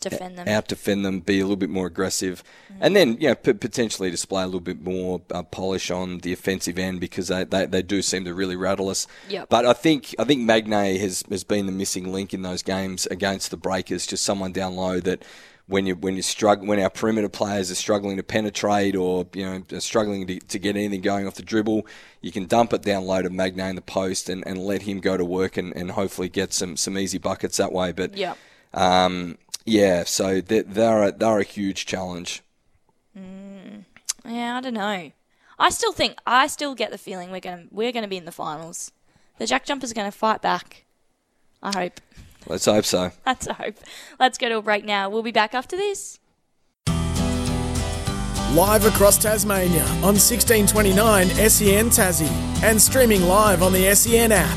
Defend 0.00 0.38
them. 0.38 0.48
out 0.48 0.68
defend 0.68 1.04
them, 1.04 1.20
be 1.20 1.40
a 1.40 1.42
little 1.42 1.56
bit 1.56 1.70
more 1.70 1.86
aggressive, 1.86 2.42
and 2.80 2.94
then 2.94 3.16
you 3.20 3.28
know 3.28 3.34
p- 3.34 3.52
potentially 3.52 4.10
display 4.10 4.42
a 4.42 4.46
little 4.46 4.60
bit 4.60 4.82
more 4.82 5.20
uh, 5.32 5.42
polish 5.42 5.90
on 5.90 6.18
the 6.18 6.32
offensive 6.32 6.78
end 6.78 7.00
because 7.00 7.28
they, 7.28 7.44
they, 7.44 7.66
they 7.66 7.82
do 7.82 8.00
seem 8.02 8.24
to 8.24 8.32
really 8.34 8.56
rattle 8.56 8.88
us. 8.88 9.06
Yep. 9.28 9.48
But 9.48 9.66
I 9.66 9.72
think 9.72 10.14
I 10.18 10.24
think 10.24 10.42
Magnay 10.48 10.98
has 11.00 11.24
has 11.30 11.44
been 11.44 11.66
the 11.66 11.72
missing 11.72 12.12
link 12.12 12.32
in 12.32 12.42
those 12.42 12.62
games 12.62 13.06
against 13.06 13.50
the 13.50 13.56
Breakers. 13.56 14.06
Just 14.06 14.24
someone 14.24 14.52
down 14.52 14.76
low 14.76 15.00
that. 15.00 15.24
When 15.70 15.84
you 15.84 15.96
when 15.96 16.16
you 16.16 16.22
struggle 16.22 16.66
when 16.66 16.80
our 16.80 16.88
perimeter 16.88 17.28
players 17.28 17.70
are 17.70 17.74
struggling 17.74 18.16
to 18.16 18.22
penetrate 18.22 18.96
or 18.96 19.26
you 19.34 19.44
know 19.44 19.62
are 19.70 19.80
struggling 19.80 20.26
to, 20.26 20.38
to 20.40 20.58
get 20.58 20.76
anything 20.76 21.02
going 21.02 21.26
off 21.26 21.34
the 21.34 21.42
dribble, 21.42 21.86
you 22.22 22.32
can 22.32 22.46
dump 22.46 22.72
it 22.72 22.80
down 22.80 23.04
low 23.04 23.20
to 23.20 23.28
Magnay 23.28 23.68
in 23.68 23.76
the 23.76 23.82
post 23.82 24.30
and, 24.30 24.42
and 24.46 24.56
let 24.56 24.80
him 24.80 24.98
go 24.98 25.18
to 25.18 25.26
work 25.26 25.58
and, 25.58 25.76
and 25.76 25.90
hopefully 25.90 26.30
get 26.30 26.54
some, 26.54 26.78
some 26.78 26.96
easy 26.96 27.18
buckets 27.18 27.58
that 27.58 27.70
way. 27.70 27.92
But 27.92 28.16
Yep. 28.16 28.38
um, 28.72 29.36
yeah, 29.68 30.04
so 30.04 30.40
they're, 30.40 30.62
they're, 30.62 31.02
a, 31.04 31.12
they're 31.12 31.38
a 31.40 31.44
huge 31.44 31.86
challenge. 31.86 32.42
Mm. 33.16 33.84
Yeah, 34.24 34.56
I 34.56 34.60
don't 34.60 34.74
know. 34.74 35.12
I 35.58 35.70
still 35.70 35.92
think 35.92 36.18
I 36.26 36.46
still 36.46 36.74
get 36.74 36.90
the 36.92 36.98
feeling 36.98 37.30
we're 37.30 37.40
gonna 37.40 37.64
we're 37.70 37.90
gonna 37.90 38.08
be 38.08 38.16
in 38.16 38.24
the 38.24 38.32
finals. 38.32 38.92
The 39.38 39.46
Jack 39.46 39.64
Jumpers 39.64 39.90
are 39.90 39.94
gonna 39.94 40.12
fight 40.12 40.40
back. 40.40 40.84
I 41.62 41.72
hope. 41.76 42.00
Let's 42.46 42.64
hope 42.64 42.84
so. 42.84 43.10
Let's 43.26 43.46
hope. 43.48 43.74
Let's 44.20 44.38
go 44.38 44.48
to 44.48 44.58
a 44.58 44.62
break 44.62 44.84
now. 44.84 45.10
We'll 45.10 45.24
be 45.24 45.32
back 45.32 45.54
after 45.54 45.76
this. 45.76 46.20
Live 48.52 48.86
across 48.86 49.18
Tasmania 49.18 49.82
on 49.82 50.14
1629 50.14 51.28
SEN 51.28 51.90
Tassie 51.90 52.62
and 52.62 52.80
streaming 52.80 53.22
live 53.22 53.62
on 53.62 53.72
the 53.72 53.94
SEN 53.94 54.32
app. 54.32 54.56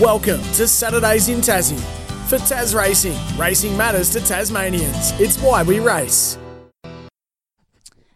Welcome 0.00 0.40
to 0.54 0.66
Saturdays 0.66 1.28
in 1.28 1.40
Tassie. 1.40 1.99
For 2.30 2.38
Tas 2.38 2.74
Racing, 2.74 3.18
racing 3.36 3.76
matters 3.76 4.08
to 4.10 4.20
Tasmanians. 4.20 5.10
It's 5.20 5.36
why 5.38 5.64
we 5.64 5.80
race. 5.80 6.38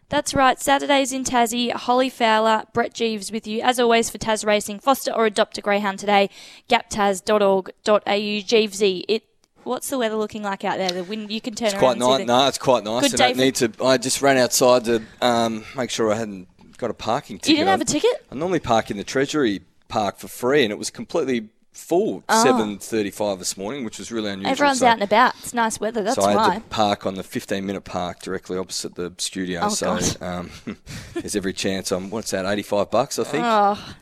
That's 0.08 0.32
right. 0.34 0.60
Saturdays 0.60 1.12
in 1.12 1.24
Tassie. 1.24 1.72
Holly 1.72 2.08
Fowler, 2.10 2.62
Brett 2.72 2.94
Geeves 2.94 3.32
with 3.32 3.48
you 3.48 3.60
as 3.62 3.80
always 3.80 4.10
for 4.10 4.18
Tas 4.18 4.44
Racing. 4.44 4.78
Foster 4.78 5.10
or 5.12 5.26
adopt 5.26 5.58
a 5.58 5.60
greyhound 5.60 5.98
today. 5.98 6.30
Gaptaz.org.au. 6.70 7.72
Geevesy. 8.06 9.04
It. 9.08 9.24
What's 9.64 9.90
the 9.90 9.98
weather 9.98 10.14
looking 10.14 10.44
like 10.44 10.64
out 10.64 10.78
there? 10.78 10.90
The 10.90 11.02
wind. 11.02 11.32
You 11.32 11.40
can 11.40 11.56
turn 11.56 11.66
It's 11.66 11.74
around 11.74 11.80
quite 11.80 11.90
and 11.92 12.00
nice. 12.00 12.18
the- 12.18 12.24
No, 12.26 12.46
it's 12.46 12.58
quite 12.58 12.84
nice. 12.84 13.02
Good 13.02 13.12
and 13.14 13.18
day 13.18 13.26
I 13.30 13.32
for- 13.34 13.40
need 13.40 13.54
to. 13.56 13.84
I 13.84 13.96
just 13.98 14.22
ran 14.22 14.36
outside 14.38 14.84
to 14.84 15.02
um, 15.22 15.64
make 15.76 15.90
sure 15.90 16.12
I 16.12 16.16
hadn't 16.16 16.46
got 16.78 16.88
a 16.90 16.94
parking 16.94 17.38
ticket. 17.38 17.48
You 17.48 17.56
didn't 17.56 17.70
have 17.70 17.80
a 17.80 17.84
ticket? 17.84 18.24
I 18.30 18.36
normally 18.36 18.60
park 18.60 18.92
in 18.92 18.96
the 18.96 19.02
Treasury 19.02 19.62
Park 19.88 20.18
for 20.18 20.28
free, 20.28 20.62
and 20.62 20.70
it 20.70 20.78
was 20.78 20.90
completely 20.90 21.48
full. 21.74 22.24
Oh. 22.28 22.42
Seven 22.42 22.78
thirty-five 22.78 23.38
this 23.38 23.56
morning, 23.58 23.84
which 23.84 23.98
was 23.98 24.10
really 24.10 24.30
unusual. 24.30 24.52
Everyone's 24.52 24.78
so, 24.78 24.86
out 24.86 24.94
and 24.94 25.02
about. 25.02 25.34
It's 25.40 25.52
nice 25.52 25.78
weather. 25.78 26.02
That's 26.02 26.16
so 26.16 26.22
I 26.24 26.30
had 26.30 26.36
why. 26.36 26.54
to 26.56 26.60
park 26.62 27.04
on 27.04 27.14
the 27.16 27.22
fifteen-minute 27.22 27.84
park 27.84 28.20
directly 28.22 28.56
opposite 28.56 28.94
the 28.94 29.12
studio. 29.18 29.60
Oh, 29.64 29.68
so 29.68 29.98
um, 30.20 30.50
there's 31.14 31.36
every 31.36 31.52
chance 31.52 31.90
I'm. 31.92 32.08
What's 32.10 32.30
that? 32.30 32.46
Eighty-five 32.46 32.90
bucks, 32.90 33.18
I 33.18 33.24
think. 33.24 33.44
Oh, 33.46 33.94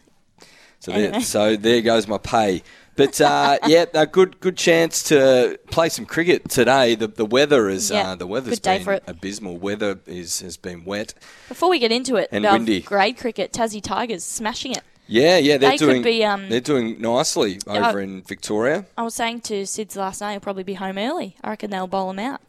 So, 0.81 0.93
Anyway. 0.93 1.11
there, 1.13 1.21
so 1.23 1.57
there 1.57 1.81
goes 1.83 2.07
my 2.07 2.19
pay. 2.19 2.63
But 2.95 3.21
uh, 3.21 3.59
yeah, 3.67 3.87
a 3.95 4.07
good 4.07 4.39
good 4.41 4.57
chance 4.57 5.03
to 5.05 5.59
play 5.71 5.89
some 5.89 6.05
cricket 6.05 6.51
today. 6.51 6.95
The 6.95 7.07
the 7.09 7.25
weather 7.25 7.69
is 7.69 7.91
Yeah, 7.91 8.11
uh, 8.11 8.15
the 8.17 8.27
weather's 8.27 8.61
been 8.61 9.01
abysmal. 9.07 9.57
Weather 9.57 9.99
is 10.07 10.41
has 10.41 10.57
been 10.57 10.85
wet. 10.85 11.15
before 11.49 11.71
we 11.71 11.79
get 11.79 11.91
into 11.91 12.17
it, 12.17 12.29
And 12.31 12.45
windy. 12.45 12.81
grade 12.83 13.17
cricket, 13.17 13.53
Tassie 13.53 13.83
Tigers 13.83 14.25
smashing 14.25 14.73
it. 14.73 14.83
Yeah, 15.07 15.37
yeah, 15.38 15.59
they're 15.59 15.71
They 15.73 15.77
doing 15.77 16.03
be, 16.03 16.25
um, 16.25 16.49
they're 16.49 16.61
doing 16.61 17.01
nicely 17.01 17.59
over 17.67 17.99
Oh. 17.99 18.03
in 18.03 18.23
Victoria. 18.23 18.87
I 18.97 19.03
was 19.03 19.15
saying 19.15 19.41
to 19.43 19.62
Sids 19.62 19.97
last 19.97 20.21
night, 20.21 20.33
he'll 20.33 20.41
probably 20.41 20.62
be 20.62 20.75
home 20.75 20.97
early. 20.97 21.37
I 21.43 21.51
reckon 21.51 21.71
they'll 21.71 21.87
bowl 21.87 22.11
him 22.11 22.19
out. 22.21 22.41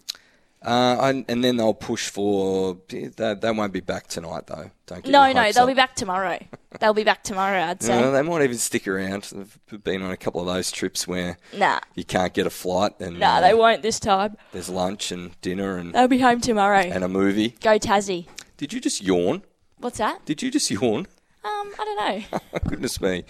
Uh, 0.65 0.97
and, 1.01 1.25
and 1.27 1.43
then 1.43 1.57
they'll 1.57 1.73
push 1.73 2.07
for. 2.09 2.77
They, 2.87 3.07
they 3.07 3.51
won't 3.51 3.73
be 3.73 3.81
back 3.81 4.07
tonight 4.07 4.47
though. 4.47 4.71
Don't 4.85 5.03
get 5.03 5.11
No, 5.11 5.29
no, 5.33 5.51
they'll 5.51 5.63
up. 5.63 5.67
be 5.67 5.73
back 5.73 5.93
tomorrow. 5.93 6.39
they'll 6.79 6.93
be 6.93 7.03
back 7.03 7.21
tomorrow, 7.23 7.61
I'd 7.63 7.83
say. 7.83 7.99
No, 7.99 8.13
they 8.13 8.21
might 8.21 8.43
even 8.43 8.57
stick 8.57 8.87
around. 8.87 9.23
They've 9.33 9.83
been 9.83 10.01
on 10.03 10.11
a 10.11 10.15
couple 10.15 10.39
of 10.39 10.47
those 10.47 10.71
trips 10.71 11.05
where 11.05 11.37
Nah. 11.57 11.81
you 11.95 12.05
can't 12.05 12.33
get 12.33 12.47
a 12.47 12.49
flight, 12.49 12.93
and 13.01 13.19
Nah, 13.19 13.37
uh, 13.37 13.41
they 13.41 13.53
won't 13.53 13.81
this 13.81 13.99
time. 13.99 14.37
there's 14.53 14.69
lunch 14.69 15.11
and 15.11 15.31
dinner 15.41 15.75
and 15.77 15.93
They'll 15.93 16.07
be 16.07 16.19
home 16.19 16.39
tomorrow. 16.39 16.79
and 16.79 17.03
a 17.03 17.09
movie. 17.09 17.55
Go 17.59 17.77
Tassie. 17.77 18.27
Did 18.55 18.71
you 18.71 18.79
just 18.79 19.01
yawn? 19.03 19.43
What's 19.79 19.97
that? 19.97 20.23
Did 20.23 20.41
you 20.41 20.49
just 20.49 20.71
yawn? 20.71 21.07
Um, 21.45 21.71
I 21.77 21.83
don't 21.83 21.97
know. 22.31 22.39
Goodness 22.69 23.01
me. 23.01 23.25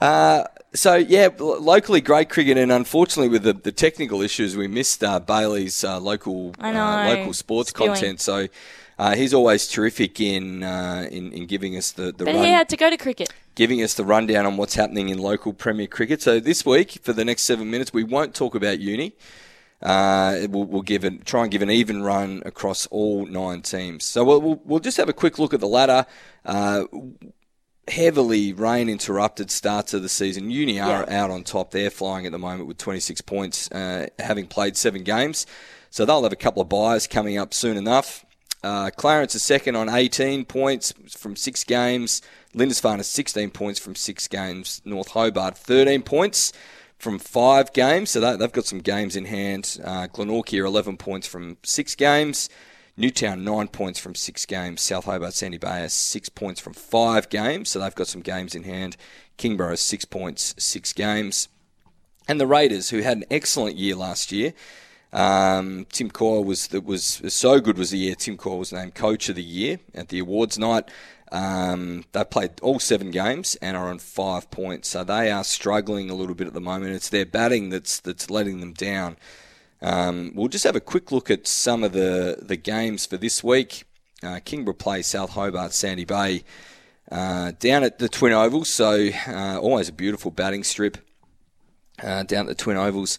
Uh, 0.00 0.44
so 0.72 0.94
yeah, 0.94 1.28
locally 1.38 2.00
great 2.00 2.28
cricket, 2.28 2.56
and 2.58 2.70
unfortunately 2.70 3.28
with 3.28 3.42
the, 3.42 3.54
the 3.54 3.72
technical 3.72 4.22
issues, 4.22 4.56
we 4.56 4.68
missed 4.68 5.02
uh, 5.02 5.18
Bailey's 5.18 5.82
uh, 5.82 5.98
local 5.98 6.54
uh, 6.60 7.06
local 7.08 7.32
sports 7.32 7.70
Spewing. 7.70 7.90
content. 7.90 8.20
So 8.20 8.46
uh, 8.98 9.16
he's 9.16 9.34
always 9.34 9.66
terrific 9.66 10.20
in, 10.20 10.62
uh, 10.62 11.08
in 11.10 11.32
in 11.32 11.46
giving 11.46 11.76
us 11.76 11.90
the 11.92 12.12
the 12.12 12.24
but 12.24 12.34
run, 12.34 12.44
he 12.44 12.50
had 12.52 12.68
to 12.68 12.76
go 12.76 12.88
to 12.88 12.96
cricket. 12.96 13.32
giving 13.56 13.82
us 13.82 13.94
the 13.94 14.04
rundown 14.04 14.46
on 14.46 14.56
what's 14.56 14.74
happening 14.74 15.08
in 15.08 15.18
local 15.18 15.52
Premier 15.52 15.88
cricket. 15.88 16.22
So 16.22 16.38
this 16.38 16.64
week, 16.64 16.98
for 17.02 17.12
the 17.12 17.24
next 17.24 17.42
seven 17.42 17.68
minutes, 17.70 17.92
we 17.92 18.04
won't 18.04 18.32
talk 18.34 18.54
about 18.54 18.78
uni. 18.78 19.14
Uh, 19.82 20.46
we'll, 20.48 20.64
we'll 20.64 20.80
give 20.82 21.04
it, 21.04 21.26
try 21.26 21.42
and 21.42 21.50
give 21.50 21.60
an 21.60 21.70
even 21.70 22.02
run 22.02 22.42
across 22.46 22.86
all 22.86 23.26
nine 23.26 23.60
teams. 23.60 24.04
So 24.04 24.24
we'll, 24.24 24.40
we'll, 24.40 24.60
we'll 24.64 24.80
just 24.80 24.96
have 24.96 25.10
a 25.10 25.12
quick 25.12 25.38
look 25.38 25.52
at 25.52 25.60
the 25.60 25.68
ladder. 25.68 26.06
Uh, 26.46 26.84
heavily 27.88 28.52
rain 28.52 28.88
interrupted 28.88 29.50
start 29.50 29.86
to 29.88 30.00
the 30.00 30.08
season. 30.08 30.50
Uni 30.50 30.80
are 30.80 31.08
out 31.08 31.30
on 31.30 31.44
top. 31.44 31.70
They're 31.70 31.90
flying 31.90 32.26
at 32.26 32.32
the 32.32 32.38
moment 32.38 32.66
with 32.66 32.78
26 32.78 33.20
points, 33.22 33.70
uh, 33.70 34.08
having 34.18 34.46
played 34.46 34.76
seven 34.76 35.04
games. 35.04 35.46
So 35.90 36.04
they'll 36.04 36.22
have 36.24 36.32
a 36.32 36.36
couple 36.36 36.62
of 36.62 36.68
buys 36.68 37.06
coming 37.06 37.38
up 37.38 37.54
soon 37.54 37.76
enough. 37.76 38.24
Uh, 38.62 38.90
Clarence 38.90 39.34
is 39.34 39.42
second 39.42 39.76
on 39.76 39.88
18 39.88 40.44
points 40.44 40.92
from 41.16 41.36
six 41.36 41.62
games. 41.62 42.20
Lindisfarne 42.54 42.98
is 42.98 43.06
16 43.06 43.50
points 43.50 43.78
from 43.78 43.94
six 43.94 44.26
games. 44.26 44.82
North 44.84 45.08
Hobart 45.08 45.56
13 45.56 46.02
points 46.02 46.52
from 46.98 47.18
five 47.18 47.72
games. 47.72 48.10
So 48.10 48.20
that, 48.20 48.38
they've 48.38 48.50
got 48.50 48.64
some 48.64 48.80
games 48.80 49.14
in 49.14 49.26
hand. 49.26 49.78
Uh, 49.84 50.08
Glenorchy 50.08 50.60
are 50.60 50.64
11 50.64 50.96
points 50.96 51.26
from 51.26 51.58
six 51.62 51.94
games. 51.94 52.48
Newtown 52.96 53.44
nine 53.44 53.68
points 53.68 54.00
from 54.00 54.14
six 54.14 54.46
games. 54.46 54.80
South 54.80 55.04
Hobart 55.04 55.34
Sandy 55.34 55.58
Bay 55.58 55.80
has 55.80 55.92
six 55.92 56.28
points 56.28 56.60
from 56.60 56.72
five 56.72 57.28
games, 57.28 57.68
so 57.68 57.78
they've 57.78 57.94
got 57.94 58.06
some 58.06 58.22
games 58.22 58.54
in 58.54 58.62
hand. 58.62 58.96
Kingborough 59.36 59.76
six 59.76 60.04
points, 60.04 60.54
six 60.58 60.92
games, 60.94 61.48
and 62.26 62.40
the 62.40 62.46
Raiders, 62.46 62.90
who 62.90 63.02
had 63.02 63.18
an 63.18 63.24
excellent 63.30 63.76
year 63.76 63.94
last 63.94 64.32
year. 64.32 64.54
Um, 65.12 65.86
Tim 65.92 66.10
Core 66.10 66.44
was 66.44 66.70
was 66.70 67.22
so 67.28 67.60
good 67.60 67.78
was 67.78 67.90
the 67.90 67.98
year 67.98 68.14
Tim 68.14 68.36
Core 68.36 68.58
was 68.58 68.72
named 68.72 68.94
Coach 68.94 69.28
of 69.28 69.36
the 69.36 69.42
Year 69.42 69.78
at 69.94 70.08
the 70.08 70.18
awards 70.18 70.58
night. 70.58 70.90
Um, 71.32 72.04
they 72.12 72.24
played 72.24 72.52
all 72.62 72.78
seven 72.78 73.10
games 73.10 73.56
and 73.60 73.76
are 73.76 73.88
on 73.88 73.98
five 73.98 74.50
points, 74.50 74.88
so 74.88 75.04
they 75.04 75.30
are 75.30 75.44
struggling 75.44 76.08
a 76.08 76.14
little 76.14 76.34
bit 76.34 76.46
at 76.46 76.54
the 76.54 76.60
moment. 76.60 76.94
It's 76.94 77.08
their 77.08 77.26
batting 77.26 77.70
that's 77.70 78.00
that's 78.00 78.30
letting 78.30 78.60
them 78.60 78.72
down. 78.72 79.16
Um, 79.86 80.32
we'll 80.34 80.48
just 80.48 80.64
have 80.64 80.74
a 80.74 80.80
quick 80.80 81.12
look 81.12 81.30
at 81.30 81.46
some 81.46 81.84
of 81.84 81.92
the, 81.92 82.38
the 82.42 82.56
games 82.56 83.06
for 83.06 83.16
this 83.16 83.44
week. 83.44 83.84
Uh, 84.20 84.40
Kingborough 84.44 84.74
play 84.74 85.00
South 85.00 85.30
Hobart, 85.30 85.72
Sandy 85.72 86.04
Bay, 86.04 86.42
uh, 87.12 87.52
down 87.60 87.84
at 87.84 88.00
the 88.00 88.08
Twin 88.08 88.32
Ovals, 88.32 88.68
so 88.68 89.10
uh, 89.28 89.60
always 89.60 89.88
a 89.88 89.92
beautiful 89.92 90.32
batting 90.32 90.64
strip 90.64 90.98
uh, 92.02 92.24
down 92.24 92.46
at 92.46 92.48
the 92.48 92.54
Twin 92.56 92.76
Ovals. 92.76 93.16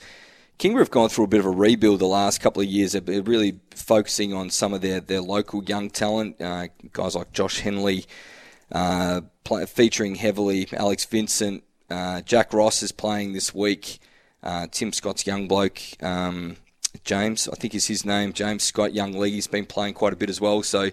Kingborough 0.58 0.82
have 0.82 0.92
gone 0.92 1.08
through 1.08 1.24
a 1.24 1.30
bit 1.30 1.40
of 1.40 1.46
a 1.46 1.52
rebuild 1.52 2.02
the 2.02 2.06
last 2.06 2.42
couple 2.42 2.62
of 2.62 2.68
years. 2.68 2.92
They're 2.92 3.22
really 3.22 3.62
focusing 3.72 4.34
on 4.34 4.50
some 4.50 4.74
of 4.74 4.82
their, 4.82 5.00
their 5.00 5.22
local 5.22 5.64
young 5.64 5.90
talent, 5.90 6.42
uh, 6.42 6.68
guys 6.92 7.16
like 7.16 7.32
Josh 7.32 7.62
Henley, 7.62 8.06
uh, 8.74 9.22
play, 9.46 9.66
featuring 9.68 10.16
heavily 10.16 10.68
Alex 10.74 11.06
Vincent. 11.06 11.64
Uh, 11.90 12.20
Jack 12.22 12.52
Ross 12.52 12.84
is 12.84 12.92
playing 12.92 13.32
this 13.32 13.56
week. 13.56 14.00
Uh, 14.44 14.68
Tim 14.72 14.94
Scott's 14.94 15.26
young 15.26 15.48
bloke, 15.48 15.82
um, 16.02 16.58
James, 17.04 17.48
I 17.50 17.56
think 17.56 17.76
is 17.76 17.88
his 17.88 18.06
name. 18.06 18.34
James 18.34 18.64
Scott, 18.64 18.94
young 18.94 19.14
league, 19.14 19.34
he's 19.34 19.48
been 19.48 19.66
playing 19.66 19.94
quite 19.94 20.14
a 20.14 20.16
bit 20.16 20.30
as 20.30 20.40
well. 20.40 20.64
So 20.64 20.92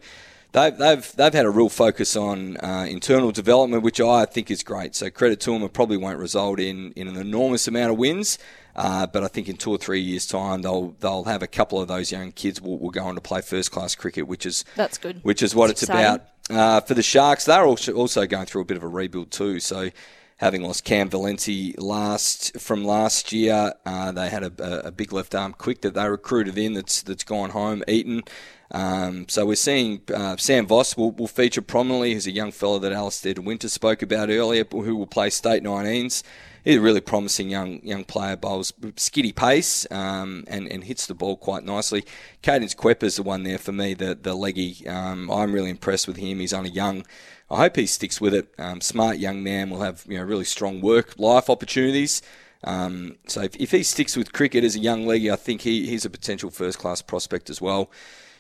they've 0.53 0.77
they've 0.77 1.13
they've 1.17 1.33
had 1.33 1.45
a 1.45 1.51
real 1.51 1.69
focus 1.69 2.17
on 2.17 2.57
uh, 2.59 2.87
internal 2.89 3.33
development, 3.33 3.83
which 3.83 4.01
I 4.01 4.25
think 4.25 4.51
is 4.51 4.63
great. 4.63 4.95
So 4.95 5.11
credit 5.11 5.41
to 5.41 5.53
them. 5.53 5.63
It 5.63 5.73
probably 5.73 5.97
won't 5.97 6.19
result 6.19 6.59
in, 6.59 6.93
in 6.93 7.07
an 7.09 7.17
enormous 7.17 7.69
amount 7.69 7.93
of 7.93 7.99
wins, 7.99 8.39
uh, 8.77 9.07
but 9.07 9.23
I 9.23 9.29
think 9.29 9.49
in 9.49 9.57
two 9.57 9.71
or 9.71 9.79
three 9.79 10.01
years' 10.01 10.27
time 10.27 10.63
they'll 10.63 10.95
they'll 11.01 11.25
have 11.25 11.43
a 11.43 11.47
couple 11.47 11.81
of 11.81 11.89
those 11.89 12.11
young 12.11 12.33
kids 12.33 12.61
will, 12.61 12.79
will 12.79 12.91
go 12.91 13.05
on 13.05 13.15
to 13.15 13.21
play 13.21 13.41
first 13.41 13.71
class 13.71 13.95
cricket, 13.95 14.27
which 14.27 14.47
is 14.47 14.65
That's 14.77 14.99
good. 14.99 15.21
which 15.23 15.43
is 15.43 15.55
what 15.55 15.71
It's 15.71 15.83
it's, 15.83 15.91
about. 15.91 16.23
Uh, 16.51 16.81
for 16.81 16.95
the 16.95 17.03
Sharks, 17.03 17.45
they're 17.47 17.65
also 17.65 17.93
also 17.93 18.27
going 18.27 18.47
through 18.47 18.63
a 18.63 18.67
bit 18.67 18.77
of 18.77 18.83
a 18.83 18.89
rebuild 18.89 19.31
too. 19.31 19.61
So 19.61 19.91
having 20.39 20.63
lost 20.63 20.85
Cam 20.85 21.09
Valenti 21.09 21.75
last 21.79 22.59
from 22.59 22.85
last 22.85 23.33
year. 23.33 23.73
Uh, 23.87 24.13
they 24.13 24.29
had 24.29 24.43
a, 24.43 24.87
a, 24.87 24.91
big 24.91 25.13
left 25.13 25.35
arm 25.35 25.53
quick 25.53 25.81
that 25.83 25.95
they 25.95 26.09
recruited 26.09 26.59
in 26.59 26.75
that's 26.75 27.03
that's 27.03 27.25
gone 27.25 27.51
home, 27.51 27.83
Eaton. 27.87 28.23
Um, 28.71 29.29
so 29.29 29.47
we're 29.47 29.55
seeing 29.55 30.03
uh, 30.13 30.37
Sam 30.37 30.67
Voss 30.67 30.97
will, 30.97 31.13
will 31.13 31.29
feature 31.29 31.63
prominently. 31.63 32.15
Who's 32.15 32.27
a 32.27 32.33
young 32.33 32.51
fellow 32.51 32.79
that 32.81 32.93
Alistair 32.93 33.35
Winter 33.39 33.69
spoke 33.69 34.03
about 34.03 34.31
earlier, 34.31 34.65
who 34.71 34.97
will 34.97 35.07
play 35.07 35.31
state 35.31 35.63
19s. 35.63 36.23
He's 36.65 36.77
a 36.77 36.81
really 36.81 37.03
promising 37.03 37.51
young 37.51 37.81
young 37.83 38.05
player, 38.05 38.37
bowls 38.37 38.73
skiddy 38.97 39.33
pace 39.33 39.87
um, 39.91 40.45
and, 40.49 40.67
and 40.67 40.83
hits 40.85 41.07
the 41.07 41.15
ball 41.15 41.37
quite 41.37 41.63
nicely. 41.63 42.05
Cadence 42.41 42.75
Quepper's 42.75 43.17
the 43.17 43.23
one 43.23 43.43
there 43.43 43.59
for 43.59 43.73
me, 43.73 43.93
the, 43.93 44.15
the 44.15 44.35
leggy. 44.35 44.87
Um, 44.89 45.31
I'm 45.31 45.53
really 45.53 45.71
impressed 45.71 46.09
with 46.09 46.17
him. 46.17 46.41
He's 46.41 46.55
only 46.55 46.71
young. 46.71 47.05
I 47.51 47.57
hope 47.57 47.77
he 47.77 47.87
sticks 47.87 48.21
with 48.21 48.35
it. 48.35 48.53
Um, 48.59 48.81
smart 48.81 49.19
young 49.19 49.43
man 49.43 49.71
will 49.71 49.83
have 49.83 50.05
you 50.09 50.19
know 50.19 50.25
really 50.25 50.45
strong 50.45 50.81
work 50.81 51.19
life 51.19 51.51
opportunities. 51.51 52.23
Um, 52.65 53.17
so 53.27 53.43
if, 53.43 53.57
if 53.57 53.71
he 53.73 53.83
sticks 53.83 54.17
with 54.17 54.33
cricket 54.33 54.65
as 54.65 54.75
a 54.75 54.79
young 54.79 55.07
leggy, 55.07 55.31
I 55.31 55.37
think 55.37 55.61
he, 55.61 55.87
he's 55.87 56.07
a 56.07 56.11
potential 56.11 56.51
first 56.51 56.79
class 56.79 57.03
prospect 57.03 57.51
as 57.51 57.61
well. 57.61 57.91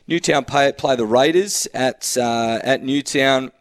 Newtown 0.06 0.44
play, 0.44 0.72
play 0.72 0.96
the 0.96 1.06
Raiders 1.06 1.68
at 1.74 2.16
uh, 2.18 2.58
at 2.62 2.82
Newtown. 2.82 3.52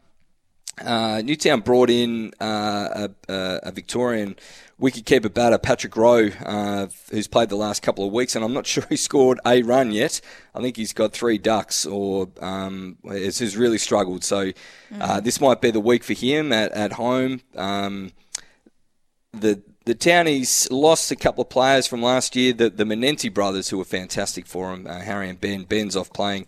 Uh, 0.81 1.21
Newtown 1.23 1.61
brought 1.61 1.89
in 1.89 2.33
uh, 2.41 3.07
a, 3.29 3.59
a, 3.63 3.71
Victorian 3.71 4.35
wicketkeeper 4.81 5.31
batter, 5.31 5.59
Patrick 5.59 5.95
Rowe, 5.95 6.29
uh, 6.43 6.87
who's 7.11 7.27
played 7.27 7.49
the 7.49 7.55
last 7.55 7.83
couple 7.83 8.05
of 8.07 8.11
weeks, 8.11 8.35
and 8.35 8.43
I'm 8.43 8.53
not 8.53 8.65
sure 8.73 8.83
he 8.89 8.97
scored 8.97 9.39
a 9.45 9.61
run 9.61 9.91
yet. 9.91 10.19
I 10.55 10.61
think 10.61 10.75
he's 10.75 10.93
got 10.93 11.13
three 11.13 11.37
ducks, 11.37 11.85
or 11.85 12.29
um, 12.41 12.97
has, 13.07 13.55
really 13.55 13.77
struggled. 13.77 14.23
So 14.23 14.51
uh, 14.99 15.19
this 15.19 15.39
might 15.39 15.61
be 15.61 15.69
the 15.69 15.79
week 15.79 16.03
for 16.03 16.13
him 16.13 16.51
at, 16.51 16.71
at 16.71 16.93
home. 16.93 17.41
Um, 17.55 18.11
the 19.31 19.61
the 19.85 19.95
Townies 19.95 20.71
lost 20.71 21.11
a 21.11 21.15
couple 21.15 21.41
of 21.41 21.49
players 21.49 21.87
from 21.87 22.01
last 22.01 22.35
year. 22.35 22.53
The 22.53 22.69
the 22.69 22.83
Manenti 22.83 23.31
brothers, 23.31 23.69
who 23.69 23.77
were 23.77 23.85
fantastic 23.85 24.47
for 24.47 24.73
him, 24.73 24.87
uh, 24.87 24.99
Harry 24.99 25.29
and 25.29 25.39
Ben. 25.39 25.63
Ben's 25.63 25.95
off 25.95 26.11
playing 26.13 26.47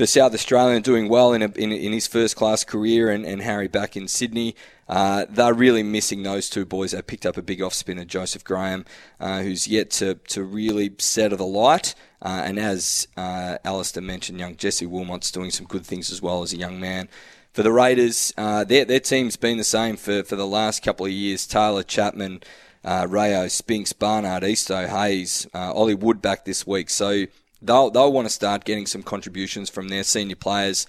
for 0.00 0.06
South 0.06 0.32
Australia 0.32 0.76
and 0.76 0.82
doing 0.82 1.10
well 1.10 1.34
in, 1.34 1.42
a, 1.42 1.50
in, 1.56 1.72
in 1.72 1.92
his 1.92 2.06
first 2.06 2.34
class 2.34 2.64
career, 2.64 3.10
and, 3.10 3.26
and 3.26 3.42
Harry 3.42 3.68
back 3.68 3.98
in 3.98 4.08
Sydney. 4.08 4.56
Uh, 4.88 5.26
they're 5.28 5.52
really 5.52 5.82
missing 5.82 6.22
those 6.22 6.48
two 6.48 6.64
boys. 6.64 6.92
They 6.92 7.02
picked 7.02 7.26
up 7.26 7.36
a 7.36 7.42
big 7.42 7.60
off 7.60 7.74
spinner, 7.74 8.06
Joseph 8.06 8.42
Graham, 8.42 8.86
uh, 9.20 9.42
who's 9.42 9.68
yet 9.68 9.90
to, 9.90 10.14
to 10.14 10.42
really 10.42 10.90
set 10.96 11.32
of 11.32 11.38
the 11.38 11.44
light. 11.44 11.94
Uh, 12.22 12.40
and 12.46 12.58
as 12.58 13.08
uh, 13.18 13.58
Alistair 13.62 14.02
mentioned, 14.02 14.40
young 14.40 14.56
Jesse 14.56 14.86
Wilmot's 14.86 15.30
doing 15.30 15.50
some 15.50 15.66
good 15.66 15.84
things 15.84 16.10
as 16.10 16.22
well 16.22 16.42
as 16.42 16.54
a 16.54 16.56
young 16.56 16.80
man. 16.80 17.06
For 17.52 17.62
the 17.62 17.70
Raiders, 17.70 18.32
uh, 18.38 18.64
their, 18.64 18.86
their 18.86 19.00
team's 19.00 19.36
been 19.36 19.58
the 19.58 19.64
same 19.64 19.98
for, 19.98 20.22
for 20.22 20.34
the 20.34 20.46
last 20.46 20.82
couple 20.82 21.04
of 21.04 21.12
years. 21.12 21.46
Taylor 21.46 21.82
Chapman, 21.82 22.42
uh, 22.82 23.06
Rayo, 23.06 23.48
Spinks, 23.48 23.92
Barnard, 23.92 24.44
Easto, 24.44 24.86
Hayes, 24.86 25.46
uh, 25.52 25.74
Ollie 25.74 25.94
Wood 25.94 26.22
back 26.22 26.46
this 26.46 26.66
week. 26.66 26.88
So 26.88 27.26
they'll 27.62 27.90
they'll 27.90 28.12
want 28.12 28.26
to 28.26 28.32
start 28.32 28.64
getting 28.64 28.86
some 28.86 29.02
contributions 29.02 29.70
from 29.70 29.88
their 29.88 30.04
senior 30.04 30.36
players 30.36 30.86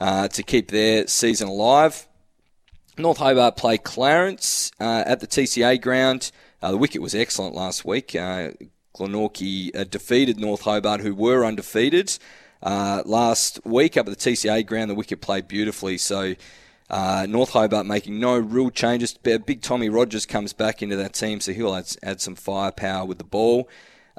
uh, 0.00 0.28
to 0.28 0.42
keep 0.42 0.70
their 0.70 1.06
season 1.06 1.48
alive. 1.48 2.06
North 2.96 3.18
Hobart 3.18 3.56
play 3.56 3.78
Clarence 3.78 4.70
uh, 4.80 5.02
at 5.06 5.20
the 5.20 5.26
TCA 5.26 5.80
ground. 5.80 6.30
Uh, 6.62 6.70
the 6.70 6.76
wicket 6.76 7.02
was 7.02 7.14
excellent 7.14 7.54
last 7.54 7.84
week. 7.84 8.14
Uh, 8.14 8.50
Glenorchy 8.96 9.74
uh, 9.76 9.84
defeated 9.84 10.38
North 10.38 10.62
Hobart, 10.62 11.00
who 11.00 11.14
were 11.14 11.44
undefeated 11.44 12.16
uh, 12.62 13.02
last 13.04 13.60
week 13.64 13.96
up 13.96 14.06
at 14.08 14.16
the 14.16 14.30
TCA 14.30 14.64
ground. 14.64 14.90
The 14.90 14.94
wicket 14.94 15.20
played 15.20 15.48
beautifully. 15.48 15.98
So 15.98 16.34
uh, 16.88 17.26
North 17.28 17.50
Hobart 17.50 17.86
making 17.86 18.20
no 18.20 18.38
real 18.38 18.70
changes. 18.70 19.14
Big 19.14 19.62
Tommy 19.62 19.88
Rogers 19.88 20.26
comes 20.26 20.52
back 20.52 20.82
into 20.82 20.96
that 20.96 21.12
team, 21.12 21.40
so 21.40 21.52
he'll 21.52 21.74
add, 21.74 21.88
add 22.02 22.20
some 22.20 22.36
firepower 22.36 23.04
with 23.04 23.18
the 23.18 23.24
ball. 23.24 23.68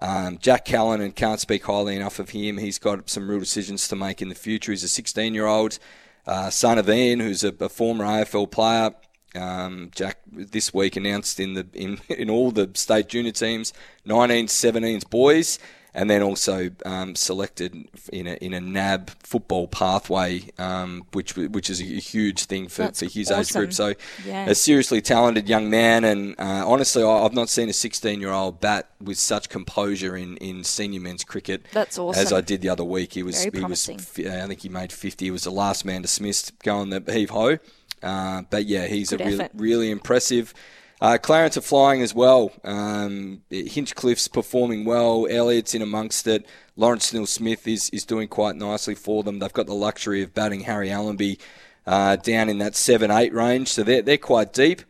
Um, 0.01 0.37
Jack 0.39 0.65
Callan 0.65 1.01
and 1.01 1.15
can't 1.15 1.39
speak 1.39 1.65
highly 1.65 1.95
enough 1.95 2.19
of 2.19 2.31
him. 2.31 2.57
He's 2.57 2.79
got 2.79 3.09
some 3.09 3.29
real 3.29 3.39
decisions 3.39 3.87
to 3.87 3.95
make 3.95 4.21
in 4.21 4.29
the 4.29 4.35
future. 4.35 4.71
He's 4.71 4.83
a 4.83 4.89
16 4.89 5.33
year 5.33 5.45
old 5.45 5.79
uh, 6.27 6.49
son 6.49 6.77
of 6.77 6.89
Ian, 6.89 7.19
who's 7.19 7.43
a, 7.43 7.53
a 7.59 7.69
former 7.69 8.05
AFL 8.05 8.51
player. 8.51 8.91
Um, 9.35 9.91
Jack 9.93 10.19
this 10.31 10.73
week 10.73 10.95
announced 10.95 11.39
in 11.39 11.53
the 11.53 11.67
in, 11.73 11.99
in 12.09 12.29
all 12.29 12.51
the 12.51 12.71
state 12.73 13.09
junior 13.09 13.31
teams, 13.31 13.73
19s, 14.07 14.45
17s 14.45 15.09
boys, 15.09 15.59
and 15.95 16.09
then 16.09 16.21
also 16.21 16.69
um, 16.85 17.15
selected 17.15 17.87
in 18.11 18.27
a 18.27 18.33
in 18.35 18.53
a 18.53 18.59
NAB 18.59 19.11
football 19.23 19.67
pathway, 19.67 20.43
um, 20.59 21.05
which 21.13 21.35
which 21.35 21.69
is 21.69 21.79
a 21.79 21.85
huge 21.85 22.43
thing 22.45 22.67
for, 22.67 22.83
That's 22.83 22.99
for 22.99 23.05
his 23.05 23.31
age 23.31 23.53
group. 23.53 23.73
So 23.73 23.93
Yeah. 24.25 24.49
a 24.49 24.53
seriously 24.55 25.01
talented 25.01 25.47
young 25.47 25.69
man, 25.69 26.03
and 26.03 26.35
uh, 26.37 26.63
honestly, 26.67 27.01
I've 27.01 27.33
not 27.33 27.49
seen 27.49 27.69
a 27.69 27.73
16 27.73 28.19
year 28.19 28.31
old 28.31 28.59
bat 28.59 28.89
with 29.01 29.17
such 29.17 29.47
composure 29.49 30.17
in, 30.17 30.35
in 30.37 30.63
senior 30.65 30.99
men's 30.99 31.23
cricket. 31.23 31.65
That's 31.71 31.97
awesome. 31.97 32.21
As 32.21 32.33
I 32.33 32.41
did 32.41 32.61
the 32.61 32.69
other 32.69 32.83
week, 32.83 33.13
he 33.13 33.23
was 33.23 33.37
Very 33.37 33.45
he 33.45 33.65
was 33.65 33.85
promising. 33.87 34.29
I 34.29 34.47
think 34.47 34.61
he 34.61 34.69
made 34.69 34.91
50. 34.91 35.25
He 35.25 35.31
was 35.31 35.45
the 35.45 35.51
last 35.51 35.85
man 35.85 36.01
dismissed 36.01 36.51
going 36.61 36.89
the 36.89 37.01
heave 37.11 37.29
ho. 37.29 37.57
Uh, 38.03 38.43
but 38.49 38.65
yeah, 38.65 38.87
he's 38.87 39.09
Good 39.11 39.21
a 39.21 39.25
really, 39.25 39.49
really 39.55 39.91
impressive. 39.91 40.53
Uh, 41.01 41.17
Clarence 41.17 41.57
are 41.57 41.61
flying 41.61 42.01
as 42.01 42.13
well. 42.13 42.51
Um, 42.63 43.41
Hinchcliffe's 43.49 44.27
performing 44.27 44.85
well. 44.85 45.27
Elliott's 45.29 45.75
in 45.75 45.81
amongst 45.81 46.25
it. 46.27 46.45
Lawrence 46.77 47.07
Snell 47.07 47.25
Smith 47.25 47.67
is, 47.67 47.89
is 47.89 48.05
doing 48.05 48.27
quite 48.27 48.55
nicely 48.55 48.95
for 48.95 49.23
them. 49.23 49.39
They've 49.39 49.51
got 49.51 49.67
the 49.67 49.73
luxury 49.73 50.21
of 50.23 50.33
batting 50.33 50.61
Harry 50.61 50.89
Allenby 50.89 51.39
uh, 51.85 52.15
down 52.15 52.49
in 52.49 52.59
that 52.59 52.75
7 52.75 53.11
8 53.11 53.33
range, 53.33 53.67
so 53.67 53.83
they're, 53.83 54.01
they're 54.01 54.17
quite 54.17 54.53
deep. 54.53 54.81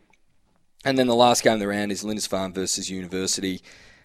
And 0.84 0.96
then 0.96 1.08
the 1.08 1.16
last 1.16 1.42
game 1.42 1.54
of 1.54 1.60
the 1.60 1.66
round 1.66 1.90
is 1.90 2.04
Lindisfarne 2.04 2.52
versus 2.54 2.88
University. 2.88 3.60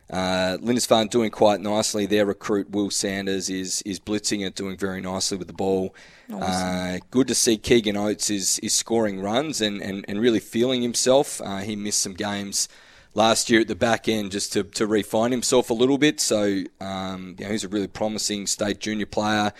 Uh, 0.10 0.58
Lindisfarne 0.60 1.08
doing 1.08 1.32
quite 1.32 1.62
nicely. 1.62 2.06
Their 2.06 2.26
recruit 2.26 2.70
Will 2.70 2.90
Sanders 2.90 3.50
is 3.50 3.82
is 3.84 4.00
blitzing 4.00 4.46
it, 4.46 4.56
doing 4.56 4.78
very 4.78 5.00
nicely 5.00 5.38
with 5.38 5.48
the 5.48 5.54
ball. 5.54 5.96
Uh, 6.34 7.00
good 7.12 7.28
to 7.28 7.36
see 7.36 7.58
Keegan 7.58 7.98
Oates 7.98 8.30
is 8.30 8.60
is 8.60 8.74
scoring 8.74 9.22
runs 9.22 9.62
and, 9.62 9.82
and, 9.82 10.06
and 10.08 10.20
really 10.20 10.40
feeling 10.40 10.82
himself. 10.82 11.42
Uh, 11.42 11.58
he 11.60 11.76
missed 11.76 12.02
some 12.02 12.14
games 12.14 12.68
last 13.14 13.50
year 13.50 13.62
at 13.62 13.68
the 13.68 13.76
back 13.76 14.08
end 14.08 14.32
just 14.32 14.54
to, 14.54 14.64
to 14.64 14.88
refine 14.88 15.32
himself 15.32 15.70
a 15.70 15.74
little 15.74 15.98
bit. 15.98 16.20
So 16.20 16.64
um, 16.80 17.36
you 17.38 17.46
know, 17.46 17.52
he's 17.52 17.64
a 17.64 17.70
really 17.70 17.88
promising 17.88 18.48
state 18.48 18.80
junior 18.80 19.06
player. 19.06 19.54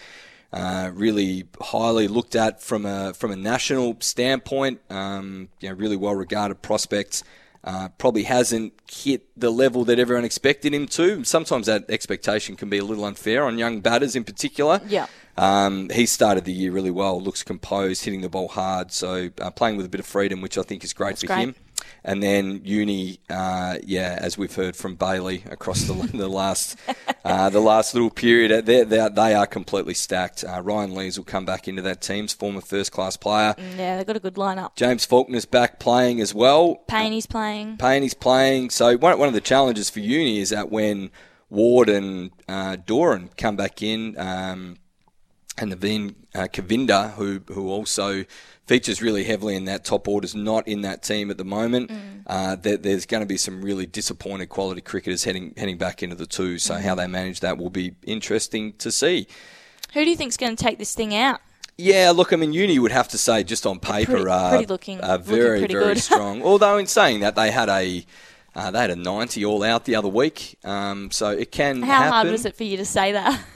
Uh, 0.54 0.92
really 0.94 1.46
highly 1.62 2.10
looked 2.10 2.36
at 2.36 2.62
from 2.62 2.86
a 2.86 3.14
from 3.14 3.32
a 3.32 3.38
national 3.38 3.96
standpoint. 4.02 4.82
Um, 4.90 5.48
you 5.62 5.70
know, 5.70 5.76
really 5.76 5.96
well 5.96 6.16
regarded 6.16 6.62
prospect. 6.62 7.24
Uh, 7.64 7.90
probably 8.00 8.24
hasn't 8.24 8.74
hit 8.92 9.28
the 9.40 9.52
level 9.52 9.86
that 9.86 10.00
everyone 10.00 10.26
expected 10.26 10.74
him 10.74 10.88
to. 10.88 11.24
Sometimes 11.24 11.68
that 11.68 11.86
expectation 11.90 12.56
can 12.56 12.70
be 12.70 12.80
a 12.80 12.84
little 12.84 13.06
unfair 13.06 13.44
on 13.44 13.60
young 13.60 13.82
batters 13.82 14.16
in 14.16 14.24
particular. 14.24 14.82
Yeah. 14.88 15.06
Um, 15.38 15.90
he 15.90 16.08
started 16.08 16.46
the 16.46 16.54
year 16.54 16.72
really 16.72 16.90
well. 16.92 17.22
Looks 17.22 17.44
composed, 17.44 18.04
hitting 18.04 18.22
the 18.22 18.30
ball 18.30 18.48
hard. 18.48 18.92
So 18.92 19.30
uh, 19.40 19.52
playing 19.52 19.78
with 19.78 19.86
a 19.86 19.90
bit 19.90 20.00
of 20.00 20.08
freedom, 20.08 20.42
which 20.42 20.58
I 20.58 20.64
think 20.64 20.84
is 20.84 20.94
great 20.94 21.20
for 21.20 21.28
great. 21.28 21.40
him. 21.40 21.56
And 22.04 22.24
then 22.24 22.62
uni, 22.64 23.20
uh, 23.30 23.78
yeah, 23.84 24.18
as 24.20 24.38
we've 24.38 24.54
heard 24.54 24.76
from 24.76 24.96
Bailey 24.96 25.44
across 25.50 25.84
the, 25.84 25.94
the 26.14 26.28
last 26.28 26.78
uh, 27.24 27.50
the 27.50 27.60
last 27.60 27.94
little 27.94 28.10
period, 28.10 28.66
they're, 28.66 28.86
they're, 28.86 29.10
they 29.10 29.36
are 29.36 29.46
completely 29.46 29.94
stacked. 29.94 30.44
Uh, 30.44 30.62
Ryan 30.62 30.96
Lees 30.96 31.18
will 31.18 31.26
come 31.26 31.46
back 31.46 31.68
into 31.68 31.82
that 31.84 32.02
team's 32.02 32.34
former 32.34 32.62
first 32.62 32.92
class 32.92 33.18
player. 33.18 33.54
Yeah, 33.78 33.98
they've 33.98 34.08
got 34.08 34.16
a 34.16 34.20
good 34.20 34.36
lineup. 34.36 34.76
James 34.76 35.06
Faulkner's 35.06 35.46
back 35.46 35.80
playing 35.80 36.22
as 36.22 36.34
well. 36.34 36.78
Payne's 36.88 37.28
playing. 37.28 37.78
Payne 37.78 38.04
is 38.04 38.16
playing. 38.16 38.72
So 38.72 38.98
one, 38.98 39.20
one 39.20 39.28
of 39.28 39.34
the 39.34 39.42
challenges 39.42 39.90
for 39.90 40.00
uni 40.00 40.40
is 40.40 40.50
that 40.50 40.72
when 40.72 41.12
Ward 41.50 41.90
and 41.90 42.32
uh, 42.48 42.78
Doran 42.78 43.30
come 43.38 43.56
back 43.56 43.84
in, 43.84 44.18
um, 44.18 44.78
and 45.62 45.74
Naveen 45.74 46.16
uh, 46.36 46.48
Kavinda, 46.52 47.14
who 47.14 47.42
who 47.54 47.70
also 47.70 48.26
features 48.68 49.02
really 49.02 49.24
heavily 49.24 49.56
in 49.56 49.66
that 49.66 49.84
top 49.86 50.08
order, 50.08 50.26
is 50.26 50.36
not 50.36 50.68
in 50.68 50.82
that 50.82 51.04
team 51.04 51.30
at 51.32 51.38
the 51.38 51.44
moment. 51.46 51.92
Uh, 52.28 52.56
there, 52.56 52.78
there's 52.78 53.06
going 53.06 53.22
to 53.22 53.28
be 53.28 53.38
some 53.38 53.62
really 53.62 53.86
disappointed 53.86 54.48
quality 54.50 54.82
cricketers 54.82 55.24
heading 55.24 55.54
heading 55.58 55.78
back 55.78 56.02
into 56.04 56.16
the 56.16 56.26
two. 56.26 56.58
So 56.58 56.76
how 56.76 56.96
they 56.96 57.08
manage 57.08 57.40
that 57.42 57.58
will 57.58 57.70
be 57.70 57.96
interesting 58.04 58.74
to 58.80 58.92
see. 58.92 59.28
Who 59.94 60.04
do 60.04 60.10
you 60.10 60.16
think's 60.16 60.38
going 60.38 60.56
to 60.56 60.64
take 60.64 60.78
this 60.80 60.94
thing 60.96 61.14
out? 61.16 61.42
Yeah, 61.78 62.12
look, 62.16 62.32
I 62.32 62.36
mean, 62.36 62.54
Uni 62.54 62.78
would 62.80 62.92
have 62.92 63.08
to 63.10 63.18
say 63.18 63.44
just 63.44 63.66
on 63.66 63.80
paper 63.80 64.12
Pretty- 64.12 64.30
are, 64.30 64.50
pretty 64.52 64.66
looking- 64.68 65.02
are 65.02 65.18
looking 65.18 65.26
very, 65.36 65.60
pretty 65.60 65.74
very 65.74 65.86
good. 65.96 65.98
strong. 66.04 66.44
Although 66.44 66.78
in 66.78 66.86
saying 66.86 67.22
that, 67.22 67.36
they 67.36 67.50
had 67.52 67.70
a 67.70 68.06
uh, 68.56 68.70
they 68.72 68.80
had 68.80 68.90
a 68.92 68.96
90 68.96 69.44
all 69.46 69.64
out 69.64 69.86
the 69.86 69.96
other 69.96 70.10
week, 70.10 70.58
um, 70.64 71.10
so 71.12 71.30
it 71.32 71.52
can 71.52 71.82
How 71.82 71.88
happen. 71.94 72.12
hard 72.12 72.28
was 72.30 72.46
it 72.46 72.56
for 72.56 72.64
you 72.66 72.78
to 72.78 72.86
say 72.86 73.12
that? 73.14 73.40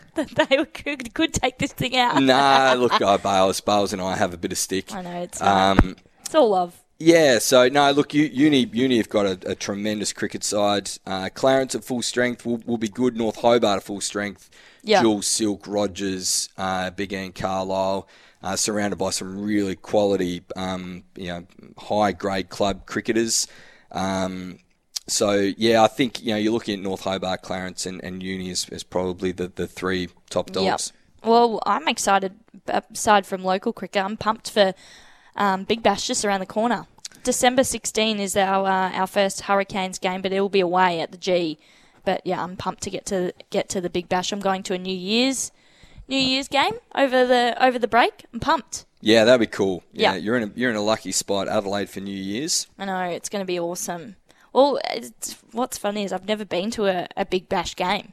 that 0.14 0.28
they 0.30 0.64
could, 0.64 1.14
could 1.14 1.32
take 1.34 1.58
this 1.58 1.72
thing 1.72 1.96
out? 1.96 2.22
nah, 2.22 2.74
look, 2.78 3.00
uh, 3.00 3.18
Bales, 3.18 3.60
Bales 3.60 3.92
and 3.92 4.02
I 4.02 4.16
have 4.16 4.34
a 4.34 4.36
bit 4.36 4.52
of 4.52 4.58
stick. 4.58 4.92
I 4.92 5.02
know, 5.02 5.20
it's, 5.22 5.40
Um, 5.40 5.96
it's 6.20 6.34
all 6.34 6.50
love. 6.50 6.82
Yeah, 6.98 7.40
so 7.40 7.68
no, 7.68 7.90
look, 7.90 8.14
Uni 8.14 8.70
Uni 8.72 8.96
have 8.98 9.08
got 9.08 9.26
a, 9.26 9.50
a 9.50 9.54
tremendous 9.56 10.12
cricket 10.12 10.44
side. 10.44 10.88
Uh, 11.04 11.30
Clarence 11.34 11.74
at 11.74 11.82
full 11.82 12.00
strength 12.00 12.46
will, 12.46 12.58
will 12.64 12.78
be 12.78 12.88
good. 12.88 13.16
North 13.16 13.36
Hobart 13.40 13.78
at 13.78 13.82
full 13.82 14.00
strength. 14.00 14.48
Yeah. 14.84 15.02
Jules 15.02 15.26
Silk, 15.26 15.66
Rogers, 15.66 16.48
uh, 16.56 16.90
Big 16.90 17.12
Ann 17.12 17.32
Carlisle, 17.32 18.08
uh, 18.42 18.54
surrounded 18.54 18.96
by 18.96 19.10
some 19.10 19.40
really 19.42 19.74
quality, 19.74 20.42
um, 20.54 21.02
you 21.16 21.26
know, 21.26 21.46
high 21.76 22.12
grade 22.12 22.50
club 22.50 22.86
cricketers. 22.86 23.48
Um, 23.90 24.58
so 25.06 25.52
yeah, 25.56 25.82
I 25.82 25.88
think 25.88 26.22
you 26.22 26.30
know 26.32 26.36
you're 26.36 26.52
looking 26.52 26.74
at 26.78 26.80
North 26.80 27.02
Hobart, 27.02 27.42
Clarence, 27.42 27.86
and, 27.86 28.02
and 28.04 28.22
Uni 28.22 28.50
as, 28.50 28.68
as 28.70 28.82
probably 28.82 29.32
the, 29.32 29.48
the 29.48 29.66
three 29.66 30.08
top 30.30 30.48
Yep. 30.50 30.54
dogs. 30.54 30.92
Well, 31.24 31.60
I'm 31.66 31.86
excited. 31.88 32.34
Aside 32.66 33.26
from 33.26 33.44
local 33.44 33.72
cricket, 33.72 34.04
I'm 34.04 34.16
pumped 34.16 34.50
for 34.50 34.74
um, 35.36 35.64
Big 35.64 35.82
Bash 35.82 36.06
just 36.06 36.24
around 36.24 36.40
the 36.40 36.46
corner. 36.46 36.86
December 37.24 37.62
16 37.62 38.18
is 38.18 38.36
our 38.36 38.66
uh, 38.66 38.90
our 38.92 39.06
first 39.06 39.42
Hurricanes 39.42 39.98
game, 39.98 40.22
but 40.22 40.32
it 40.32 40.40
will 40.40 40.48
be 40.48 40.60
away 40.60 41.00
at 41.00 41.12
the 41.12 41.18
G. 41.18 41.58
But 42.04 42.22
yeah, 42.26 42.42
I'm 42.42 42.56
pumped 42.56 42.82
to 42.84 42.90
get 42.90 43.06
to 43.06 43.32
get 43.50 43.68
to 43.70 43.80
the 43.80 43.90
Big 43.90 44.08
Bash. 44.08 44.32
I'm 44.32 44.40
going 44.40 44.62
to 44.64 44.74
a 44.74 44.78
New 44.78 44.94
Year's 44.96 45.52
New 46.08 46.16
Year's 46.18 46.48
game 46.48 46.74
over 46.96 47.24
the 47.26 47.54
over 47.64 47.78
the 47.78 47.86
break. 47.88 48.24
I'm 48.32 48.40
pumped. 48.40 48.84
Yeah, 49.00 49.24
that'd 49.24 49.40
be 49.40 49.46
cool. 49.46 49.82
Yeah, 49.92 50.12
Yeah. 50.14 50.18
you're 50.18 50.36
in 50.36 50.42
a 50.44 50.52
you're 50.56 50.70
in 50.70 50.76
a 50.76 50.82
lucky 50.82 51.12
spot, 51.12 51.46
Adelaide 51.48 51.88
for 51.90 52.00
New 52.00 52.10
Year's. 52.16 52.66
I 52.78 52.84
know 52.86 53.00
it's 53.04 53.28
going 53.28 53.42
to 53.42 53.46
be 53.46 53.58
awesome. 53.60 54.16
Well, 54.52 54.78
it's, 54.90 55.36
what's 55.52 55.78
funny 55.78 56.04
is 56.04 56.12
I've 56.12 56.26
never 56.26 56.44
been 56.44 56.70
to 56.72 56.86
a, 56.86 57.08
a 57.16 57.24
Big 57.24 57.48
Bash 57.48 57.74
game, 57.74 58.12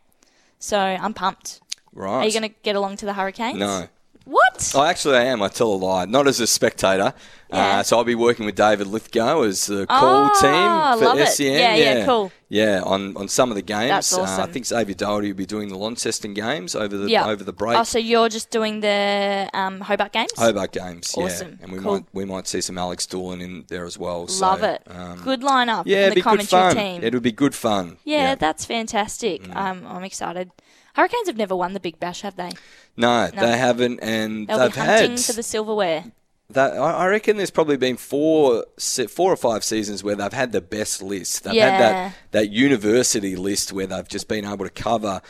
so 0.57 0.77
I'm 0.77 1.13
pumped. 1.13 1.61
Right? 1.93 2.23
Are 2.23 2.25
you 2.25 2.31
going 2.31 2.49
to 2.49 2.55
get 2.63 2.75
along 2.75 2.97
to 2.97 3.05
the 3.05 3.13
Hurricanes? 3.13 3.59
No. 3.59 3.87
What? 4.29 4.71
Oh, 4.75 4.83
actually, 4.83 5.17
I 5.17 5.23
am. 5.25 5.41
I 5.41 5.47
tell 5.47 5.73
a 5.73 5.75
lie. 5.75 6.05
Not 6.05 6.27
as 6.27 6.39
a 6.39 6.45
spectator. 6.45 7.13
Yeah. 7.51 7.79
Uh, 7.79 7.83
so 7.83 7.97
I'll 7.97 8.03
be 8.03 8.13
working 8.13 8.45
with 8.45 8.53
David 8.53 8.85
Lithgow 8.85 9.41
as 9.41 9.65
the 9.65 9.87
call 9.87 10.29
Oh, 10.31 10.39
team 10.39 10.99
for 10.99 11.05
love 11.05 11.19
it. 11.19 11.29
SEN. 11.29 11.53
Yeah, 11.53 11.75
yeah, 11.75 12.05
cool. 12.05 12.31
Yeah, 12.47 12.81
on, 12.83 13.17
on 13.17 13.27
some 13.27 13.49
of 13.49 13.55
the 13.55 13.63
games. 13.63 13.89
That's 13.89 14.13
Uh, 14.13 14.43
I 14.43 14.45
think 14.51 14.67
Xavier 14.67 14.93
Doherty 14.93 15.29
will 15.31 15.37
be 15.37 15.47
doing 15.47 15.69
the 15.69 15.77
Launceston 15.77 16.35
games 16.35 16.75
over 16.75 16.95
the 16.95 17.09
Yeah. 17.09 17.25
over 17.27 17.43
the 17.43 17.53
break. 17.53 17.79
Oh, 17.79 17.83
so 17.83 17.97
you're 17.97 18.29
just 18.29 18.51
doing 18.51 18.81
the 18.81 19.49
um, 19.55 19.81
Hobart 19.81 20.11
games? 20.11 20.31
Hobart 20.37 20.71
games, 20.73 21.11
Awesome. 21.17 21.57
yeah, 21.59 21.63
and 21.63 21.71
we 21.71 21.79
Cool. 21.79 21.93
might 21.93 22.05
we 22.13 22.25
might 22.25 22.47
see 22.47 22.61
some 22.61 22.77
Alex 22.77 23.07
Doolan 23.07 23.41
in 23.41 23.65
there 23.67 23.85
as 23.85 23.97
well. 23.97 24.27
so, 24.27 24.45
Love 24.45 24.61
it. 24.61 24.83
um, 24.87 25.19
good 25.23 25.41
lineup. 25.41 25.83
yeah, 25.87 26.01
it'd 26.01 26.11
the 26.11 26.15
be 26.15 26.21
good 26.21 26.47
fun. 26.47 26.75
team. 26.75 27.03
It'll 27.03 27.19
be 27.19 27.31
good 27.31 27.55
fun. 27.55 27.97
yeah, 28.03 28.35
that's 28.35 28.63
fantastic. 28.65 29.43
Mm. 29.45 29.55
Um, 29.55 29.87
I'm 29.87 30.03
excited. 30.03 30.51
Hurricanes 30.95 31.27
have 31.27 31.37
never 31.37 31.55
won 31.55 31.73
the 31.73 31.79
Big 31.79 31.99
Bash, 31.99 32.21
have 32.21 32.35
they? 32.35 32.51
No, 32.99 33.29
No. 33.33 33.41
they 33.41 33.57
haven't, 33.57 33.99
and 34.03 34.47
They'll 34.47 34.59
they've 34.59 34.73
be 34.73 34.79
hunting 34.79 35.11
had 35.11 35.19
for 35.21 35.33
the 35.33 35.43
silverware. 35.43 36.03
That 36.51 36.73
I 36.73 36.91
I 37.03 37.07
reckon 37.07 37.37
there's 37.37 37.51
probably 37.51 37.77
been 37.77 37.95
four, 37.97 38.65
se- 38.77 39.07
four 39.07 39.31
or 39.31 39.35
five 39.37 39.63
seasons 39.63 40.03
where 40.03 40.15
they've 40.15 40.33
had 40.33 40.51
the 40.51 40.61
best 40.61 41.01
list. 41.01 41.43
They've 41.43 41.53
had 41.53 41.79
Yeah. 41.79 41.79
that 41.79 42.15
that 42.31 42.49
university 42.49 43.35
list 43.35 43.71
where 43.71 43.87
they've 43.87 44.07
just 44.07 44.27
been 44.27 44.45
able 44.45 44.65
to 44.65 44.71
cover 44.71 45.21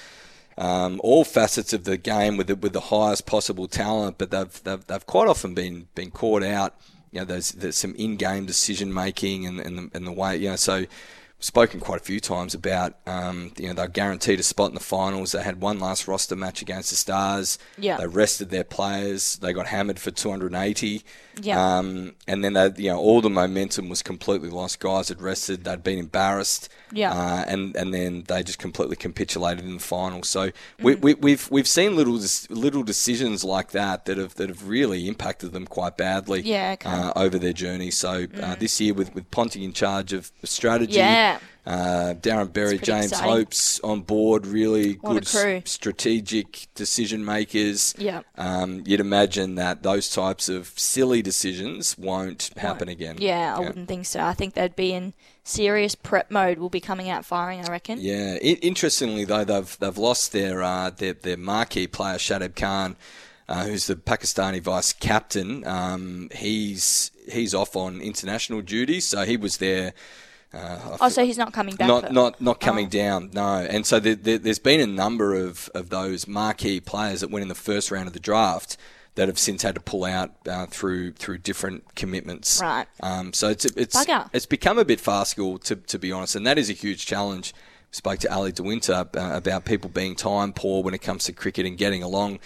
um, 0.57 0.99
all 1.03 1.23
facets 1.23 1.71
of 1.73 1.83
the 1.85 1.95
game 1.97 2.35
with 2.37 2.47
the, 2.47 2.55
with 2.55 2.73
the 2.73 2.81
highest 2.81 3.25
possible 3.25 3.67
talent. 3.67 4.17
But 4.17 4.31
they've 4.31 4.63
they've, 4.63 4.85
they've 4.87 5.05
quite 5.05 5.27
often 5.27 5.53
been 5.53 5.87
been 5.95 6.09
caught 6.11 6.43
out. 6.43 6.73
You 7.11 7.19
know, 7.19 7.25
there's 7.25 7.51
there's 7.51 7.77
some 7.77 7.95
in-game 7.95 8.45
decision 8.45 8.93
making 8.93 9.45
and 9.45 9.59
and 9.59 9.77
the, 9.77 9.89
and 9.93 10.07
the 10.07 10.11
way 10.11 10.37
you 10.37 10.49
know 10.49 10.55
so. 10.55 10.85
Spoken 11.41 11.79
quite 11.79 12.01
a 12.01 12.03
few 12.03 12.19
times 12.19 12.53
about, 12.53 12.95
um, 13.07 13.53
you 13.57 13.67
know, 13.67 13.73
they're 13.73 13.87
guaranteed 13.87 14.41
a 14.41 14.43
spot 14.43 14.69
in 14.69 14.73
the 14.73 14.81
finals. 14.81 15.31
They 15.31 15.41
had 15.41 15.61
one 15.61 15.79
last 15.79 16.05
roster 16.05 16.35
match 16.35 16.61
against 16.61 16.89
the 16.89 16.97
Stars. 16.97 17.57
Yeah. 17.77 17.95
They 17.95 18.07
rested 18.07 18.49
their 18.49 18.65
players. 18.65 19.37
They 19.37 19.53
got 19.53 19.67
hammered 19.67 19.99
for 19.99 20.11
280. 20.11 21.01
Yeah. 21.41 21.77
Um, 21.77 22.15
and 22.27 22.43
then 22.43 22.53
they, 22.53 22.71
you 22.75 22.89
know, 22.89 22.99
all 22.99 23.21
the 23.21 23.29
momentum 23.29 23.87
was 23.87 24.03
completely 24.03 24.49
lost. 24.49 24.79
Guys 24.81 25.07
had 25.07 25.21
rested. 25.21 25.63
They'd 25.63 25.81
been 25.81 25.99
embarrassed. 25.99 26.67
Yeah. 26.91 27.13
Uh, 27.13 27.45
and 27.47 27.75
and 27.75 27.93
then 27.93 28.23
they 28.27 28.43
just 28.43 28.59
completely 28.59 28.95
capitulated 28.95 29.63
in 29.65 29.75
the 29.75 29.79
final. 29.79 30.23
So 30.23 30.51
we, 30.81 30.95
we, 30.95 31.13
we've 31.15 31.49
we've 31.51 31.67
seen 31.67 31.95
little 31.95 32.19
little 32.49 32.83
decisions 32.83 33.43
like 33.43 33.71
that 33.71 34.05
that 34.05 34.17
have 34.17 34.35
that 34.35 34.49
have 34.49 34.67
really 34.67 35.07
impacted 35.07 35.51
them 35.51 35.67
quite 35.67 35.97
badly. 35.97 36.41
Yeah. 36.41 36.75
Uh, 36.83 37.11
over 37.15 37.37
their 37.37 37.53
journey. 37.53 37.91
So 37.91 38.27
uh, 38.41 38.55
this 38.55 38.79
year 38.79 38.93
with 38.93 39.13
with 39.13 39.29
Ponty 39.31 39.63
in 39.63 39.73
charge 39.73 40.13
of 40.13 40.31
strategy. 40.43 40.93
Yeah. 40.93 41.39
Uh, 41.65 42.15
Darren 42.15 42.51
Berry, 42.51 42.79
James 42.79 43.11
exciting. 43.11 43.29
Hopes 43.29 43.79
on 43.81 44.01
board. 44.01 44.47
Really 44.47 44.93
What 44.93 45.13
good 45.13 45.67
strategic 45.67 46.67
decision 46.73 47.23
makers. 47.23 47.93
Yeah. 47.97 48.21
Um, 48.37 48.83
you'd 48.85 48.99
imagine 48.99 49.55
that 49.55 49.83
those 49.83 50.09
types 50.09 50.49
of 50.49 50.73
silly 50.77 51.21
decisions 51.21 51.97
won't 51.97 52.49
happen 52.57 52.89
again. 52.89 53.17
Yeah, 53.19 53.55
I 53.55 53.59
wouldn't 53.59 53.87
think 53.87 54.05
so. 54.05 54.21
I 54.21 54.33
think 54.33 54.53
they'd 54.55 54.75
be 54.75 54.93
in 54.93 55.13
serious 55.43 55.95
prep 55.95 56.31
mode. 56.31 56.57
Will 56.59 56.69
be 56.69 56.79
coming 56.79 57.09
out 57.09 57.25
firing. 57.25 57.63
I 57.63 57.71
reckon. 57.71 57.99
Yeah. 58.01 58.37
I- 58.41 58.59
interestingly, 58.61 59.25
though, 59.25 59.43
they've 59.43 59.77
they've 59.79 59.97
lost 59.97 60.31
their 60.31 60.63
uh, 60.63 60.89
their, 60.89 61.13
their 61.13 61.37
marquee 61.37 61.87
player, 61.87 62.17
Shadab 62.17 62.55
Khan, 62.55 62.95
uh, 63.47 63.65
who's 63.65 63.85
the 63.87 63.95
Pakistani 63.95 64.61
vice 64.61 64.93
captain. 64.93 65.67
Um, 65.67 66.29
he's 66.33 67.11
he's 67.31 67.53
off 67.53 67.75
on 67.75 68.01
international 68.01 68.61
duties, 68.61 69.05
so 69.05 69.23
he 69.23 69.37
was 69.37 69.57
there. 69.57 69.93
Uh, 70.53 70.97
Oh, 71.01 71.09
so 71.09 71.23
he's 71.25 71.37
not 71.37 71.53
coming 71.53 71.75
back. 71.75 71.87
not 71.87 72.11
not 72.11 72.41
not 72.41 72.59
coming 72.59 72.87
Oh. 72.87 72.89
down. 72.89 73.29
No, 73.33 73.57
and 73.69 73.85
so 73.85 73.99
there, 73.99 74.15
there, 74.15 74.37
there's 74.37 74.59
been 74.59 74.79
a 74.79 74.87
number 74.87 75.35
of, 75.35 75.69
of 75.75 75.89
those 75.89 76.27
marquee 76.27 76.79
players 76.79 77.21
that 77.21 77.29
went 77.29 77.43
in 77.43 77.49
the 77.49 77.55
first 77.55 77.91
round 77.91 78.07
of 78.07 78.13
the 78.13 78.19
draft 78.19 78.75
that 79.15 79.27
have 79.27 79.37
since 79.39 79.63
had 79.63 79.75
to 79.75 79.81
pull 79.81 80.05
out 80.05 80.31
uh, 80.47 80.65
through 80.67 81.11
through 81.13 81.37
different 81.39 81.93
commitments. 81.95 82.61
Right. 82.61 82.87
Um, 83.01 83.31
so 83.33 83.49
it's 83.49 83.65
it's 83.65 83.95
Bugger. 83.95 84.29
it's 84.33 84.45
become 84.47 84.79
a 84.79 84.85
bit 84.85 84.99
farcical 84.99 85.57
to 85.59 85.75
to 85.75 85.99
be 85.99 86.11
honest, 86.11 86.35
and 86.35 86.47
that 86.47 86.57
is 86.57 86.69
a 86.69 86.73
huge 86.73 87.05
challenge. 87.05 87.53
Spoke 87.91 88.19
to 88.19 88.31
Ali 88.31 88.51
De 88.51 88.61
Winter 88.63 88.93
uh, 89.17 89.31
about 89.35 89.65
people 89.65 89.89
being 89.89 90.15
time 90.15 90.53
poor 90.53 90.83
when 90.83 90.93
it 90.93 91.01
comes 91.01 91.23
to 91.25 91.33
cricket 91.33 91.65
and 91.65 91.75
getting 91.77 92.03
along. 92.03 92.37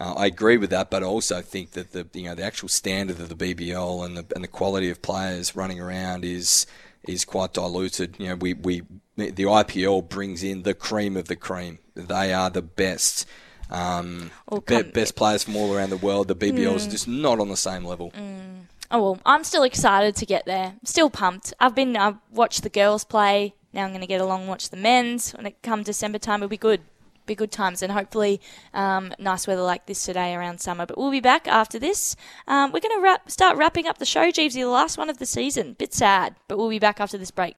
Uh, 0.00 0.14
I 0.16 0.26
agree 0.26 0.56
with 0.58 0.70
that, 0.70 0.90
but 0.90 1.02
I 1.02 1.06
also 1.06 1.40
think 1.40 1.72
that 1.72 1.92
the 1.92 2.06
you 2.14 2.24
know 2.24 2.34
the 2.34 2.42
actual 2.44 2.68
standard 2.68 3.18
of 3.20 3.28
the 3.28 3.34
BBL 3.36 4.04
and 4.04 4.16
the 4.16 4.24
and 4.34 4.42
the 4.44 4.48
quality 4.48 4.90
of 4.90 5.00
players 5.02 5.54
running 5.56 5.80
around 5.80 6.24
is 6.24 6.66
is 7.06 7.24
quite 7.24 7.52
diluted. 7.54 8.16
You 8.18 8.28
know, 8.28 8.34
we, 8.36 8.54
we 8.54 8.82
the 9.16 9.32
IPL 9.32 10.08
brings 10.08 10.42
in 10.42 10.62
the 10.62 10.74
cream 10.74 11.16
of 11.16 11.26
the 11.28 11.36
cream. 11.36 11.78
They 11.94 12.32
are 12.32 12.50
the 12.50 12.62
best. 12.62 13.26
Um, 13.70 14.30
Or 14.46 14.60
be- 14.62 14.82
best 14.82 15.14
players 15.16 15.44
from 15.44 15.56
all 15.56 15.74
around 15.74 15.90
the 15.90 15.96
world. 15.98 16.28
The 16.28 16.34
BBL 16.34 16.74
is 16.76 16.86
Mm. 16.86 16.90
just 16.90 17.08
not 17.08 17.38
on 17.40 17.48
the 17.48 17.56
same 17.56 17.84
level. 17.84 18.10
Mm. 18.12 18.66
Oh 18.90 19.02
well, 19.02 19.18
I'm 19.26 19.44
still 19.44 19.62
excited 19.64 20.16
to 20.16 20.24
get 20.24 20.46
there. 20.46 20.76
Still 20.84 21.10
pumped. 21.10 21.52
I've 21.60 21.74
been 21.74 21.94
I've 21.96 22.16
watched 22.32 22.62
the 22.62 22.70
girls 22.70 23.04
play. 23.04 23.54
Now 23.74 23.84
I'm 23.84 23.90
going 23.90 24.00
to 24.00 24.06
get 24.06 24.22
along 24.22 24.40
and 24.40 24.48
watch 24.48 24.70
the 24.70 24.78
men's. 24.78 25.32
When 25.32 25.44
it 25.44 25.60
comes 25.62 25.84
December 25.84 26.18
time, 26.18 26.38
it'll 26.40 26.48
be 26.48 26.56
good. 26.56 26.80
Be 27.28 27.34
good 27.34 27.52
times 27.52 27.82
and 27.82 27.92
hopefully 27.92 28.40
um, 28.72 29.12
nice 29.18 29.46
weather 29.46 29.62
like 29.62 29.84
this 29.84 30.02
today 30.02 30.34
around 30.34 30.60
summer. 30.60 30.86
But 30.86 30.96
we'll 30.96 31.10
be 31.10 31.20
back 31.20 31.46
after 31.46 31.78
this. 31.78 32.16
Um, 32.46 32.72
we're 32.72 32.80
going 32.80 32.96
to 32.96 33.02
wrap, 33.02 33.30
start 33.30 33.58
wrapping 33.58 33.86
up 33.86 33.98
the 33.98 34.06
show, 34.06 34.30
Geevesy, 34.30 34.54
the 34.54 34.64
last 34.64 34.96
one 34.96 35.10
of 35.10 35.18
the 35.18 35.26
season. 35.26 35.74
Bit 35.74 35.92
sad, 35.92 36.36
but 36.48 36.56
we'll 36.56 36.70
be 36.70 36.78
back 36.78 37.00
after 37.00 37.18
this 37.18 37.30
break. 37.30 37.56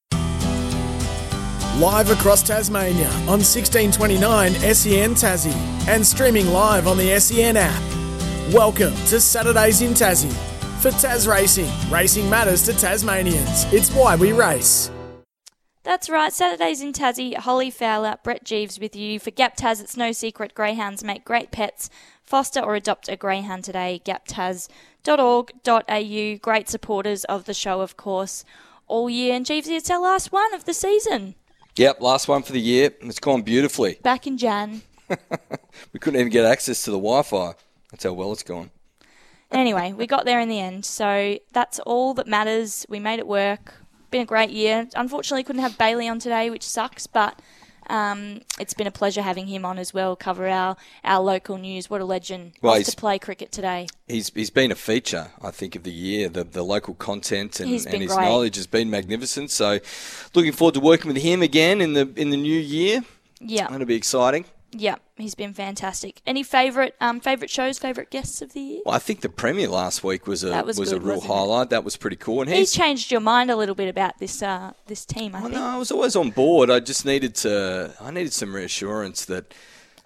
Live 1.78 2.10
across 2.10 2.42
Tasmania 2.42 3.08
on 3.20 3.38
1629 3.40 4.52
SEN 4.74 5.14
Tassie 5.14 5.54
and 5.88 6.04
streaming 6.04 6.48
live 6.48 6.88
on 6.88 6.98
the 6.98 7.18
SEN 7.20 7.56
app. 7.56 7.82
Welcome 8.52 8.92
to 9.06 9.20
Saturdays 9.20 9.80
in 9.82 9.92
Tassie. 9.92 10.32
For 10.82 10.90
Tas 10.90 11.28
Racing, 11.28 11.70
racing 11.90 12.28
matters 12.28 12.64
to 12.64 12.72
Tasmanians. 12.72 13.72
It's 13.72 13.90
why 13.92 14.16
we 14.16 14.32
race. 14.32 14.90
That's 15.82 16.10
right. 16.10 16.32
Saturdays 16.32 16.82
in 16.82 16.92
Tassie. 16.92 17.34
Holly 17.36 17.70
Fowler, 17.70 18.16
Brett 18.22 18.44
Geeves 18.44 18.78
with 18.78 18.94
you. 18.94 19.18
For 19.18 19.30
GAP 19.30 19.56
Tas, 19.56 19.80
it's 19.80 19.96
no 19.96 20.12
secret. 20.12 20.54
Greyhounds 20.54 21.02
make 21.02 21.24
great 21.24 21.50
pets. 21.50 21.88
Foster 22.22 22.60
or 22.60 22.74
adopt 22.74 23.08
a 23.08 23.16
greyhound 23.16 23.64
today. 23.64 24.02
Gaptas.org.au. 24.04 24.68
Great 26.36 26.68
supporters 26.68 27.24
of 27.24 27.46
the 27.46 27.54
show, 27.54 27.80
of 27.80 27.96
course, 27.96 28.44
all 28.86 29.08
year. 29.08 29.34
And 29.34 29.46
Geevesy, 29.46 29.70
it's 29.76 29.90
our 29.90 30.00
last 30.00 30.30
one 30.32 30.52
of 30.54 30.66
the 30.66 30.74
season. 30.74 31.34
Yep, 31.76 32.00
last 32.02 32.28
one 32.28 32.42
for 32.42 32.52
the 32.52 32.60
year. 32.60 32.90
It's 33.00 33.18
gone 33.20 33.40
beautifully. 33.42 33.98
Back 34.02 34.26
in 34.26 34.36
Jan. 34.36 34.82
We 35.92 35.98
couldn't 35.98 36.20
even 36.20 36.30
get 36.30 36.44
access 36.44 36.82
to 36.84 36.90
the 36.90 36.98
Wi-Fi. 36.98 37.54
That's 37.90 38.04
how 38.04 38.12
well 38.12 38.32
it's 38.32 38.42
gone. 38.44 38.70
anyway, 39.50 39.92
we 39.92 40.06
got 40.06 40.24
there 40.24 40.38
in 40.40 40.48
the 40.48 40.60
end. 40.60 40.84
So 40.84 41.38
that's 41.52 41.80
all 41.80 42.14
that 42.14 42.26
matters. 42.28 42.86
We 42.88 43.00
made 43.00 43.18
it 43.18 43.26
work. 43.26 43.74
Been 44.10 44.22
a 44.22 44.26
great 44.26 44.50
year. 44.50 44.88
Unfortunately, 44.94 45.42
couldn't 45.44 45.62
have 45.62 45.78
Bailey 45.78 46.08
on 46.08 46.18
today, 46.18 46.50
which 46.50 46.66
sucks, 46.66 47.06
but 47.06 47.40
um, 47.90 48.40
it's 48.58 48.72
been 48.72 48.86
a 48.86 48.92
pleasure 48.92 49.20
having 49.20 49.48
him 49.48 49.64
on 49.64 49.78
as 49.78 49.92
well, 49.92 50.14
cover 50.14 50.48
our, 50.48 50.76
our 51.04 51.20
local 51.20 51.58
news. 51.58 51.90
What 51.90 52.00
a 52.00 52.04
legend. 52.04 52.52
Well, 52.62 52.80
to 52.80 52.96
play 52.96 53.18
cricket 53.18 53.50
today. 53.50 53.88
He's 54.06 54.32
he's 54.32 54.50
been 54.50 54.70
a 54.70 54.76
feature, 54.76 55.32
I 55.42 55.50
think, 55.50 55.74
of 55.74 55.82
the 55.82 55.92
year. 55.92 56.28
The 56.28 56.44
the 56.44 56.62
local 56.62 56.94
content 56.94 57.60
and, 57.60 57.68
and 57.68 58.02
his 58.02 58.12
great. 58.12 58.24
knowledge 58.24 58.56
has 58.56 58.66
been 58.66 58.90
magnificent. 58.90 59.50
So, 59.50 59.80
looking 60.34 60.52
forward 60.52 60.74
to 60.74 60.80
working 60.80 61.12
with 61.12 61.22
him 61.22 61.42
again 61.42 61.80
in 61.80 61.94
the 61.94 62.08
in 62.16 62.30
the 62.30 62.36
new 62.36 62.58
year. 62.58 63.02
Yeah. 63.40 63.68
That'll 63.68 63.86
be 63.86 63.96
exciting. 63.96 64.44
Yeah, 64.72 64.96
he's 65.16 65.34
been 65.34 65.52
fantastic. 65.52 66.20
Any 66.26 66.42
favourite 66.44 66.94
um, 67.00 67.18
favourite 67.20 67.50
shows, 67.50 67.78
favourite 67.78 68.10
guests 68.10 68.40
of 68.40 68.52
the 68.52 68.60
year? 68.60 68.80
Well, 68.86 68.94
I 68.94 68.98
think 69.00 69.20
the 69.20 69.28
premiere 69.28 69.68
last 69.68 70.04
week 70.04 70.26
was 70.28 70.44
a 70.44 70.50
That 70.50 70.64
was 70.66 70.78
a 70.78 70.82
good, 70.84 71.02
real 71.02 71.16
wasn't 71.16 71.30
it? 71.32 71.34
highlight. 71.34 71.70
That 71.70 71.82
was 71.84 71.96
pretty 71.96 72.16
cool. 72.16 72.42
And 72.42 72.50
He's 72.50 72.72
he's 72.72 72.72
changed 72.72 73.10
your 73.10 73.20
mind 73.20 73.50
a 73.50 73.56
little 73.56 73.74
bit 73.74 73.88
about 73.88 74.18
this 74.18 74.42
uh, 74.42 74.72
this 74.86 75.04
team, 75.04 75.34
I 75.34 75.40
think. 75.40 75.54
no, 75.54 75.62
I 75.64 75.76
was 75.76 75.90
always 75.90 76.14
on 76.14 76.30
board. 76.30 76.70
I 76.70 76.78
just 76.80 77.04
needed 77.04 77.34
to. 77.36 77.94
I 78.00 78.10
needed 78.12 78.32
some 78.32 78.54
reassurance 78.54 79.24
that 79.24 79.52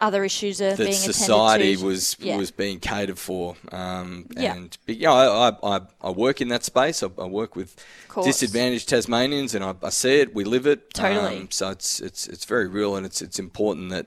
Other 0.00 0.24
issues 0.24 0.60
are 0.62 0.70
that 0.74 0.78
being 0.78 0.92
society 0.94 1.76
to. 1.76 1.84
was 1.84 2.16
yeah. 2.18 2.38
was 2.38 2.50
being 2.50 2.80
catered 2.80 3.18
for. 3.18 3.56
Um, 3.70 4.26
Yeah. 4.30 4.54
And 4.54 4.76
but, 4.86 4.96
you 4.96 5.04
know, 5.06 5.12
I, 5.14 5.48
I, 5.50 5.76
I, 5.76 5.80
I 6.02 6.10
work 6.10 6.40
in 6.40 6.48
that 6.48 6.64
space. 6.64 7.02
I, 7.02 7.08
I 7.18 7.26
work 7.26 7.54
with 7.54 7.76
course. 8.08 8.26
disadvantaged 8.26 8.88
Tasmanians, 8.88 9.54
and 9.54 9.62
I, 9.62 9.74
I 9.82 9.90
see 9.90 10.20
it. 10.20 10.34
We 10.34 10.44
live 10.44 10.66
it. 10.66 10.94
Totally. 10.94 11.36
Um, 11.40 11.50
so 11.50 11.68
it's 11.70 12.00
it's 12.00 12.26
it's 12.26 12.46
very 12.46 12.66
real, 12.66 12.96
and 12.96 13.04
it's 13.04 13.20
it's 13.20 13.38
important 13.38 13.90
that. 13.90 14.06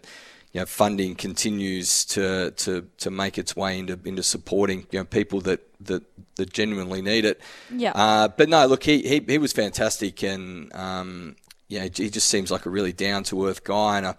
You 0.58 0.62
know, 0.62 0.66
funding 0.66 1.14
continues 1.14 2.04
to, 2.06 2.50
to, 2.50 2.88
to 2.98 3.12
make 3.12 3.38
its 3.38 3.56
way 3.56 3.78
into 3.78 4.00
into 4.06 4.24
supporting 4.24 4.88
you 4.90 4.98
know 4.98 5.06
people 5.06 5.40
that, 5.42 5.60
that, 5.82 6.02
that 6.38 6.52
genuinely 6.52 7.04
need 7.04 7.26
it. 7.26 7.40
Yeah. 7.70 7.92
Uh, 7.92 8.28
but 8.30 8.50
no, 8.50 8.66
look, 8.66 8.84
he, 8.84 9.04
he, 9.04 9.24
he 9.28 9.38
was 9.38 9.54
fantastic, 9.54 10.24
and 10.24 10.74
um, 10.74 11.36
yeah, 11.68 11.84
he 11.84 12.10
just 12.10 12.28
seems 12.28 12.50
like 12.50 12.66
a 12.66 12.72
really 12.72 12.92
down 12.92 13.24
to 13.26 13.46
earth 13.46 13.64
guy. 13.64 13.98
And 14.00 14.08
I, 14.08 14.16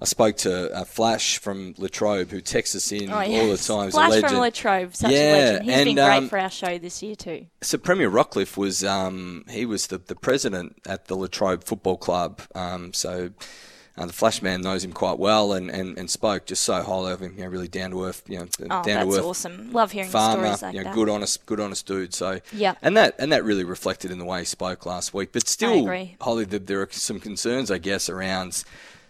I 0.00 0.06
spoke 0.06 0.38
to 0.38 0.72
uh, 0.74 0.84
Flash 0.84 1.36
from 1.36 1.74
Latrobe, 1.76 2.30
who 2.30 2.40
texts 2.40 2.74
us 2.74 2.90
in 2.90 3.10
Oh, 3.10 3.16
all 3.16 3.24
the 3.50 3.58
time. 3.58 3.84
He's 3.84 3.92
Flash 3.92 4.18
from 4.18 4.38
Latrobe, 4.38 4.96
such 4.96 5.10
Yeah, 5.10 5.18
a 5.18 5.32
legend. 5.32 5.64
He's 5.66 5.74
been 5.74 5.88
and, 5.88 5.96
great 5.96 6.16
um, 6.16 6.28
for 6.30 6.38
our 6.38 6.48
show 6.48 6.78
this 6.78 7.02
year 7.02 7.16
too. 7.16 7.48
So 7.60 7.76
Premier 7.76 8.10
Rockliff 8.10 8.56
was 8.56 8.82
um, 8.82 9.44
he 9.50 9.66
was 9.66 9.88
the, 9.88 9.98
the 9.98 10.16
president 10.16 10.80
at 10.86 11.08
the 11.08 11.16
Latrobe 11.16 11.64
Football 11.64 11.98
Club. 11.98 12.40
Um, 12.54 12.94
so 12.94 13.32
uh, 13.96 14.06
the 14.06 14.12
Flash 14.12 14.40
man 14.42 14.60
knows 14.62 14.82
him 14.84 14.92
quite 14.92 15.18
well 15.18 15.52
and, 15.52 15.68
and, 15.70 15.98
and 15.98 16.08
spoke 16.10 16.46
just 16.46 16.62
so 16.64 16.82
highly 16.82 17.12
of 17.12 17.20
him. 17.20 17.34
You 17.36 17.44
know, 17.44 17.48
really 17.50 17.68
down 17.68 17.90
to 17.90 18.04
earth. 18.04 18.22
You 18.26 18.38
know, 18.38 18.46
Oh, 18.70 18.82
down 18.82 19.06
to 19.06 19.14
earth. 19.14 19.24
awesome. 19.24 19.72
Love 19.72 19.92
hearing 19.92 20.08
farmer, 20.08 20.42
stories 20.56 20.62
like 20.62 20.74
you 20.74 20.80
know, 20.80 20.84
that. 20.84 20.94
good 20.94 21.08
honest, 21.08 21.44
good 21.46 21.60
honest 21.60 21.86
dude. 21.86 22.14
So 22.14 22.40
Yeah. 22.52 22.74
and 22.82 22.96
that 22.96 23.14
and 23.18 23.30
that 23.32 23.44
really 23.44 23.64
reflected 23.64 24.10
in 24.10 24.18
the 24.18 24.24
way 24.24 24.40
he 24.40 24.44
spoke 24.46 24.86
last 24.86 25.12
week. 25.12 25.30
But 25.32 25.46
still. 25.48 25.86
Holly, 26.20 26.44
there, 26.44 26.58
there 26.58 26.80
are 26.80 26.88
some 26.90 27.20
concerns, 27.20 27.70
I 27.70 27.78
guess, 27.78 28.08
around 28.08 28.64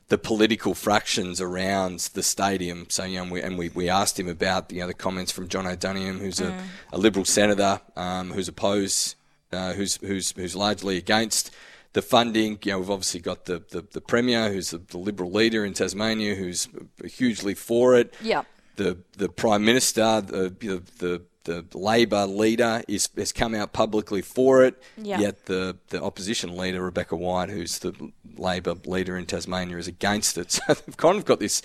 the 0.08 0.18
political 0.18 0.74
fractions 0.74 1.40
around 1.40 2.00
the 2.12 2.22
stadium. 2.22 2.86
So 2.90 3.04
you 3.04 3.16
know, 3.16 3.22
and 3.22 3.30
we, 3.32 3.40
and 3.42 3.56
we, 3.58 3.68
we 3.70 3.88
asked 3.88 4.18
him 4.18 4.28
about 4.28 4.70
you 4.72 4.80
know 4.80 4.88
the 4.88 4.94
comments 4.94 5.30
from 5.32 5.48
Jonno 5.48 5.76
Duniam, 5.76 6.18
who's 6.18 6.38
Mm. 6.40 6.58
a, 6.92 6.96
a 6.96 6.98
Liberal 6.98 7.24
senator 7.24 7.80
um, 7.96 8.32
who's 8.32 8.48
opposed, 8.48 9.14
uh, 9.52 9.72
who's 9.74 9.96
who's 9.98 10.32
who's 10.32 10.56
largely 10.56 10.96
against. 10.96 11.50
The 11.94 12.02
funding, 12.02 12.58
you 12.64 12.72
know, 12.72 12.78
we've 12.78 12.90
obviously 12.90 13.20
got 13.20 13.44
the, 13.44 13.62
the, 13.70 13.84
the 13.92 14.00
Premier, 14.00 14.50
who's 14.50 14.70
the, 14.70 14.78
the 14.78 14.96
Liberal 14.98 15.30
leader 15.30 15.64
in 15.64 15.74
Tasmania, 15.74 16.34
who's 16.34 16.68
hugely 17.04 17.54
for 17.54 17.94
it 17.96 18.14
Yeah. 18.22 18.44
the 18.76 18.98
the 19.18 19.28
prime 19.28 19.64
minister, 19.64 20.20
the 20.22 20.48
the 20.58 20.82
the, 20.98 21.22
the 21.44 21.78
Labor 21.78 22.24
leader, 22.26 22.82
is 22.88 23.08
has 23.16 23.32
come 23.32 23.54
out 23.54 23.72
publicly 23.74 24.22
for 24.22 24.64
it. 24.64 24.82
Yeah. 24.96 25.20
Yet 25.20 25.46
the 25.46 25.76
the 25.88 26.02
opposition 26.02 26.56
leader, 26.56 26.80
Rebecca 26.82 27.14
White, 27.16 27.50
who's 27.50 27.80
the 27.80 27.92
Labor 28.38 28.74
leader 28.86 29.16
in 29.18 29.26
Tasmania, 29.26 29.76
is 29.76 29.88
against 29.88 30.38
it. 30.38 30.50
So 30.66 30.74
they've 30.74 30.96
kind 30.96 31.18
of 31.18 31.24
got 31.26 31.40
this 31.40 31.60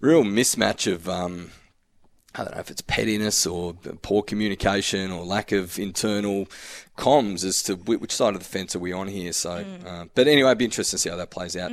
real 0.00 0.24
mismatch 0.24 0.90
of. 0.92 1.08
Um, 1.08 1.50
I 2.34 2.44
don't 2.44 2.54
know 2.54 2.60
if 2.60 2.70
it's 2.70 2.82
pettiness 2.82 3.46
or 3.46 3.74
poor 4.02 4.22
communication 4.22 5.10
or 5.10 5.24
lack 5.24 5.50
of 5.50 5.78
internal 5.78 6.46
comms 6.96 7.44
as 7.44 7.62
to 7.64 7.74
which 7.74 8.12
side 8.12 8.34
of 8.34 8.40
the 8.40 8.44
fence 8.44 8.76
are 8.76 8.78
we 8.78 8.92
on 8.92 9.08
here. 9.08 9.32
So, 9.32 9.64
uh, 9.84 10.04
but 10.14 10.28
anyway, 10.28 10.50
it'd 10.50 10.58
be 10.58 10.64
interesting 10.64 10.96
to 10.96 11.02
see 11.02 11.10
how 11.10 11.16
that 11.16 11.30
plays 11.30 11.56
out. 11.56 11.72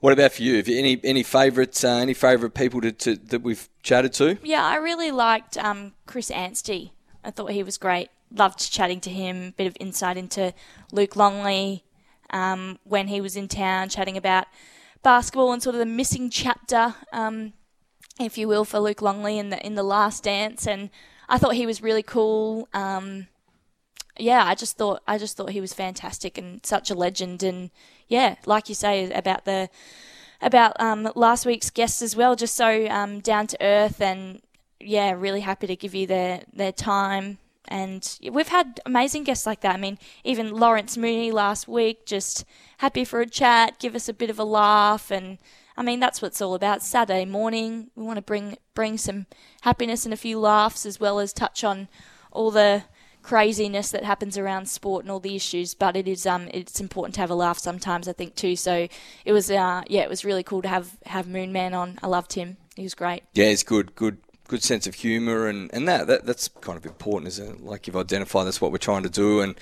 What 0.00 0.12
about 0.12 0.32
for 0.32 0.42
you? 0.42 0.56
Have 0.56 0.68
you 0.68 0.78
any 0.78 1.00
any 1.04 1.22
favourite 1.22 1.84
uh, 1.84 1.88
any 1.88 2.14
favourite 2.14 2.54
people 2.54 2.80
to, 2.80 2.92
to, 2.92 3.16
that 3.16 3.42
we've 3.42 3.68
chatted 3.82 4.12
to? 4.14 4.38
Yeah, 4.42 4.64
I 4.64 4.76
really 4.76 5.10
liked 5.10 5.58
um, 5.58 5.92
Chris 6.06 6.30
Anstey. 6.30 6.92
I 7.22 7.30
thought 7.30 7.50
he 7.50 7.62
was 7.62 7.76
great. 7.76 8.08
Loved 8.32 8.72
chatting 8.72 9.00
to 9.00 9.10
him. 9.10 9.52
Bit 9.58 9.66
of 9.66 9.76
insight 9.78 10.16
into 10.16 10.54
Luke 10.92 11.16
Longley 11.16 11.84
um, 12.30 12.78
when 12.84 13.08
he 13.08 13.20
was 13.20 13.36
in 13.36 13.48
town, 13.48 13.88
chatting 13.88 14.16
about 14.16 14.46
basketball 15.02 15.52
and 15.52 15.62
sort 15.62 15.74
of 15.74 15.80
the 15.80 15.86
missing 15.86 16.30
chapter, 16.30 16.94
um, 17.12 17.52
if 18.20 18.38
you 18.38 18.48
will, 18.48 18.64
for 18.64 18.78
Luke 18.78 19.02
Longley 19.02 19.38
in 19.38 19.50
the 19.50 19.64
in 19.64 19.74
the 19.74 19.82
Last 19.82 20.24
Dance. 20.24 20.66
And 20.66 20.90
I 21.28 21.38
thought 21.38 21.54
he 21.54 21.66
was 21.66 21.82
really 21.82 22.02
cool. 22.02 22.68
Um, 22.72 23.26
yeah, 24.18 24.44
I 24.44 24.54
just 24.54 24.76
thought 24.76 25.02
I 25.06 25.18
just 25.18 25.36
thought 25.36 25.50
he 25.50 25.60
was 25.60 25.72
fantastic 25.72 26.38
and 26.38 26.64
such 26.64 26.90
a 26.90 26.94
legend. 26.94 27.42
And 27.42 27.70
yeah, 28.08 28.36
like 28.46 28.68
you 28.68 28.74
say 28.74 29.10
about 29.12 29.44
the 29.44 29.68
about 30.42 30.80
um, 30.80 31.10
last 31.14 31.46
week's 31.46 31.70
guests 31.70 32.02
as 32.02 32.16
well, 32.16 32.36
just 32.36 32.54
so 32.54 32.86
um, 32.88 33.20
down 33.20 33.46
to 33.48 33.58
earth 33.60 34.00
and 34.00 34.40
yeah, 34.80 35.12
really 35.12 35.40
happy 35.40 35.66
to 35.66 35.76
give 35.76 35.94
you 35.94 36.06
their 36.06 36.42
their 36.52 36.72
time. 36.72 37.38
And 37.68 38.18
we've 38.32 38.48
had 38.48 38.80
amazing 38.84 39.24
guests 39.24 39.46
like 39.46 39.60
that. 39.60 39.74
I 39.74 39.78
mean, 39.78 39.98
even 40.24 40.56
Lawrence 40.56 40.96
Mooney 40.96 41.30
last 41.30 41.68
week, 41.68 42.04
just 42.04 42.44
happy 42.78 43.04
for 43.04 43.20
a 43.20 43.26
chat, 43.26 43.78
give 43.78 43.94
us 43.94 44.08
a 44.08 44.14
bit 44.14 44.30
of 44.30 44.40
a 44.40 44.44
laugh, 44.44 45.10
and 45.10 45.38
I 45.80 45.82
mean 45.82 45.98
that's 45.98 46.20
what 46.20 46.28
it's 46.28 46.42
all 46.42 46.54
about. 46.54 46.82
Saturday 46.82 47.24
morning, 47.24 47.90
we 47.96 48.04
want 48.04 48.18
to 48.18 48.22
bring 48.22 48.58
bring 48.74 48.98
some 48.98 49.24
happiness 49.62 50.04
and 50.04 50.12
a 50.12 50.16
few 50.16 50.38
laughs, 50.38 50.84
as 50.84 51.00
well 51.00 51.18
as 51.18 51.32
touch 51.32 51.64
on 51.64 51.88
all 52.32 52.50
the 52.50 52.82
craziness 53.22 53.90
that 53.90 54.04
happens 54.04 54.36
around 54.36 54.68
sport 54.68 55.04
and 55.04 55.10
all 55.10 55.20
the 55.20 55.34
issues. 55.34 55.72
But 55.72 55.96
it 55.96 56.06
is 56.06 56.26
um 56.26 56.50
it's 56.52 56.80
important 56.80 57.14
to 57.14 57.22
have 57.22 57.30
a 57.30 57.34
laugh 57.34 57.58
sometimes, 57.58 58.08
I 58.08 58.12
think 58.12 58.34
too. 58.34 58.56
So 58.56 58.88
it 59.24 59.32
was 59.32 59.50
uh 59.50 59.80
yeah, 59.88 60.02
it 60.02 60.10
was 60.10 60.22
really 60.22 60.42
cool 60.42 60.60
to 60.60 60.68
have 60.68 60.98
have 61.06 61.26
Moon 61.26 61.50
Man 61.50 61.72
on. 61.72 61.98
I 62.02 62.08
loved 62.08 62.34
him. 62.34 62.58
He 62.76 62.82
was 62.82 62.94
great. 62.94 63.22
Yeah, 63.32 63.46
it's 63.46 63.62
good, 63.62 63.94
good, 63.94 64.18
good 64.48 64.62
sense 64.62 64.86
of 64.86 64.96
humour, 64.96 65.46
and, 65.46 65.72
and 65.72 65.88
that, 65.88 66.06
that 66.08 66.26
that's 66.26 66.48
kind 66.48 66.76
of 66.76 66.84
important, 66.84 67.28
isn't 67.28 67.56
it? 67.56 67.60
Like 67.62 67.86
you've 67.86 67.96
identified, 67.96 68.46
that's 68.46 68.60
what 68.60 68.70
we're 68.70 68.76
trying 68.76 69.04
to 69.04 69.10
do, 69.10 69.40
and 69.40 69.54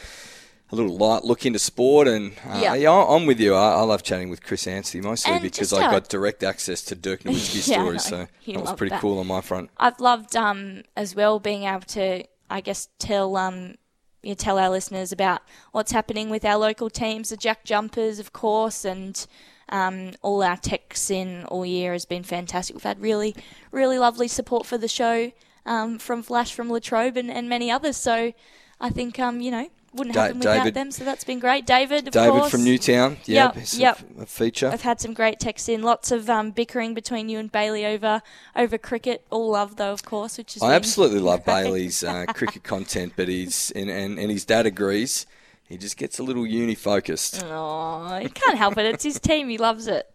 a 0.70 0.76
little 0.76 0.96
light 0.96 1.24
look 1.24 1.46
into 1.46 1.58
sport. 1.58 2.08
And 2.08 2.32
uh, 2.46 2.60
Yeah. 2.62 2.74
yeah, 2.74 2.92
I'm 2.92 3.26
with 3.26 3.40
you. 3.40 3.54
I, 3.54 3.74
I 3.74 3.80
love 3.82 4.02
chatting 4.02 4.28
with 4.30 4.42
Chris 4.42 4.66
Anstey 4.66 5.00
mostly 5.00 5.32
And 5.32 5.42
because 5.42 5.72
I 5.72 5.80
got 5.90 6.08
direct 6.08 6.42
access 6.42 6.82
to 6.84 6.94
Dirk 6.94 7.22
Nowitzki's 7.24 7.68
Yeah, 7.68 7.78
stories, 7.82 8.04
so 8.04 8.26
that 8.46 8.60
was 8.60 8.72
pretty 8.74 8.90
that. 8.90 9.00
cool 9.00 9.18
on 9.18 9.26
my 9.26 9.40
front. 9.40 9.70
I've 9.78 10.00
loved 10.00 10.36
um, 10.36 10.82
as 10.96 11.14
well 11.14 11.38
being 11.40 11.64
able 11.64 11.80
to, 11.80 12.24
I 12.50 12.60
guess, 12.60 12.88
tell 12.98 13.36
um, 13.36 13.76
you 14.22 14.30
know, 14.30 14.34
tell 14.34 14.58
our 14.58 14.68
listeners 14.70 15.12
about 15.12 15.42
what's 15.72 15.92
happening 15.92 16.28
with 16.28 16.44
our 16.44 16.56
local 16.58 16.90
teams, 16.90 17.28
the 17.30 17.36
Jack 17.36 17.64
Jumpers, 17.64 18.18
of 18.18 18.32
course, 18.32 18.84
and 18.84 19.26
um, 19.70 20.12
all 20.22 20.42
our 20.42 20.56
texts 20.56 21.10
in 21.10 21.44
all 21.44 21.64
year 21.64 21.92
has 21.92 22.04
been 22.04 22.22
fantastic. 22.24 22.74
We've 22.74 22.82
had 22.82 23.00
really, 23.00 23.36
really 23.70 23.98
lovely 23.98 24.26
support 24.28 24.66
for 24.66 24.76
the 24.76 24.88
show 24.88 25.30
um, 25.66 25.98
from 25.98 26.22
Flash, 26.22 26.52
from 26.52 26.70
Latrobe, 26.70 27.16
and, 27.16 27.30
and 27.30 27.48
many 27.48 27.70
others. 27.70 27.96
So 27.96 28.32
I 28.80 28.90
think 28.90 29.18
um, 29.20 29.40
you 29.40 29.50
know 29.50 29.68
wouldn't 29.98 30.14
Da- 30.14 30.22
happen 30.22 30.38
without 30.38 30.54
David- 30.58 30.74
them. 30.74 30.90
So 30.90 31.04
that's 31.04 31.24
been 31.24 31.38
great. 31.40 31.66
David, 31.66 32.06
of 32.08 32.12
David 32.12 32.30
course. 32.40 32.50
from 32.50 32.64
Newtown, 32.64 33.18
yeah, 33.26 33.52
Yep, 33.54 33.56
a- 33.56 33.76
yep. 33.76 33.98
a 34.22 34.26
feature. 34.26 34.70
I've 34.72 34.82
had 34.82 35.00
some 35.00 35.12
great 35.12 35.38
texts 35.40 35.68
in. 35.68 35.82
Lots 35.82 36.10
of 36.10 36.30
um, 36.30 36.50
bickering 36.52 36.94
between 36.94 37.28
you 37.28 37.38
and 37.38 37.50
Bailey 37.52 37.84
over 37.84 38.22
over 38.56 38.78
cricket. 38.78 39.24
All 39.30 39.50
love 39.50 39.76
though, 39.76 39.92
of 39.92 40.04
course, 40.04 40.38
which 40.38 40.56
is 40.56 40.62
I 40.62 40.74
absolutely 40.74 41.20
love 41.20 41.44
Bailey's 41.44 42.02
uh, 42.04 42.24
cricket 42.34 42.62
content, 42.62 43.12
but 43.16 43.28
he's 43.28 43.70
and, 43.74 43.90
and, 43.90 44.18
and 44.18 44.30
his 44.30 44.44
dad 44.44 44.64
agrees. 44.66 45.26
He 45.68 45.76
just 45.76 45.98
gets 45.98 46.18
a 46.18 46.22
little 46.22 46.46
uni 46.46 46.74
focused. 46.74 47.44
Oh, 47.44 48.18
he 48.22 48.30
can't 48.30 48.56
help 48.56 48.78
it. 48.78 48.86
It's 48.86 49.04
his 49.04 49.20
team. 49.20 49.50
He 49.50 49.58
loves 49.58 49.86
it. 49.86 50.10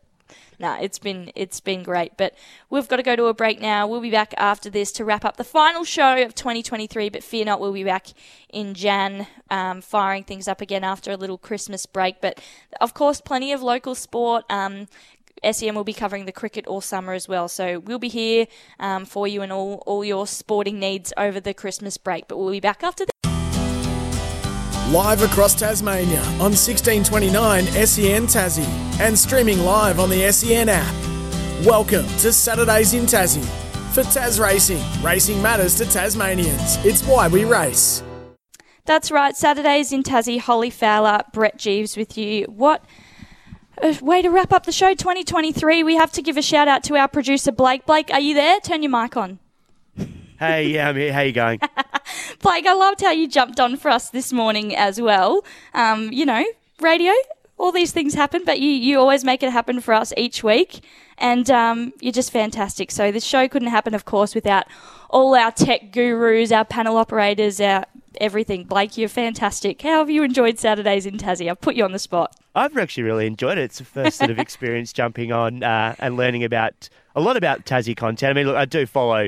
No, 0.60 0.78
it's 0.80 1.00
been 1.00 1.32
it's 1.36 1.60
been 1.60 1.84
great, 1.84 2.18
but 2.18 2.34
we've 2.70 2.88
got 2.88 2.98
to 2.98 3.04
go 3.04 3.16
to 3.16 3.26
a 3.26 3.34
break 3.34 3.62
now. 3.62 3.88
We'll 3.88 4.02
be 4.02 4.12
back 4.12 4.34
after 4.38 4.70
this 4.70 4.92
to 4.94 5.06
wrap 5.06 5.26
up 5.26 5.38
the 5.38 5.44
final 5.44 5.84
show 5.84 6.22
of 6.22 6.36
2023. 6.36 7.10
But 7.10 7.24
fear 7.24 7.46
not, 7.46 7.60
we'll 7.60 7.74
be 7.74 7.84
back 7.84 8.08
in 8.50 8.74
Jan, 8.74 9.28
um, 9.50 9.82
firing 9.82 10.24
things 10.24 10.48
up 10.48 10.62
again 10.62 10.84
after 10.84 11.12
a 11.12 11.18
little 11.18 11.38
Christmas 11.38 11.86
break. 11.86 12.22
But 12.22 12.40
of 12.80 12.94
course, 12.94 13.22
plenty 13.22 13.52
of 13.52 13.62
local 13.62 13.96
sport. 13.96 14.46
Um, 14.50 14.88
SEN 15.44 15.76
will 15.76 15.84
be 15.84 15.94
covering 15.94 16.26
the 16.26 16.32
cricket 16.32 16.66
all 16.68 16.80
summer 16.80 17.14
as 17.14 17.28
well, 17.28 17.50
so 17.50 17.80
we'll 17.80 18.00
be 18.00 18.08
here 18.08 18.48
um, 18.80 19.06
for 19.06 19.28
you 19.28 19.42
and 19.42 19.52
all 19.52 19.84
all 19.86 20.06
your 20.06 20.26
sporting 20.26 20.80
needs 20.80 21.12
over 21.18 21.40
the 21.40 21.54
Christmas 21.54 21.98
break. 21.98 22.28
But 22.28 22.38
we'll 22.38 22.52
be 22.52 22.60
back 22.60 22.84
after 22.84 23.06
this. 23.06 23.33
Live 24.94 25.24
across 25.24 25.56
Tasmania 25.56 26.22
on 26.34 26.54
1629 26.54 27.66
SEN 27.66 28.28
Tassie 28.28 29.00
and 29.00 29.18
streaming 29.18 29.58
live 29.62 30.00
on 30.00 30.08
the 30.08 30.32
SEN 30.32 30.70
app. 30.70 30.94
Welcome 31.66 32.06
to 32.20 32.32
Saturdays 32.32 32.94
in 32.94 33.06
Tassie. 33.06 33.44
For 33.96 34.04
Tas 34.04 34.40
Racing, 34.40 34.84
racing 35.02 35.42
matters 35.42 35.76
to 35.80 35.86
Tasmanians. 35.86 36.78
It's 36.86 37.02
why 37.08 37.28
we 37.28 37.44
race. 37.44 38.04
That's 38.86 39.10
right. 39.10 39.36
Saturdays 39.36 39.92
in 39.92 40.04
Tassie. 40.04 40.38
Holly 40.38 40.70
Fowler, 40.70 41.24
Brett 41.34 41.58
Geeves 41.58 41.98
with 41.98 42.16
you. 42.16 42.44
What 42.44 42.86
a 43.82 43.98
way 44.00 44.22
to 44.22 44.30
wrap 44.30 44.54
up 44.54 44.68
the 44.68 44.72
show 44.72 44.94
2023. 44.94 45.82
We 45.82 45.96
have 45.96 46.12
to 46.12 46.22
give 46.22 46.38
a 46.38 46.44
shout 46.44 46.68
out 46.68 46.84
to 46.84 46.98
our 46.98 47.08
producer 47.08 47.52
Blake. 47.52 47.88
Blake, 47.88 48.12
are 48.12 48.20
you 48.20 48.36
there? 48.36 48.60
Turn 48.60 48.84
your 48.84 48.92
mic 48.92 49.18
on. 49.18 49.40
Hey, 50.38 50.68
yeah, 50.68 50.90
I'm 50.90 50.96
here. 50.96 51.12
How 51.12 51.22
you 51.22 51.32
going? 51.32 51.60
Blake, 52.42 52.66
I 52.66 52.74
loved 52.74 53.02
how 53.02 53.12
you 53.12 53.28
jumped 53.28 53.60
on 53.60 53.78
for 53.78 53.90
us 53.90 54.10
this 54.10 54.34
morning 54.34 54.76
as 54.76 55.00
well. 55.00 55.44
Um, 55.74 56.12
you 56.12 56.26
know, 56.26 56.44
radio, 56.80 57.12
all 57.58 57.72
these 57.72 57.92
things 57.92 58.14
happen, 58.14 58.44
but 58.46 58.60
you, 58.60 58.70
you 58.70 59.00
always 59.00 59.24
make 59.24 59.44
it 59.44 59.52
happen 59.52 59.82
for 59.82 59.94
us 59.94 60.14
each 60.18 60.44
week. 60.44 60.82
And 61.18 61.50
um, 61.50 61.94
you're 62.00 62.12
just 62.12 62.32
fantastic. 62.32 62.92
So 62.92 63.12
this 63.12 63.24
show 63.24 63.48
couldn't 63.48 63.70
happen, 63.70 63.94
of 63.94 64.06
course, 64.06 64.34
without 64.36 64.66
all 65.10 65.36
our 65.36 65.52
tech 65.52 65.92
gurus, 65.92 66.52
our 66.52 66.66
panel 66.66 66.98
operators, 66.98 67.62
our 67.62 67.86
everything. 68.20 68.64
Blake, 68.64 68.98
you're 68.98 69.10
fantastic. 69.10 69.82
How 69.82 70.00
have 70.00 70.10
you 70.10 70.24
enjoyed 70.24 70.60
Saturdays 70.60 71.06
in 71.06 71.18
Tassie? 71.18 71.50
I've 71.50 71.62
put 71.62 71.76
you 71.76 71.84
on 71.84 71.92
the 71.92 72.00
spot. 72.00 72.36
I've 72.56 72.78
actually 72.78 73.04
really 73.04 73.26
enjoyed 73.28 73.58
it. 73.58 73.64
It's 73.64 73.80
the 73.80 73.86
first 73.86 74.18
sort 74.18 74.30
of 74.30 74.40
experience 74.40 74.94
jumping 74.94 75.32
on 75.32 75.64
uh, 75.64 75.96
and 76.00 76.18
learning 76.18 76.44
about 76.44 76.90
a 77.16 77.22
lot 77.22 77.38
about 77.38 77.66
Tassie 77.66 77.96
content. 77.96 78.32
I 78.32 78.34
mean, 78.34 78.48
look, 78.48 78.56
I 78.56 78.66
do 78.66 78.86
follow 78.86 79.28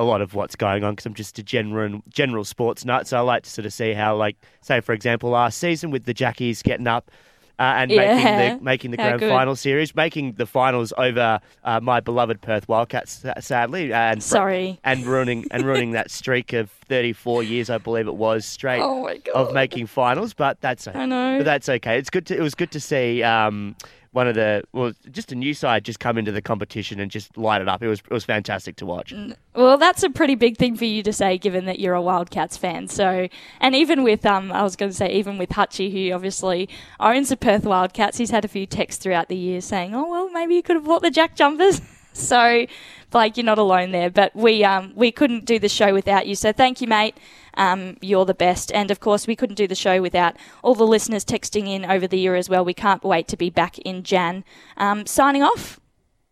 a 0.00 0.04
lot 0.04 0.20
of 0.22 0.34
what's 0.34 0.56
going 0.56 0.82
on 0.84 0.92
because 0.92 1.06
I'm 1.06 1.14
just 1.14 1.38
a 1.38 1.42
general 1.42 2.02
general 2.08 2.44
sports 2.44 2.84
nut. 2.84 3.06
So 3.06 3.16
I 3.18 3.20
like 3.20 3.42
to 3.44 3.50
sort 3.50 3.66
of 3.66 3.72
see 3.72 3.92
how, 3.92 4.16
like, 4.16 4.36
say 4.62 4.80
for 4.80 4.92
example, 4.92 5.30
last 5.30 5.58
season 5.58 5.90
with 5.90 6.04
the 6.04 6.14
Jackies 6.14 6.62
getting 6.62 6.86
up. 6.86 7.10
Uh, 7.58 7.74
and 7.76 7.90
Yeah. 7.90 8.14
making 8.14 8.36
the 8.58 8.64
making 8.72 8.90
the 8.92 8.96
How 8.96 9.08
grand 9.08 9.20
good. 9.20 9.28
final 9.28 9.54
series, 9.54 9.94
making 9.94 10.32
the 10.38 10.46
finals 10.46 10.94
over 10.96 11.40
uh, 11.62 11.78
my 11.82 12.00
beloved 12.00 12.40
Perth 12.40 12.66
Wildcats, 12.70 13.22
sadly, 13.40 13.92
and 13.92 14.22
Sorry. 14.22 14.80
and 14.82 15.04
ruining 15.04 15.44
and 15.50 15.64
ruining 15.66 15.90
that 15.90 16.10
streak 16.10 16.54
of 16.54 16.70
34 16.88 17.42
years, 17.42 17.68
I 17.68 17.76
believe 17.76 18.08
it 18.08 18.14
was 18.14 18.46
straight 18.46 18.80
Oh 18.80 19.14
of 19.34 19.52
making 19.52 19.88
finals. 19.88 20.32
But 20.32 20.58
that's 20.62 20.88
I 20.88 21.04
know. 21.04 21.36
but 21.36 21.44
that's 21.44 21.68
okay. 21.68 21.98
It's 21.98 22.08
good. 22.08 22.24
To, 22.28 22.34
it 22.34 22.40
was 22.40 22.54
good 22.54 22.70
to 22.70 22.80
see 22.80 23.22
um, 23.22 23.76
one 24.12 24.26
of 24.26 24.34
the 24.34 24.64
well, 24.72 24.92
just 25.10 25.30
a 25.30 25.36
new 25.36 25.54
side 25.54 25.84
just 25.84 26.00
come 26.00 26.18
into 26.18 26.32
the 26.32 26.42
competition 26.42 26.98
and 26.98 27.10
just 27.10 27.36
light 27.36 27.62
it 27.62 27.68
up. 27.68 27.82
It 27.82 27.88
was 27.88 28.00
it 28.00 28.12
was 28.12 28.24
fantastic 28.24 28.76
to 28.76 28.86
watch. 28.86 29.14
Well, 29.54 29.78
that's 29.78 30.02
a 30.02 30.10
pretty 30.10 30.34
big 30.34 30.56
thing 30.56 30.76
for 30.76 30.84
you 30.84 31.02
to 31.04 31.12
say, 31.12 31.38
given 31.38 31.66
that 31.66 31.78
you're 31.78 31.94
a 31.94 32.02
Wildcats 32.02 32.56
fan. 32.56 32.88
So, 32.88 33.28
and 33.60 33.74
even 33.74 34.02
with, 34.02 34.26
um, 34.26 34.50
I 34.52 34.62
was 34.62 34.76
going 34.76 34.90
to 34.90 34.96
say, 34.96 35.12
even 35.12 35.38
with 35.38 35.50
Hutchie, 35.50 35.92
who 35.92 36.12
obviously 36.14 36.68
owns 36.98 37.28
the 37.28 37.36
Perth 37.36 37.64
Wildcats, 37.64 38.18
he's 38.18 38.30
had 38.30 38.44
a 38.44 38.48
few 38.48 38.66
texts 38.66 39.02
throughout 39.02 39.28
the 39.28 39.36
year 39.36 39.60
saying, 39.60 39.94
"Oh, 39.94 40.08
well, 40.08 40.30
maybe 40.30 40.56
you 40.56 40.62
could 40.62 40.76
have 40.76 40.84
bought 40.84 41.02
the 41.02 41.10
Jack 41.10 41.36
Jumpers." 41.36 41.80
so, 42.12 42.66
Blake, 43.10 43.36
you're 43.36 43.44
not 43.44 43.58
alone 43.58 43.90
there. 43.90 44.10
But 44.10 44.34
we, 44.34 44.64
um, 44.64 44.92
we 44.94 45.12
couldn't 45.12 45.44
do 45.44 45.58
the 45.58 45.68
show 45.68 45.92
without 45.92 46.26
you. 46.26 46.34
So, 46.34 46.52
thank 46.52 46.80
you, 46.80 46.88
mate. 46.88 47.16
Um, 47.54 47.96
you're 48.00 48.24
the 48.24 48.34
best. 48.34 48.72
And 48.72 48.90
of 48.90 49.00
course, 49.00 49.26
we 49.26 49.36
couldn't 49.36 49.56
do 49.56 49.66
the 49.66 49.74
show 49.74 50.00
without 50.00 50.36
all 50.62 50.74
the 50.74 50.86
listeners 50.86 51.24
texting 51.24 51.68
in 51.68 51.84
over 51.84 52.06
the 52.06 52.18
year 52.18 52.34
as 52.36 52.48
well. 52.48 52.64
We 52.64 52.74
can't 52.74 53.02
wait 53.02 53.28
to 53.28 53.36
be 53.36 53.50
back 53.50 53.78
in 53.78 54.02
Jan. 54.02 54.44
Um, 54.76 55.06
signing 55.06 55.42
off 55.42 55.80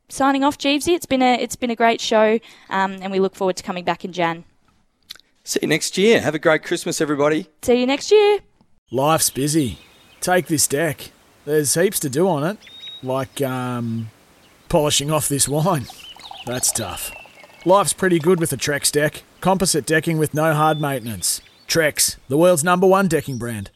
signing 0.09 0.43
off, 0.43 0.59
Geevesy. 0.59 0.95
It's 0.95 1.07
been 1.07 1.23
a 1.23 1.35
it's 1.35 1.57
been 1.57 1.71
a 1.71 1.77
great 1.77 2.01
show, 2.01 2.39
um, 2.71 2.99
and 3.01 3.13
we 3.13 3.21
look 3.21 3.35
forward 3.35 3.57
to 3.57 3.63
coming 3.63 3.85
back 3.85 4.05
in 4.05 4.13
Jan. 4.13 4.45
See 5.45 5.61
you 5.63 5.69
next 5.69 5.97
year. 5.97 6.21
Have 6.21 6.35
a 6.35 6.39
great 6.39 6.63
Christmas, 6.63 7.01
everybody. 7.01 7.49
See 7.63 7.81
you 7.81 7.87
next 7.87 8.11
year. 8.11 8.41
Life's 8.91 9.31
busy. 9.31 9.79
Take 10.21 10.47
this 10.47 10.67
deck. 10.67 11.11
There's 11.45 11.75
heaps 11.75 12.01
to 12.01 12.11
do 12.11 12.29
on 12.29 12.45
it, 12.45 12.59
like 13.03 13.41
um, 13.41 14.11
polishing 14.69 15.11
off 15.11 15.29
this 15.29 15.49
wine. 15.49 15.87
That's 16.47 16.73
tough. 16.73 17.13
Life's 17.65 17.93
pretty 17.93 18.19
good 18.19 18.41
with 18.41 18.53
a 18.53 18.57
Trex 18.57 18.91
deck. 18.91 19.23
Composite 19.41 19.87
decking 19.87 20.19
with 20.19 20.35
no 20.35 20.55
hard 20.55 20.81
maintenance. 20.81 21.41
Trex, 21.67 22.17
the 22.29 22.39
world's 22.39 22.65
number 22.65 22.87
one 22.87 23.09
decking 23.09 23.39
brand. 23.39 23.71